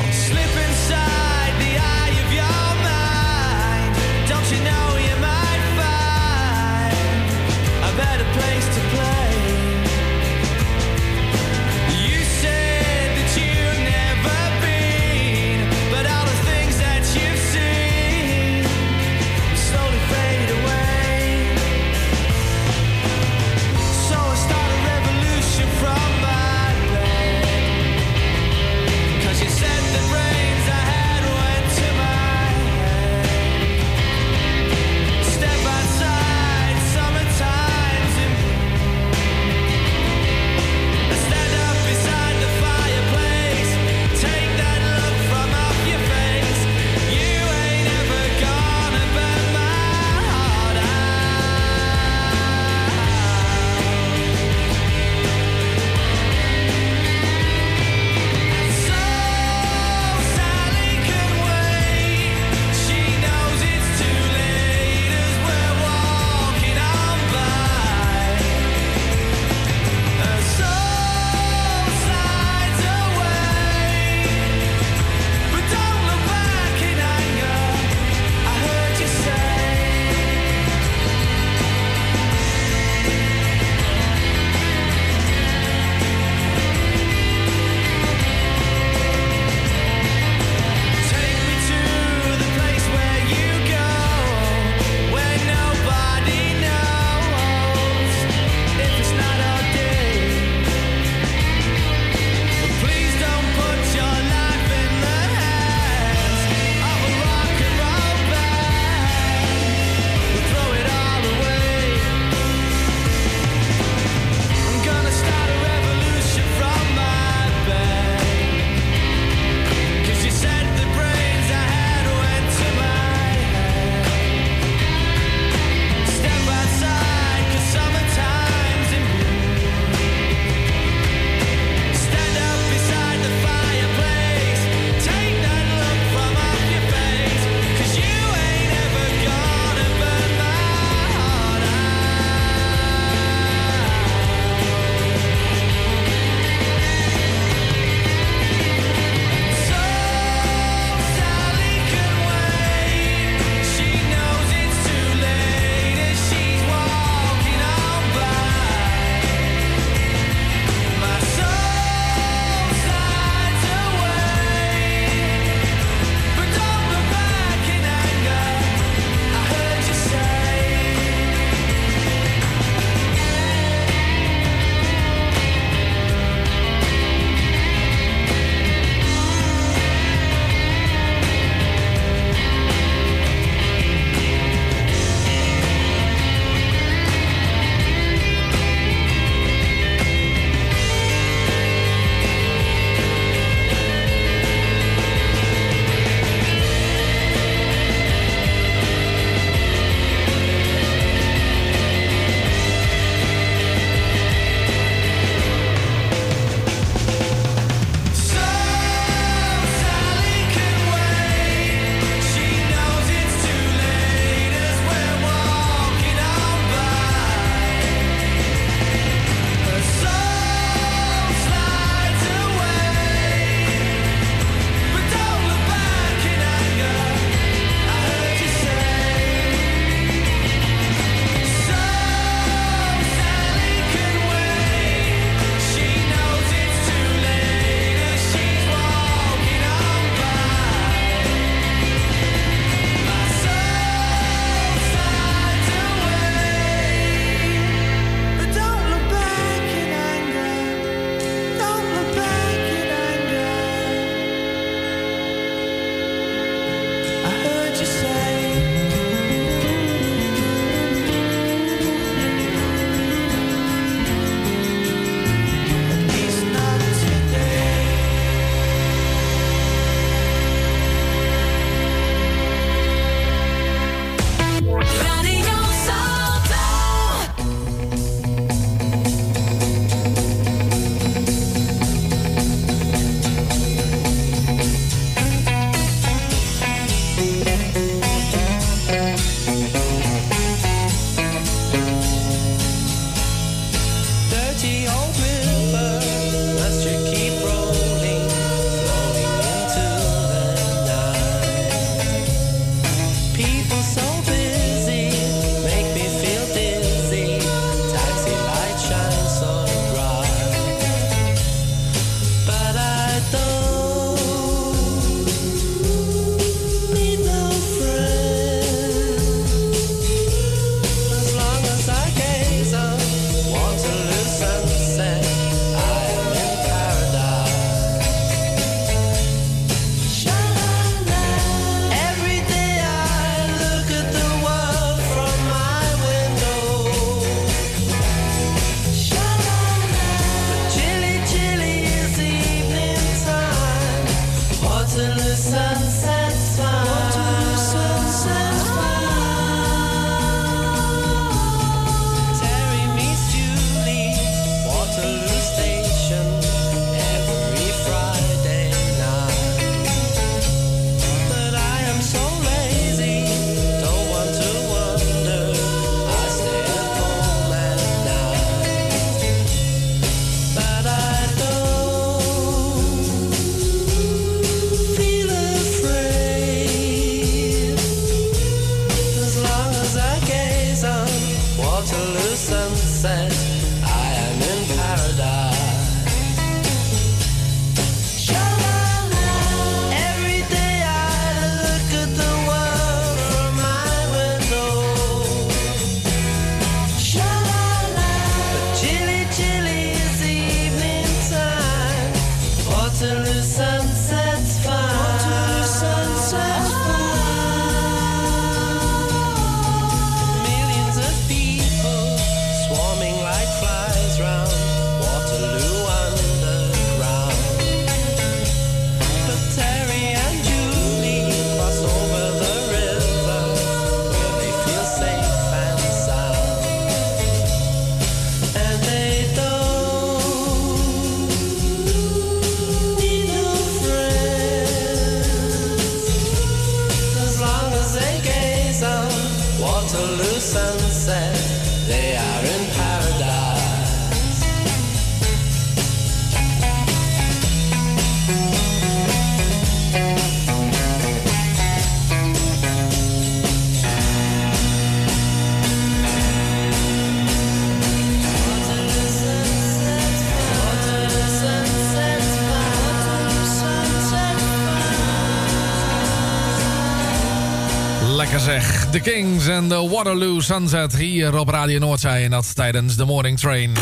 The 469.02 469.10
Kings 469.10 469.46
en 469.46 469.68
de 469.68 469.88
Waterloo 469.88 470.40
Sunset 470.40 470.96
hier 470.96 471.38
op 471.38 471.48
Radio 471.48 471.78
Noordzij. 471.78 472.24
En 472.24 472.30
dat 472.30 472.54
tijdens 472.54 472.96
de 472.96 473.04
Morning 473.04 473.38
Train. 473.38 473.72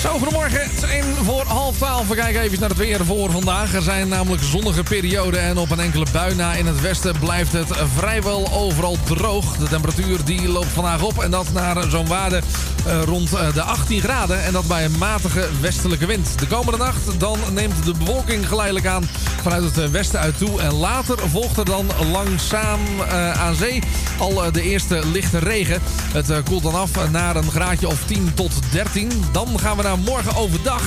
Zo, 0.00 0.18
goedemorgen. 0.18 0.60
Het 0.62 0.72
is 0.72 0.82
1 0.82 1.04
voor 1.04 1.44
half 1.46 1.76
12. 1.76 2.08
We 2.08 2.14
kijken 2.14 2.40
even 2.40 2.60
naar 2.60 2.68
het 2.68 2.78
weer 2.78 3.04
voor 3.04 3.30
vandaag. 3.30 3.74
Er 3.74 3.82
zijn 3.82 4.08
namelijk 4.08 4.42
zonnige 4.42 4.82
perioden 4.82 5.40
en 5.40 5.58
op 5.58 5.70
een 5.70 5.80
enkele 5.80 6.06
bui 6.12 6.34
na 6.34 6.52
in 6.52 6.66
het 6.66 6.80
westen 6.80 7.18
blijft 7.18 7.52
het 7.52 7.76
vrijwel 7.96 8.52
overal 8.52 8.96
droog. 9.04 9.56
De 9.56 9.68
temperatuur 9.68 10.24
die 10.24 10.48
loopt 10.48 10.66
vandaag 10.66 11.02
op 11.02 11.22
en 11.22 11.30
dat 11.30 11.52
naar 11.52 11.90
zo'n 11.90 12.06
waarde 12.06 12.40
eh, 12.86 13.02
rond 13.02 13.32
eh, 13.32 13.54
de 13.54 13.62
18 13.62 14.00
graden. 14.00 14.44
En 14.44 14.52
dat 14.52 14.66
bij 14.66 14.84
een 14.84 14.98
matige 14.98 15.48
westelijke 15.60 16.06
wind. 16.06 16.38
De 16.38 16.46
komende 16.46 16.78
nacht 16.78 17.20
dan 17.20 17.38
neemt 17.52 17.84
de 17.84 17.94
bewolking 17.98 18.48
geleidelijk 18.48 18.86
aan 18.86 19.08
vanuit 19.42 19.64
het 19.64 19.78
eh, 19.78 19.90
westen 19.90 20.20
uit 20.20 20.38
toe. 20.38 20.60
En 20.60 20.74
later 20.74 21.18
volgt 21.28 21.56
er 21.56 21.64
dan 21.64 21.86
langzaam 22.12 22.80
eh, 23.00 23.40
aan 23.40 23.54
zee 23.54 23.82
al 24.18 24.44
eh, 24.44 24.52
de 24.52 24.62
eerste 24.62 25.06
lichte 25.12 25.38
regen. 25.38 25.82
Het 26.12 26.42
koelt 26.42 26.62
dan 26.62 26.74
af 26.74 27.10
naar 27.10 27.36
een 27.36 27.50
graadje 27.50 27.88
of 27.88 28.04
10 28.04 28.34
tot 28.34 28.52
13. 28.72 29.10
Dan 29.32 29.58
gaan 29.58 29.76
we 29.76 29.82
naar 29.82 29.98
morgen 29.98 30.36
overdag. 30.36 30.82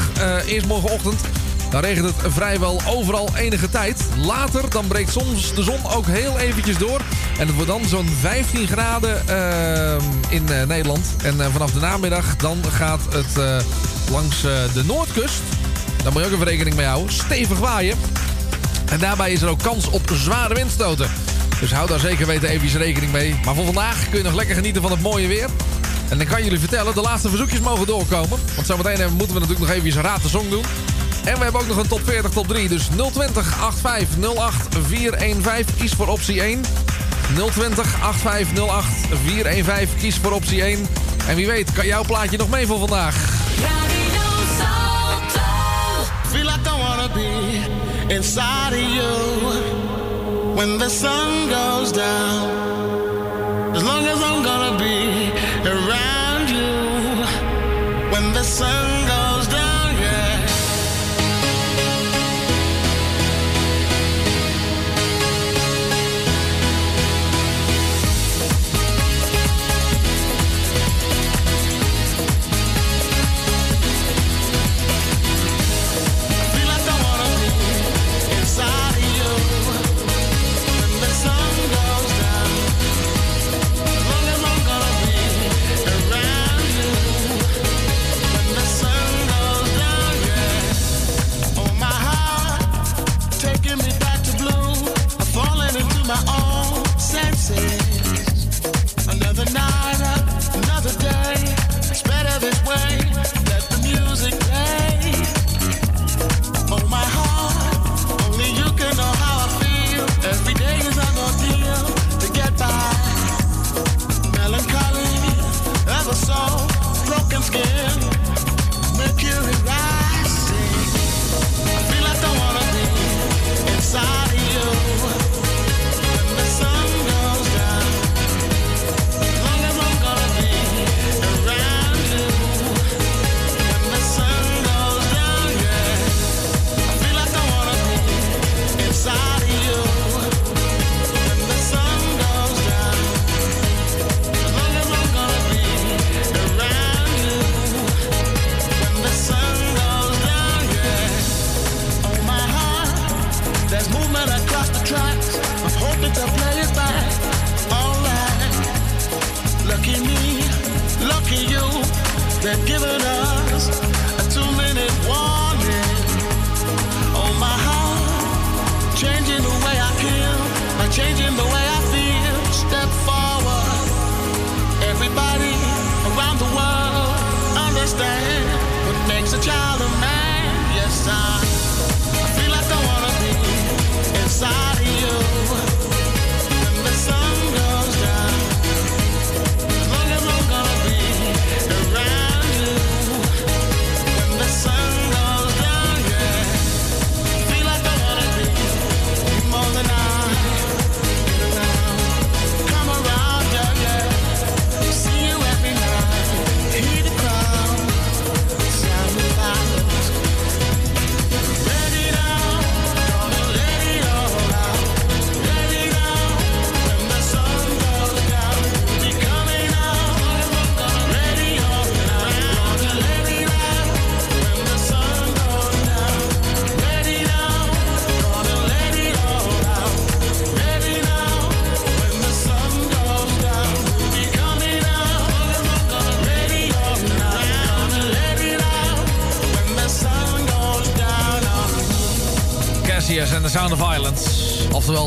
Eerst 0.48 0.66
morgenochtend. 0.68 1.22
Dan 1.70 1.82
regent 1.82 2.06
het 2.06 2.34
vrijwel 2.34 2.82
overal 2.88 3.30
enige 3.36 3.70
tijd. 3.70 4.04
Later 4.18 4.70
dan 4.70 4.88
breekt 4.88 5.12
soms 5.12 5.54
de 5.54 5.64
zon 5.64 5.80
ook 5.96 6.06
heel 6.06 6.40
eventjes 6.40 6.78
door. 6.78 7.02
En 7.40 7.48
het 7.48 7.56
wordt 7.56 7.70
dan 7.70 7.86
zo'n 7.86 8.10
15 8.20 8.68
graden 8.68 9.22
in 10.30 10.44
Nederland. 10.68 11.06
En 11.24 11.52
vanaf 11.52 11.72
de 11.72 11.80
namiddag 11.80 12.36
dan 12.36 12.58
gaat 12.72 13.02
het 13.10 13.66
langs 14.12 14.42
de 14.74 14.84
noordkust. 14.86 15.42
Daar 16.04 16.12
moet 16.12 16.22
je 16.22 16.28
ook 16.28 16.34
even 16.34 16.48
rekening 16.48 16.76
mee 16.76 16.86
houden. 16.86 17.14
Stevig 17.14 17.60
waaien. 17.60 17.98
En 18.94 19.00
daarbij 19.00 19.32
is 19.32 19.42
er 19.42 19.50
ook 19.50 19.62
kans 19.62 19.90
op 19.90 20.12
zware 20.14 20.54
windstoten. 20.54 21.10
Dus 21.60 21.72
hou 21.72 21.88
daar 21.88 22.00
zeker 22.00 22.26
weten 22.26 22.50
even 22.50 22.80
rekening 22.80 23.12
mee. 23.12 23.36
Maar 23.46 23.56
voor 23.56 23.66
vandaag 23.66 24.10
kun 24.10 24.18
je 24.18 24.24
nog 24.24 24.34
lekker 24.34 24.56
genieten 24.56 24.82
van 24.82 24.92
het 24.92 25.02
mooie 25.02 25.28
weer. 25.28 25.50
En 26.10 26.18
dan 26.18 26.28
kan 26.28 26.44
jullie 26.44 26.60
vertellen, 26.60 26.94
de 26.94 27.02
laatste 27.02 27.30
verzoekjes 27.30 27.60
mogen 27.60 27.86
doorkomen. 27.86 28.40
Want 28.56 28.68
zometeen 28.68 28.98
eh, 28.98 29.08
moeten 29.10 29.34
we 29.34 29.40
natuurlijk 29.40 29.60
nog 29.60 29.70
even 29.70 30.02
raad 30.02 30.22
de 30.22 30.30
song 30.30 30.50
doen. 30.50 30.64
En 31.24 31.38
we 31.38 31.44
hebben 31.44 31.62
ook 31.62 31.68
nog 31.68 31.78
een 31.78 31.88
top 31.88 32.02
40, 32.04 32.32
top 32.32 32.48
3. 32.48 32.68
Dus 32.68 32.88
020 33.14 33.58
85 33.82 34.36
08 34.36 34.78
415. 34.88 35.76
Kies 35.78 35.92
voor 35.92 36.08
optie 36.08 36.42
1. 36.42 36.62
020 37.52 37.88
85 38.12 38.66
08 38.68 38.86
415. 39.26 39.98
Kies 39.98 40.18
voor 40.22 40.32
optie 40.32 40.64
1. 40.64 40.88
En 41.28 41.36
wie 41.36 41.48
weet 41.48 41.72
kan 41.72 41.86
jouw 41.86 42.04
plaatje 42.04 42.38
nog 42.38 42.50
mee 42.50 42.68
voor 42.68 42.80
vandaag. 42.80 43.16
Feel 46.32 46.46
like 46.46 46.70
I 46.70 46.78
wanna 46.78 47.10
be 47.14 47.53
inside 48.10 48.74
of 48.74 48.80
you 48.80 50.54
when 50.56 50.78
the 50.78 50.90
sun 50.90 51.50
goes 51.50 51.92
down. 51.92 53.76
As 53.76 53.84
long 53.84 54.06
as 54.06 54.22
I'm 54.22 54.44
gonna 54.44 54.78
be 54.78 55.32
around 55.66 56.50
you 56.50 56.74
when 58.12 58.34
the 58.34 58.44
sun 58.44 59.03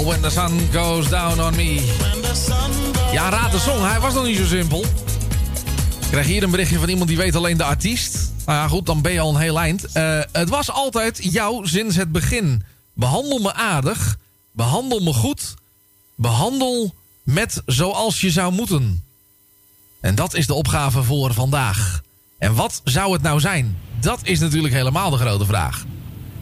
When 0.07 0.20
the 0.20 0.31
Sun 0.31 0.61
Goes 0.73 1.09
Down 1.09 1.41
on 1.41 1.57
Me. 1.57 1.95
Ja, 3.12 3.28
raad 3.28 3.53
de 3.53 3.59
song. 3.59 3.83
Hij 3.85 4.01
was 4.01 4.15
nog 4.15 4.24
niet 4.24 4.37
zo 4.37 4.45
simpel. 4.45 4.81
Ik 6.01 6.11
krijg 6.11 6.27
hier 6.27 6.43
een 6.43 6.51
berichtje 6.51 6.78
van 6.78 6.89
iemand 6.89 7.09
die 7.09 7.16
weet 7.16 7.35
alleen 7.35 7.57
de 7.57 7.65
artiest. 7.65 8.33
Nou 8.45 8.59
ja, 8.59 8.69
goed, 8.69 8.87
dan 8.87 9.03
ben 9.03 9.12
je 9.12 9.20
al 9.20 9.35
een 9.35 9.41
heel 9.41 9.59
eind. 9.59 9.85
Eh, 9.85 10.20
het 10.33 10.49
was 10.49 10.70
altijd 10.70 11.33
jouw 11.33 11.65
sinds 11.65 11.97
het 11.97 12.12
begin. 12.12 12.62
Behandel 12.93 13.39
me 13.39 13.55
aardig. 13.55 14.19
Behandel 14.53 15.01
me 15.01 15.12
goed. 15.12 15.55
Behandel 16.15 16.95
met 17.23 17.62
zoals 17.66 18.20
je 18.20 18.31
zou 18.31 18.53
moeten. 18.53 19.05
En 20.01 20.15
dat 20.15 20.35
is 20.35 20.47
de 20.47 20.55
opgave 20.55 21.03
voor 21.03 21.35
vandaag. 21.35 22.03
En 22.39 22.55
wat 22.55 22.81
zou 22.85 23.12
het 23.12 23.23
nou 23.23 23.41
zijn? 23.41 23.78
Dat 24.01 24.20
is 24.23 24.39
natuurlijk 24.39 24.74
helemaal 24.74 25.11
de 25.11 25.16
grote 25.16 25.47
vraag. 25.47 25.85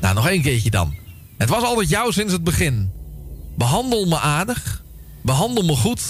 Nou, 0.01 0.15
nog 0.15 0.29
één 0.29 0.43
keertje 0.43 0.71
dan. 0.71 0.95
Het 1.39 1.49
was 1.49 1.63
altijd 1.63 1.89
jou 1.89 2.13
sinds 2.13 2.33
het 2.33 2.45
begin. 2.45 2.84
Behandel 3.55 4.07
me 4.07 4.19
aardig. 4.19 4.83
Behandel 5.21 5.65
me 5.65 5.77
goed. 5.77 6.03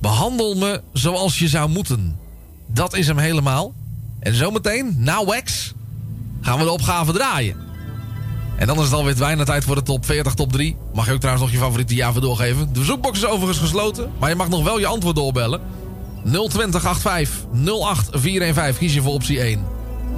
Behandel 0.00 0.54
me 0.54 0.80
zoals 0.92 1.38
je 1.38 1.48
zou 1.48 1.68
moeten. 1.68 2.18
Dat 2.66 2.94
is 2.94 3.06
hem 3.06 3.18
helemaal. 3.18 3.72
En 4.20 4.34
zometeen, 4.34 4.94
na 4.98 5.24
Wax, 5.24 5.72
gaan 6.40 6.58
we 6.58 6.64
de 6.64 6.70
opgave 6.70 7.12
draaien. 7.12 7.56
En 8.56 8.66
dan 8.66 8.78
is 8.78 8.84
het 8.84 8.92
alweer 8.92 9.14
bijna 9.14 9.44
tijd 9.44 9.64
voor 9.64 9.74
de 9.74 9.82
top 9.82 10.04
40, 10.04 10.34
top 10.34 10.52
3. 10.52 10.76
Mag 10.94 11.06
je 11.06 11.12
ook 11.12 11.18
trouwens 11.18 11.44
nog 11.46 11.54
je 11.54 11.60
favoriete 11.64 11.94
java 11.94 12.20
doorgeven. 12.20 12.72
De 12.72 12.84
zoekbox 12.84 13.18
is 13.18 13.26
overigens 13.26 13.58
gesloten, 13.58 14.10
maar 14.18 14.28
je 14.28 14.34
mag 14.34 14.48
nog 14.48 14.64
wel 14.64 14.78
je 14.78 14.86
antwoord 14.86 15.16
doorbellen. 15.16 15.60
020 16.24 16.82
85 16.82 17.46
08 17.80 18.08
415. 18.10 18.78
Kies 18.78 18.94
je 18.94 19.02
voor 19.02 19.12
optie 19.12 19.40
1. 19.40 19.64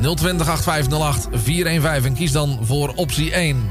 020 0.01 0.47
85 0.47 0.99
08 0.99 1.29
415 1.33 2.11
en 2.11 2.17
kies 2.17 2.33
dan 2.33 2.59
voor 2.63 2.93
optie 2.95 3.33
1. 3.33 3.71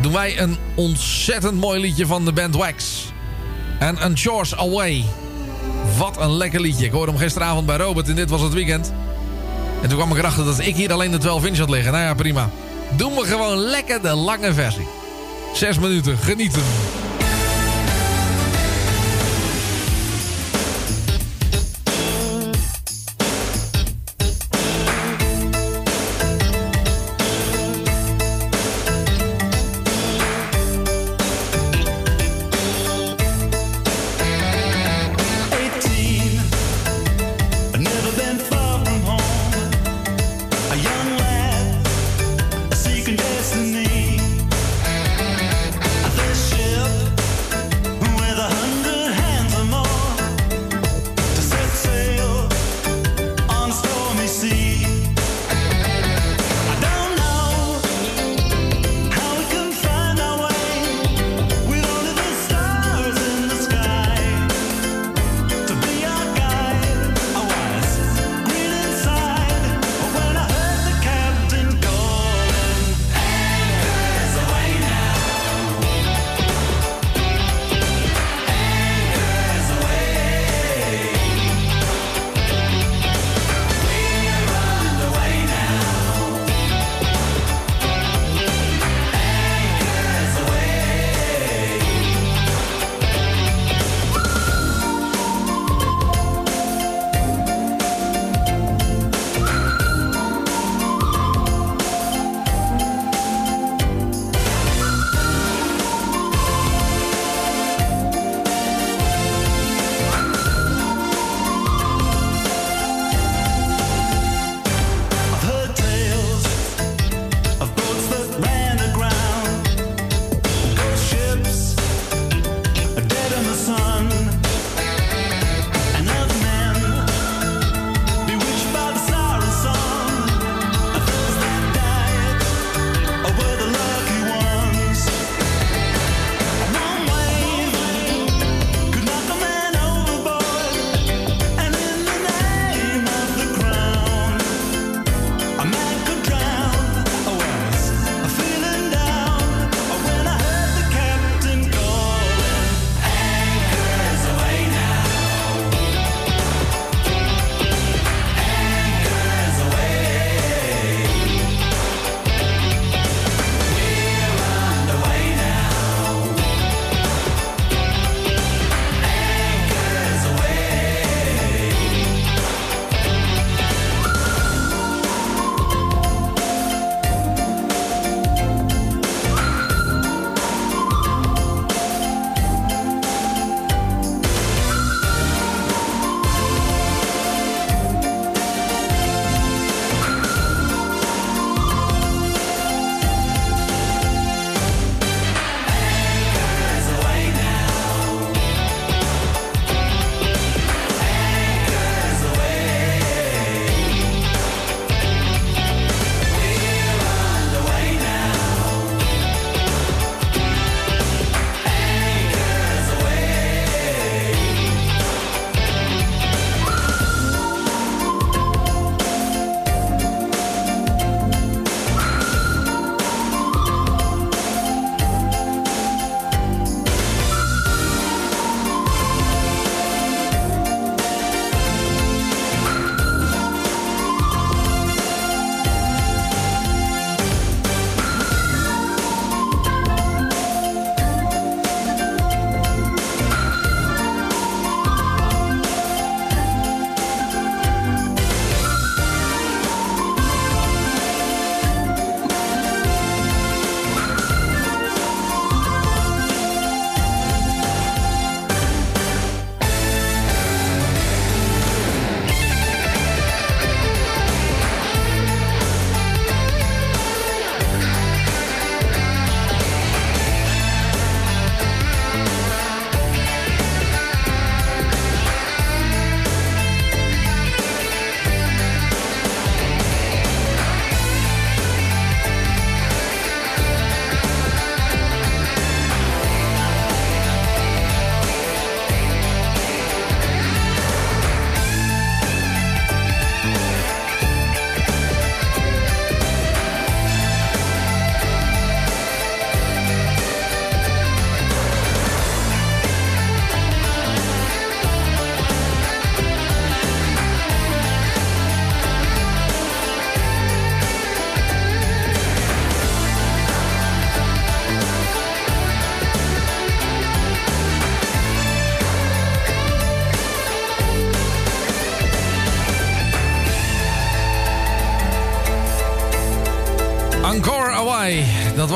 Doen 0.00 0.12
wij 0.12 0.40
een 0.40 0.56
ontzettend 0.74 1.60
mooi 1.60 1.80
liedje 1.80 2.06
van 2.06 2.24
de 2.24 2.32
band 2.32 2.54
Wax. 2.54 3.12
En 3.78 4.04
een 4.04 4.16
Chores 4.16 4.56
Away. 4.56 5.04
Wat 5.98 6.20
een 6.20 6.36
lekker 6.36 6.60
liedje. 6.60 6.84
Ik 6.84 6.92
hoorde 6.92 7.12
hem 7.12 7.20
gisteravond 7.20 7.66
bij 7.66 7.76
Robert 7.76 8.08
en 8.08 8.14
dit 8.14 8.30
was 8.30 8.40
het 8.40 8.52
weekend. 8.52 8.92
En 9.82 9.88
toen 9.88 9.98
kwam 9.98 10.10
ik 10.10 10.18
erachter 10.18 10.44
dat 10.44 10.58
ik 10.58 10.76
hier 10.76 10.92
alleen 10.92 11.10
de 11.10 11.18
12 11.18 11.44
inch 11.44 11.58
had 11.58 11.70
liggen. 11.70 11.92
Nou 11.92 12.04
ja, 12.04 12.14
prima. 12.14 12.50
Doen 12.96 13.14
we 13.14 13.24
gewoon 13.24 13.58
lekker 13.58 14.02
de 14.02 14.14
lange 14.14 14.54
versie. 14.54 14.86
Zes 15.54 15.78
minuten, 15.78 16.18
genieten. 16.18 16.62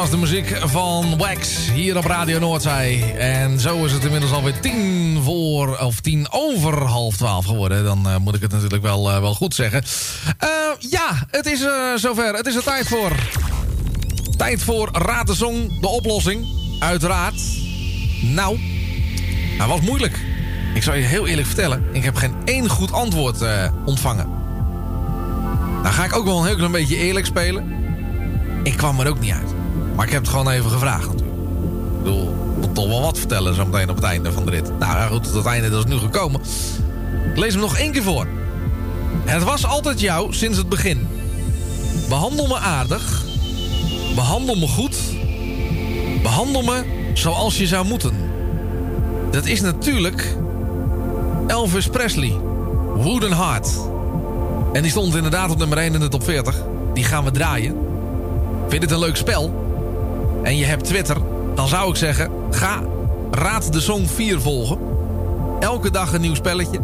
Was 0.00 0.10
de 0.10 0.16
muziek 0.16 0.56
van 0.64 1.18
Wax 1.18 1.70
hier 1.70 1.96
op 1.96 2.04
Radio 2.04 2.38
Noordzij. 2.38 3.14
En 3.18 3.60
zo 3.60 3.84
is 3.84 3.92
het 3.92 4.04
inmiddels 4.04 4.32
alweer 4.32 4.60
tien 4.60 5.22
voor, 5.22 5.78
of 5.78 6.00
tien 6.00 6.26
over 6.30 6.82
half 6.82 7.16
twaalf 7.16 7.44
geworden. 7.44 7.84
Dan 7.84 8.08
eh, 8.08 8.16
moet 8.16 8.34
ik 8.34 8.42
het 8.42 8.50
natuurlijk 8.50 8.82
wel, 8.82 9.10
eh, 9.10 9.20
wel 9.20 9.34
goed 9.34 9.54
zeggen. 9.54 9.82
Eh, 10.38 10.48
ja, 10.78 11.26
het 11.30 11.46
is 11.46 11.64
zover. 11.94 12.34
Het 12.34 12.46
is 12.46 12.54
er 12.56 12.62
tijd 12.62 12.88
voor. 12.88 13.12
Tijd 14.36 14.62
voor 14.62 14.88
Raad 14.92 15.26
de 15.26 15.34
Song, 15.34 15.80
de 15.80 15.88
oplossing. 15.88 16.46
Uiteraard. 16.78 17.40
Nou, 18.22 18.58
hij 19.58 19.66
was 19.66 19.80
moeilijk. 19.80 20.18
Ik 20.74 20.82
zal 20.82 20.94
je 20.94 21.02
heel 21.02 21.26
eerlijk 21.26 21.46
vertellen. 21.46 21.84
Ik 21.92 22.04
heb 22.04 22.16
geen 22.16 22.34
één 22.44 22.68
goed 22.68 22.92
antwoord 22.92 23.44
ontvangen. 23.84 24.28
Nou 25.82 25.94
ga 25.94 26.04
ik 26.04 26.16
ook 26.16 26.24
wel 26.24 26.38
een 26.38 26.46
heel 26.46 26.56
klein 26.56 26.72
beetje 26.72 26.96
eerlijk 26.96 27.26
spelen. 27.26 27.74
Ik 28.62 28.76
kwam 28.76 29.00
er 29.00 29.08
ook 29.08 29.20
niet 29.20 29.32
uit. 29.32 29.59
Maar 30.00 30.08
ik 30.08 30.14
heb 30.14 30.24
het 30.24 30.34
gewoon 30.34 30.50
even 30.50 30.70
gevraagd 30.70 31.06
natuurlijk. 31.06 31.38
Ik 31.38 32.02
bedoel, 32.02 32.34
toch 32.72 32.88
wel 32.88 33.00
wat 33.00 33.18
vertellen 33.18 33.54
zo 33.54 33.66
meteen 33.66 33.90
op 33.90 33.96
het 33.96 34.04
einde 34.04 34.32
van 34.32 34.44
de 34.44 34.50
rit. 34.50 34.78
Nou 34.78 34.96
ja, 34.96 35.06
goed, 35.06 35.32
het 35.32 35.46
einde 35.46 35.70
dat 35.70 35.84
is 35.84 35.92
nu 35.92 35.98
gekomen. 35.98 36.40
Ik 37.30 37.36
lees 37.36 37.52
hem 37.52 37.60
nog 37.60 37.76
één 37.76 37.92
keer 37.92 38.02
voor. 38.02 38.26
Het 39.24 39.42
was 39.42 39.66
altijd 39.66 40.00
jou 40.00 40.32
sinds 40.32 40.58
het 40.58 40.68
begin. 40.68 41.08
Behandel 42.08 42.46
me 42.46 42.58
aardig. 42.58 43.24
Behandel 44.14 44.56
me 44.56 44.66
goed. 44.66 44.96
Behandel 46.22 46.62
me 46.62 46.84
zoals 47.14 47.58
je 47.58 47.66
zou 47.66 47.86
moeten. 47.86 48.14
Dat 49.30 49.46
is 49.46 49.60
natuurlijk 49.60 50.36
Elvis 51.46 51.88
Presley. 51.88 52.32
Wooden 52.94 53.36
Heart. 53.36 53.70
En 54.72 54.82
die 54.82 54.90
stond 54.90 55.14
inderdaad 55.14 55.50
op 55.50 55.58
nummer 55.58 55.78
1 55.78 55.94
in 55.94 56.00
de 56.00 56.08
top 56.08 56.24
40. 56.24 56.56
Die 56.94 57.04
gaan 57.04 57.24
we 57.24 57.30
draaien. 57.30 57.76
Vind 58.68 58.82
je 58.82 58.88
het 58.88 58.90
een 58.90 58.98
leuk 58.98 59.16
spel? 59.16 59.59
En 60.42 60.56
je 60.56 60.64
hebt 60.64 60.84
Twitter? 60.84 61.16
Dan 61.54 61.68
zou 61.68 61.90
ik 61.90 61.96
zeggen, 61.96 62.30
ga 62.50 62.82
Raad 63.30 63.72
de 63.72 63.80
Song 63.80 64.06
4 64.06 64.40
volgen. 64.40 64.78
Elke 65.60 65.90
dag 65.90 66.12
een 66.12 66.20
nieuw 66.20 66.34
spelletje. 66.34 66.80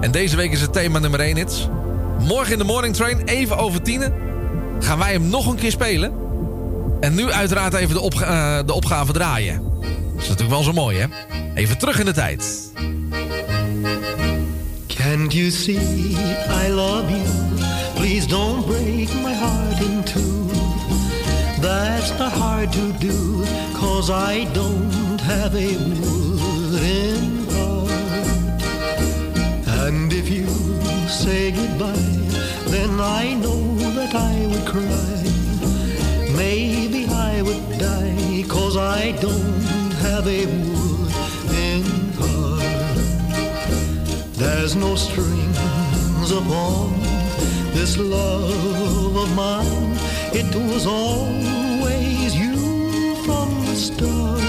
En 0.00 0.10
deze 0.10 0.36
week 0.36 0.52
is 0.52 0.60
het 0.60 0.72
thema 0.72 0.98
nummer 0.98 1.20
1 1.20 1.36
hits. 1.36 1.68
Morgen 2.20 2.52
in 2.52 2.58
de 2.58 2.64
Morning 2.64 2.94
Train, 2.94 3.22
even 3.24 3.56
over 3.58 3.82
tienen, 3.82 4.12
gaan 4.80 4.98
wij 4.98 5.12
hem 5.12 5.28
nog 5.28 5.46
een 5.46 5.56
keer 5.56 5.70
spelen. 5.70 6.12
En 7.00 7.14
nu 7.14 7.30
uiteraard 7.32 7.74
even 7.74 7.94
de, 7.94 8.00
opga- 8.00 8.58
eh, 8.58 8.66
de 8.66 8.72
opgave 8.72 9.12
draaien. 9.12 9.62
Dat 10.14 10.22
is 10.22 10.28
natuurlijk 10.28 10.50
wel 10.54 10.62
zo 10.62 10.72
mooi, 10.72 10.98
hè? 10.98 11.06
Even 11.54 11.78
terug 11.78 11.98
in 11.98 12.04
de 12.04 12.12
tijd. 12.12 12.72
Can't 14.86 15.32
you 15.32 15.50
see 15.50 15.76
I 16.66 16.68
love 16.70 17.04
you? 17.08 17.22
Please 17.94 18.26
don't 18.26 18.66
break 18.66 19.08
my 19.22 19.32
heart 19.34 19.80
in 19.80 20.02
two. 20.04 20.47
That's 21.60 22.16
not 22.18 22.32
hard 22.32 22.72
to 22.72 22.92
do, 22.92 23.44
cause 23.74 24.10
I 24.10 24.44
don't 24.54 25.20
have 25.22 25.54
a 25.56 25.76
wooden 25.76 27.46
heart. 27.50 28.62
And 29.84 30.12
if 30.12 30.28
you 30.28 30.46
say 31.08 31.50
goodbye, 31.50 31.94
then 32.70 33.00
I 33.00 33.34
know 33.34 33.74
that 33.96 34.14
I 34.14 34.46
would 34.46 34.66
cry. 34.66 35.22
Maybe 36.36 37.06
I 37.06 37.42
would 37.42 37.78
die, 37.78 38.44
cause 38.48 38.76
I 38.76 39.12
don't 39.20 39.92
have 40.06 40.28
a 40.28 40.46
wooden 40.46 41.82
heart. 42.20 42.62
There's 44.34 44.76
no 44.76 44.94
strings 44.94 46.30
upon 46.30 47.00
this 47.74 47.98
love 47.98 49.16
of 49.16 49.34
mine. 49.34 49.97
It 50.32 50.54
was 50.54 50.86
always 50.86 52.36
you 52.36 53.14
from 53.24 53.48
the 53.64 53.74
start. 53.74 54.42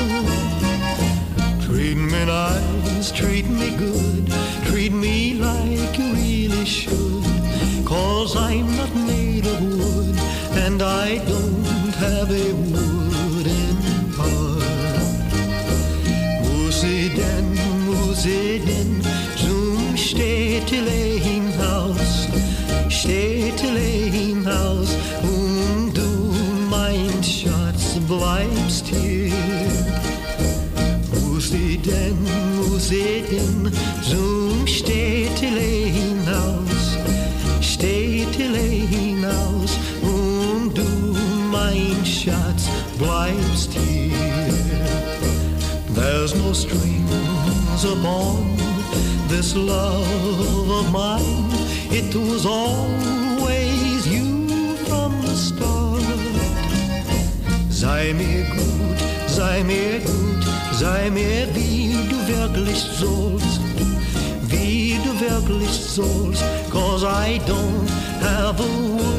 Treat 1.61 1.95
me 1.95 2.25
nice, 2.25 3.11
treat 3.11 3.47
me 3.47 3.75
good, 3.77 4.31
treat 4.65 4.91
me 4.91 5.35
like 5.35 5.97
you 5.97 6.13
really 6.13 6.65
should. 6.65 7.23
Cause 7.85 8.35
I'm 8.35 8.75
not 8.75 8.93
made 8.93 9.45
of 9.45 9.61
wood, 9.61 10.15
and 10.65 10.81
I 10.81 11.17
don't 11.25 11.93
have 12.05 12.29
a 12.29 12.53
wooden 12.73 13.77
heart. 14.17 14.63
Musiden, 16.43 17.45
Musiden, 17.87 18.78
zum 18.78 18.78
Musiden, 32.89 33.69
zum 34.01 34.65
Städtelein-Haus, 34.65 36.97
Städtelein-Haus, 37.61 39.77
und 40.01 40.75
du, 40.75 41.15
mein 41.51 42.03
Schatz, 42.03 42.67
bleibst 42.97 43.73
hier. 43.73 44.09
There's 45.93 46.33
no 46.33 46.51
strings 46.51 47.85
upon 47.85 48.57
this 49.27 49.53
love 49.53 50.71
of 50.71 50.91
mine. 50.91 51.45
It 51.91 52.15
was 52.15 52.47
always 52.47 54.07
you 54.07 54.47
from 54.87 55.21
the 55.21 55.35
start. 55.35 56.01
Sei 57.69 58.15
mir 58.15 58.45
gut, 58.45 58.97
sei 59.27 59.63
mir 59.63 59.99
gut, 59.99 60.28
sei 60.79 61.09
mir 61.09 61.45
wie 61.53 61.93
du 62.09 62.17
wirklich 62.27 62.79
sollst. 62.79 63.59
Wie 64.43 64.97
du 65.03 65.11
wirklich 65.19 65.71
sollst, 65.71 66.43
cause 66.71 67.05
I 67.05 67.39
don't 67.45 67.89
have 68.21 68.59
a 68.59 68.63
wooden 68.63 69.18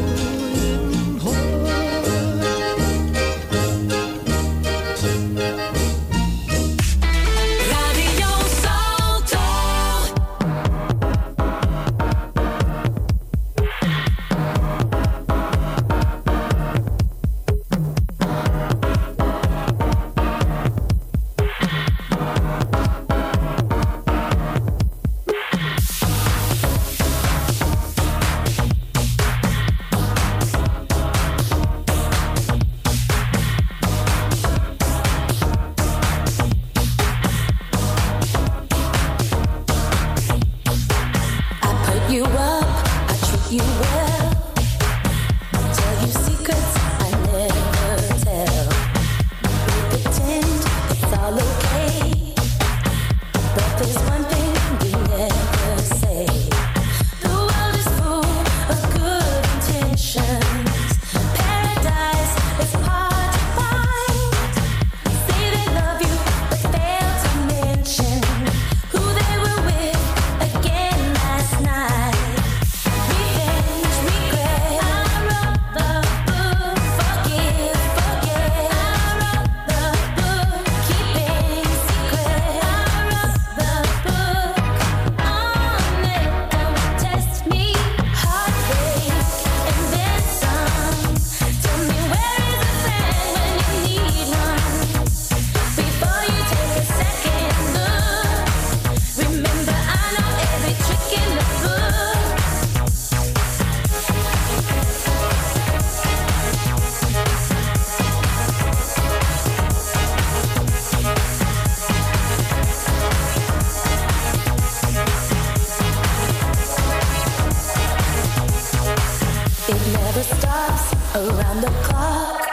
around 121.29 121.61
the 121.61 121.71
clock. 121.83 122.47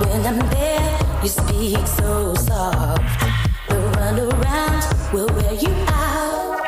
When 0.00 0.26
I'm 0.26 0.40
there, 0.50 0.98
you 1.22 1.28
speak 1.28 1.86
so 1.86 2.34
soft. 2.34 3.20
The 3.68 3.76
runaround 3.94 5.12
will 5.12 5.28
wear 5.36 5.54
you 5.54 5.72
out. 5.86 6.66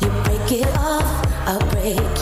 You 0.00 0.08
break 0.24 0.52
it 0.60 0.76
off, 0.76 1.26
I'll 1.46 1.66
break 1.70 2.19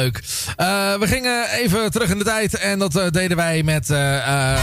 Eh, 0.00 0.94
we 0.94 1.06
gingen 1.06 1.50
even 1.50 1.90
terug 1.90 2.10
in 2.10 2.18
de 2.18 2.24
tijd 2.24 2.54
en 2.54 2.78
dat 2.78 2.96
eh, 2.96 3.10
deden 3.10 3.36
wij 3.36 3.62
met 3.62 3.90
eh, 3.90 4.58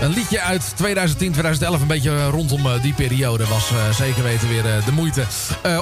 een 0.00 0.10
liedje 0.10 0.40
uit 0.40 0.72
2010, 0.76 1.30
2011. 1.32 1.80
Een 1.80 1.86
beetje 1.86 2.26
rondom 2.26 2.62
die 2.82 2.92
periode 2.92 3.46
was 3.46 3.70
zeker 3.96 4.22
weten 4.22 4.48
weer 4.48 4.62
de 4.62 4.92
moeite. 4.92 5.24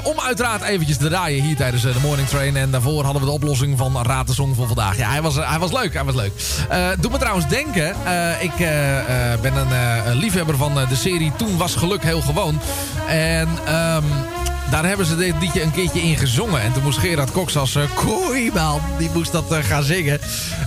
Om 0.03 0.21
uiteraard 0.21 0.63
eventjes 0.63 0.97
te 0.97 1.09
draaien 1.09 1.43
hier 1.43 1.57
tijdens 1.57 1.83
de 1.83 1.95
Morning 2.03 2.29
Train. 2.29 2.57
En 2.57 2.71
daarvoor 2.71 3.05
hadden 3.05 3.23
we 3.23 3.29
de 3.29 3.35
oplossing 3.35 3.79
van 3.79 4.03
Raad 4.03 4.27
de 4.27 4.35
Song 4.35 4.55
van 4.55 4.67
vandaag. 4.67 4.97
Ja, 4.97 5.11
hij 5.11 5.23
was, 5.23 5.35
hij 5.35 5.59
was 5.59 5.73
leuk, 5.73 5.95
hij 5.95 6.05
was 6.05 6.15
leuk. 6.15 6.33
Doe 7.01 7.11
me 7.11 7.19
trouwens 7.19 7.49
denken, 7.49 7.89
ik 8.41 8.57
ben 9.41 9.57
een, 9.57 10.15
liefhebber 10.15 10.57
van 10.57 10.75
de 10.75 10.97
serie 10.97 11.33
Toen 11.37 11.57
was 11.57 11.75
geluk 11.75 12.03
heel 12.03 12.21
gewoon. 12.21 12.61
En... 13.09 13.49
ehm, 13.67 14.05
daar 14.73 14.85
hebben 14.87 15.07
ze 15.07 15.17
dit 15.17 15.35
liedje 15.41 15.63
een 15.63 15.71
keertje 15.71 16.03
in 16.03 16.17
gezongen. 16.17 16.61
En 16.63 16.73
toen 16.73 16.83
moest 16.83 16.99
Gerard 16.99 17.33
Cox 17.33 17.57
als 17.57 17.75
uh, 17.75 17.83
kooi 17.95 18.51
man, 18.55 18.81
die 18.99 19.11
moest 19.15 19.33
dat 19.33 19.53
eh, 19.53 19.59
gaan 19.65 19.83
zingen. 19.83 20.21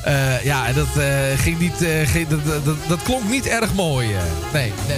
Eh, 0.03 0.44
ja, 0.44 0.73
dat, 0.73 0.88
eh, 0.98 1.06
ging 1.38 1.60
niet, 1.60 1.82
eh, 1.84 2.26
dat, 2.30 2.65
dat, 2.65 2.76
dat, 2.88 2.99
klonk 3.03 3.30
niet 3.30 3.45
erg 3.48 3.73
mooi. 3.73 4.14
eh. 4.14 4.22
nee, 4.53 4.73
nee, 4.88 4.98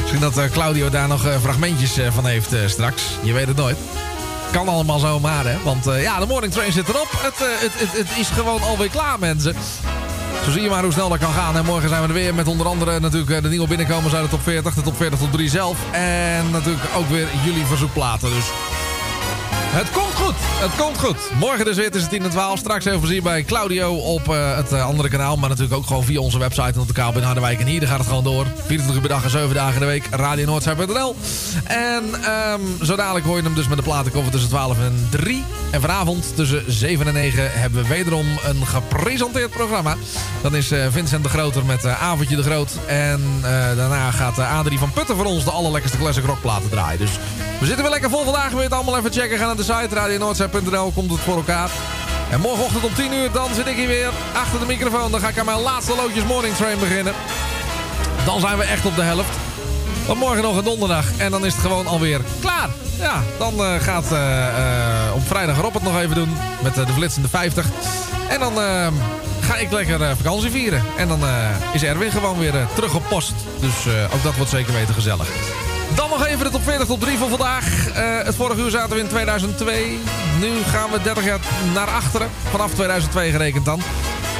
Misschien 0.00 0.20
dat 0.20 0.36
eh, 0.38 0.44
Claudio 0.52 0.90
daar 0.90 1.08
nog 1.08 1.26
eh, 1.26 1.32
fragmentjes 1.42 1.98
eh, 1.98 2.06
van 2.12 2.26
heeft 2.26 2.52
eh, 2.52 2.60
straks. 2.66 3.02
Je 3.22 3.32
weet 3.32 3.46
het 3.46 3.56
nooit. 3.56 3.76
Kan 4.52 4.68
allemaal 4.68 4.98
zomaar, 4.98 5.44
hè. 5.46 5.56
Want 5.64 5.86
eh, 5.86 6.02
ja, 6.02 6.18
de 6.20 6.26
morning 6.26 6.52
train 6.52 6.72
zit 6.72 6.88
erop. 6.88 7.08
Eh, 7.12 7.22
het, 7.22 7.72
het, 7.74 7.92
het 7.92 8.18
is 8.18 8.28
gewoon 8.28 8.62
alweer 8.62 8.88
klaar, 8.90 9.18
mensen. 9.18 9.54
Zo 10.48 10.54
zie 10.54 10.62
je 10.62 10.70
maar 10.70 10.82
hoe 10.82 10.92
snel 10.92 11.08
dat 11.08 11.18
kan 11.18 11.32
gaan. 11.32 11.56
En 11.56 11.64
morgen 11.64 11.88
zijn 11.88 12.02
we 12.02 12.08
er 12.08 12.14
weer 12.14 12.34
met 12.34 12.46
onder 12.46 12.66
andere 12.66 13.00
natuurlijk 13.00 13.30
eh, 13.30 13.42
de 13.42 13.48
nieuwe 13.48 13.68
binnenkomers 13.68 14.14
uit 14.14 14.24
de 14.24 14.30
top 14.30 14.42
40. 14.42 14.74
De 14.74 14.82
top 14.82 14.96
40 14.96 15.18
tot 15.18 15.32
3 15.32 15.48
zelf. 15.48 15.78
En 15.92 16.50
natuurlijk 16.50 16.84
ook 16.96 17.08
weer 17.08 17.28
jullie 17.44 17.64
verzoekplaten. 17.64 18.30
Dus 18.30 18.44
het 19.52 19.90
komt 19.90 20.14
goed. 20.14 20.34
Het 20.60 20.76
komt 20.76 20.98
goed. 20.98 21.16
Morgen 21.38 21.64
dus 21.64 21.76
weer 21.76 21.90
tussen 21.90 22.10
10 22.10 22.22
en 22.22 22.30
12. 22.30 22.58
Straks 22.58 22.84
even 22.84 22.98
voorzien 22.98 23.22
bij 23.22 23.44
Claudio 23.44 23.94
op 23.94 24.28
eh, 24.28 24.56
het 24.56 24.72
eh, 24.72 24.86
andere 24.86 25.08
kanaal. 25.08 25.36
Maar 25.36 25.48
natuurlijk 25.48 25.76
ook 25.76 25.86
gewoon 25.86 26.04
via 26.04 26.20
onze 26.20 26.38
website 26.38 26.72
en 26.74 26.80
op 26.80 26.86
de 26.86 26.92
kabel 26.92 27.20
in 27.20 27.26
Harderwijk. 27.26 27.60
En 27.60 27.66
hier 27.66 27.86
gaat 27.86 27.98
het 27.98 28.06
gewoon 28.06 28.24
door. 28.24 28.46
24 28.66 28.94
uur 28.94 29.00
per 29.00 29.08
dag 29.08 29.24
en 29.24 29.30
7 29.30 29.54
dagen 29.54 29.74
in 29.74 29.80
de 29.80 29.86
week. 29.86 30.04
RadioNoordzij.nl 30.10 31.16
En 31.64 32.04
ehm, 32.24 32.60
zo 32.82 32.96
dadelijk 32.96 33.26
hoor 33.26 33.36
je 33.36 33.42
hem 33.42 33.54
dus 33.54 33.68
met 33.68 33.76
de 33.76 33.84
platenkoffer 33.84 34.32
tussen 34.32 34.50
12 34.50 34.78
en 34.78 35.08
3. 35.10 35.44
En 35.70 35.80
vanavond 35.80 36.36
tussen 36.36 36.64
7 36.66 37.06
en 37.06 37.14
9 37.14 37.50
hebben 37.52 37.82
we 37.82 37.88
wederom 37.88 38.26
een 38.44 38.66
gepresenteerd 38.66 39.50
programma. 39.50 39.96
Dan 40.42 40.56
is 40.56 40.70
eh, 40.70 40.86
Vincent 40.90 41.22
de 41.22 41.30
Groter 41.30 41.64
met 41.64 41.86
Avondje 41.86 42.36
de 42.36 42.42
Groot. 42.42 42.72
En 42.86 43.20
daarna 43.76 44.10
gaat 44.10 44.38
Adrie 44.38 44.78
van 44.78 44.92
Putten 44.92 45.16
voor 45.16 45.24
ons 45.24 45.44
de 45.44 45.50
allerlekkerste 45.50 45.98
classic 45.98 46.24
rockplaten 46.24 46.70
draaien. 46.70 46.98
Dus 46.98 47.10
we 47.60 47.66
zitten 47.66 47.82
weer 47.82 47.92
lekker 47.92 48.10
vol 48.10 48.24
vandaag. 48.24 48.48
Wil 48.48 48.58
je 48.58 48.64
het 48.64 48.72
allemaal 48.72 48.96
even 48.96 49.12
checken? 49.12 49.38
Ga 49.38 49.46
naar 49.46 49.56
de 49.56 49.62
site 49.62 49.88
Komt 50.94 51.10
het 51.10 51.20
voor 51.20 51.36
elkaar. 51.36 51.70
En 52.30 52.40
morgenochtend 52.40 52.84
om 52.84 52.94
10 52.94 53.12
uur, 53.12 53.32
dan 53.32 53.54
zit 53.54 53.66
ik 53.66 53.76
hier 53.76 53.86
weer 53.86 54.10
achter 54.32 54.60
de 54.60 54.66
microfoon. 54.66 55.10
Dan 55.10 55.20
ga 55.20 55.28
ik 55.28 55.38
aan 55.38 55.44
mijn 55.44 55.60
laatste 55.60 55.94
loodjes 55.96 56.24
morning 56.24 56.54
train 56.54 56.78
beginnen. 56.78 57.14
Dan 58.24 58.40
zijn 58.40 58.58
we 58.58 58.64
echt 58.64 58.86
op 58.86 58.96
de 58.96 59.02
helft. 59.02 59.36
Want 60.06 60.18
morgen 60.18 60.42
nog 60.42 60.56
een 60.56 60.64
donderdag. 60.64 61.06
En 61.16 61.30
dan 61.30 61.46
is 61.46 61.52
het 61.52 61.62
gewoon 61.62 61.86
alweer 61.86 62.20
klaar. 62.40 62.68
Ja, 62.98 63.22
dan 63.38 63.64
eh, 63.64 63.80
gaat 63.80 64.12
eh, 64.12 64.48
eh, 64.48 65.14
op 65.14 65.26
vrijdag 65.26 65.60
Rob 65.60 65.74
het 65.74 65.82
nog 65.82 65.98
even 65.98 66.14
doen. 66.14 66.36
Met 66.62 66.74
de 66.74 66.86
flitsende 66.94 67.28
50. 67.28 67.66
En 68.28 68.40
dan 68.40 68.52
ga 69.40 69.56
ik 69.56 69.72
lekker 69.72 70.16
vakantie 70.16 70.50
vieren. 70.50 70.82
En 70.96 71.08
dan 71.08 71.20
is 71.72 71.82
Erwin 71.82 72.10
gewoon 72.10 72.38
weer 72.38 72.66
terug 72.74 72.94
op 72.94 73.02
post. 73.08 73.34
Dus 73.60 73.94
ook 74.14 74.22
dat 74.22 74.36
wordt 74.36 74.50
zeker 74.50 74.72
weten 74.72 74.94
gezellig. 74.94 75.28
Dan 75.94 76.08
nog 76.08 76.26
even 76.26 76.44
de 76.44 76.50
top 76.50 76.62
40 76.62 76.86
top 76.86 77.00
3 77.00 77.18
van 77.18 77.28
vandaag. 77.28 77.88
Eh, 77.88 78.24
het 78.24 78.34
vorige 78.34 78.60
uur 78.60 78.70
zaten 78.70 78.96
we 78.96 79.02
in 79.02 79.08
2002. 79.08 79.98
Nu 80.40 80.62
gaan 80.62 80.90
we 80.90 81.02
30 81.02 81.24
jaar 81.24 81.38
naar 81.74 81.88
achteren. 81.88 82.30
Vanaf 82.50 82.72
2002 82.72 83.30
gerekend 83.30 83.64
dan. 83.64 83.80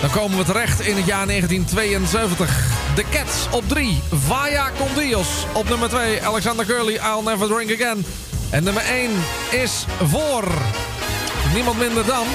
Dan 0.00 0.10
komen 0.10 0.38
we 0.38 0.44
terecht 0.44 0.80
in 0.80 0.96
het 0.96 1.06
jaar 1.06 1.26
1972. 1.26 2.76
The 2.94 3.04
Cats 3.10 3.46
op 3.50 3.68
3. 3.68 4.02
Vaya 4.26 4.70
con 4.78 4.88
Dios 4.94 5.28
op 5.52 5.68
nummer 5.68 5.88
2. 5.88 6.22
Alexander 6.22 6.66
Curly, 6.66 6.94
I'll 6.94 7.22
Never 7.24 7.48
Drink 7.48 7.72
Again. 7.80 8.04
En 8.50 8.64
nummer 8.64 8.82
1 8.82 9.10
is 9.50 9.84
voor 10.04 10.44
niemand 11.54 11.78
minder 11.78 12.06
dan... 12.06 12.26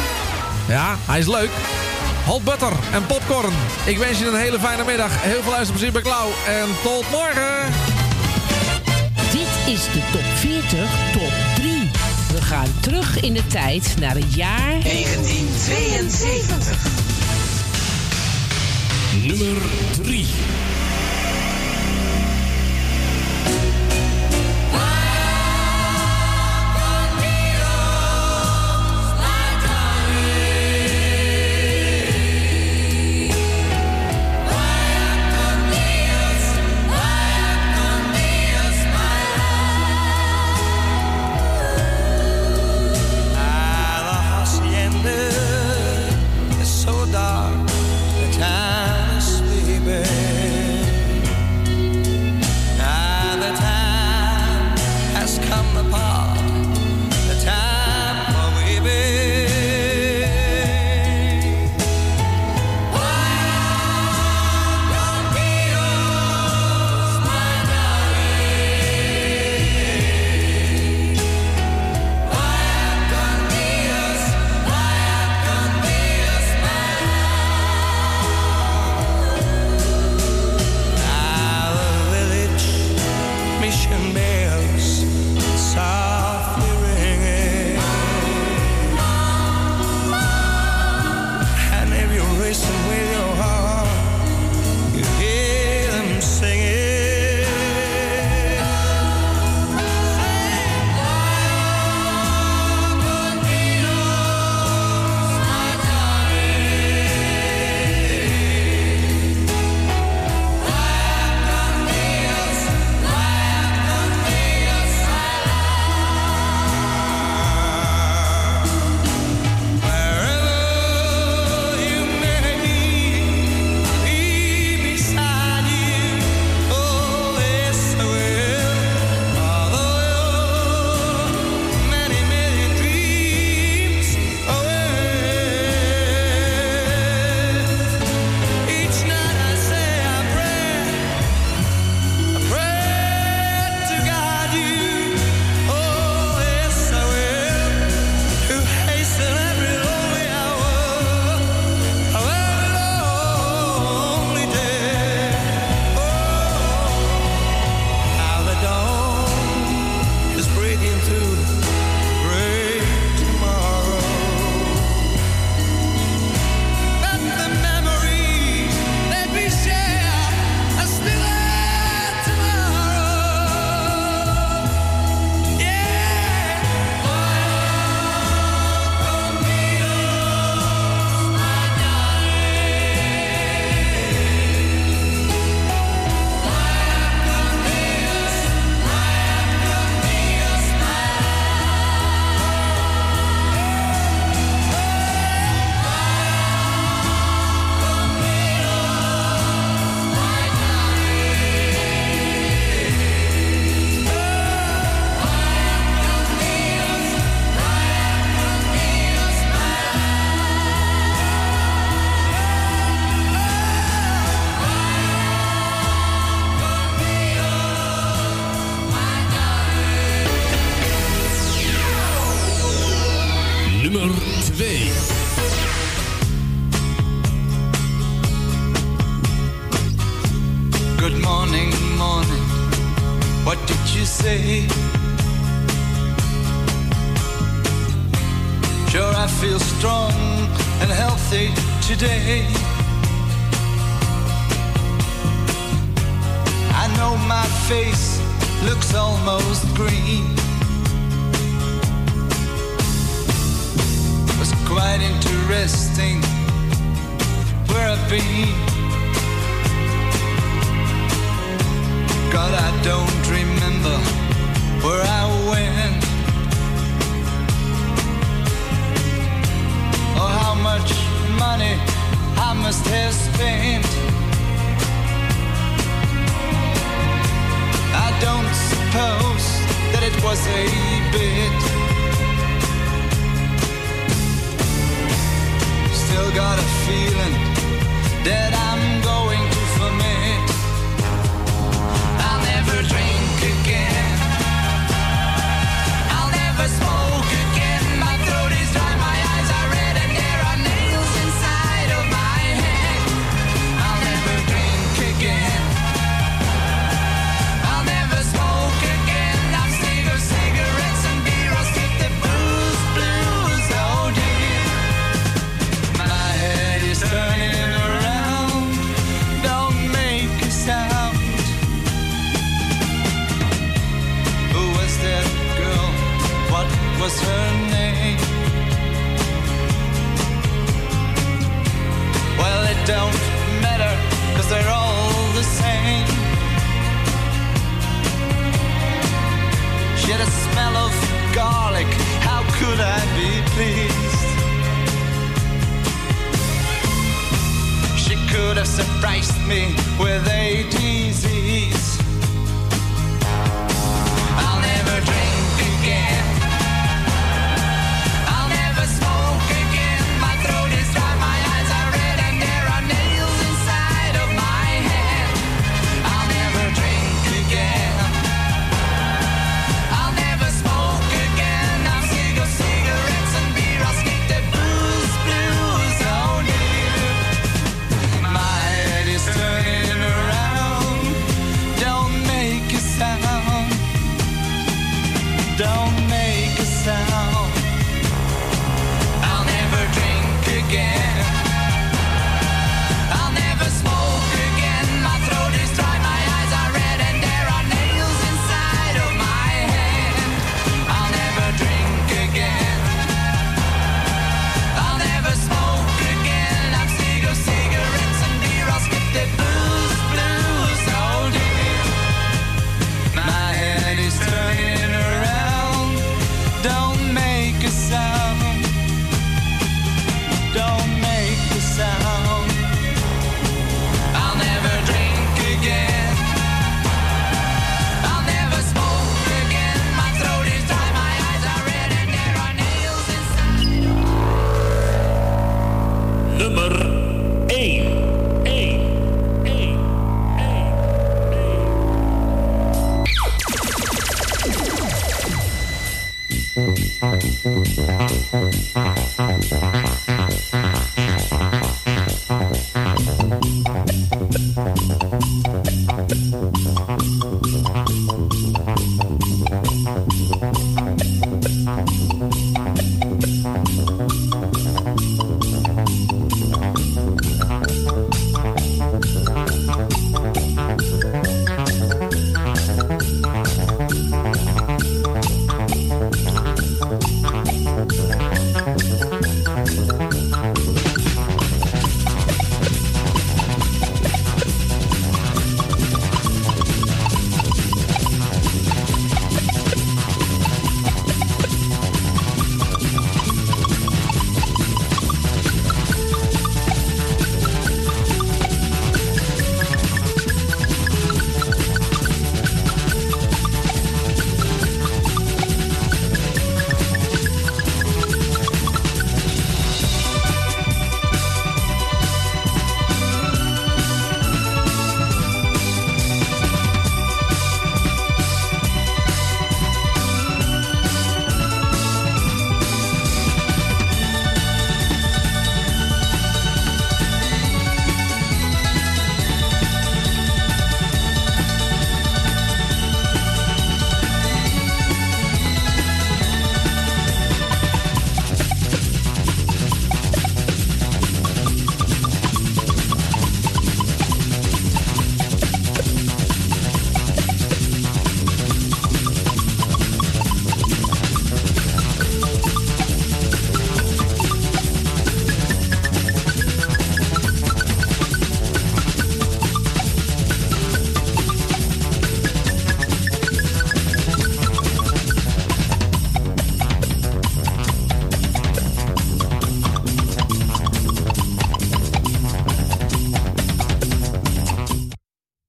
Ja, 0.67 0.95
hij 1.05 1.19
is 1.19 1.27
leuk. 1.27 1.49
Hot 2.25 2.43
butter 2.43 2.73
en 2.93 3.05
popcorn. 3.05 3.53
Ik 3.85 3.97
wens 3.97 4.19
je 4.19 4.27
een 4.27 4.35
hele 4.35 4.59
fijne 4.59 4.83
middag. 4.83 5.11
Heel 5.21 5.41
veel 5.41 5.51
luisterplezier 5.51 5.91
bij 5.91 6.01
Klauw. 6.01 6.29
En 6.47 6.67
tot 6.83 7.11
morgen. 7.11 7.92
Is 9.67 9.83
de 9.83 10.01
top 10.11 10.23
40 10.35 11.11
top 11.11 11.33
3. 11.55 11.89
We 12.33 12.41
gaan 12.41 12.67
terug 12.79 13.19
in 13.19 13.33
de 13.33 13.47
tijd 13.47 13.95
naar 13.99 14.15
het 14.15 14.33
jaar 14.33 14.79
1972. 14.81 16.77
Nummer 19.21 19.61
3. 20.01 20.25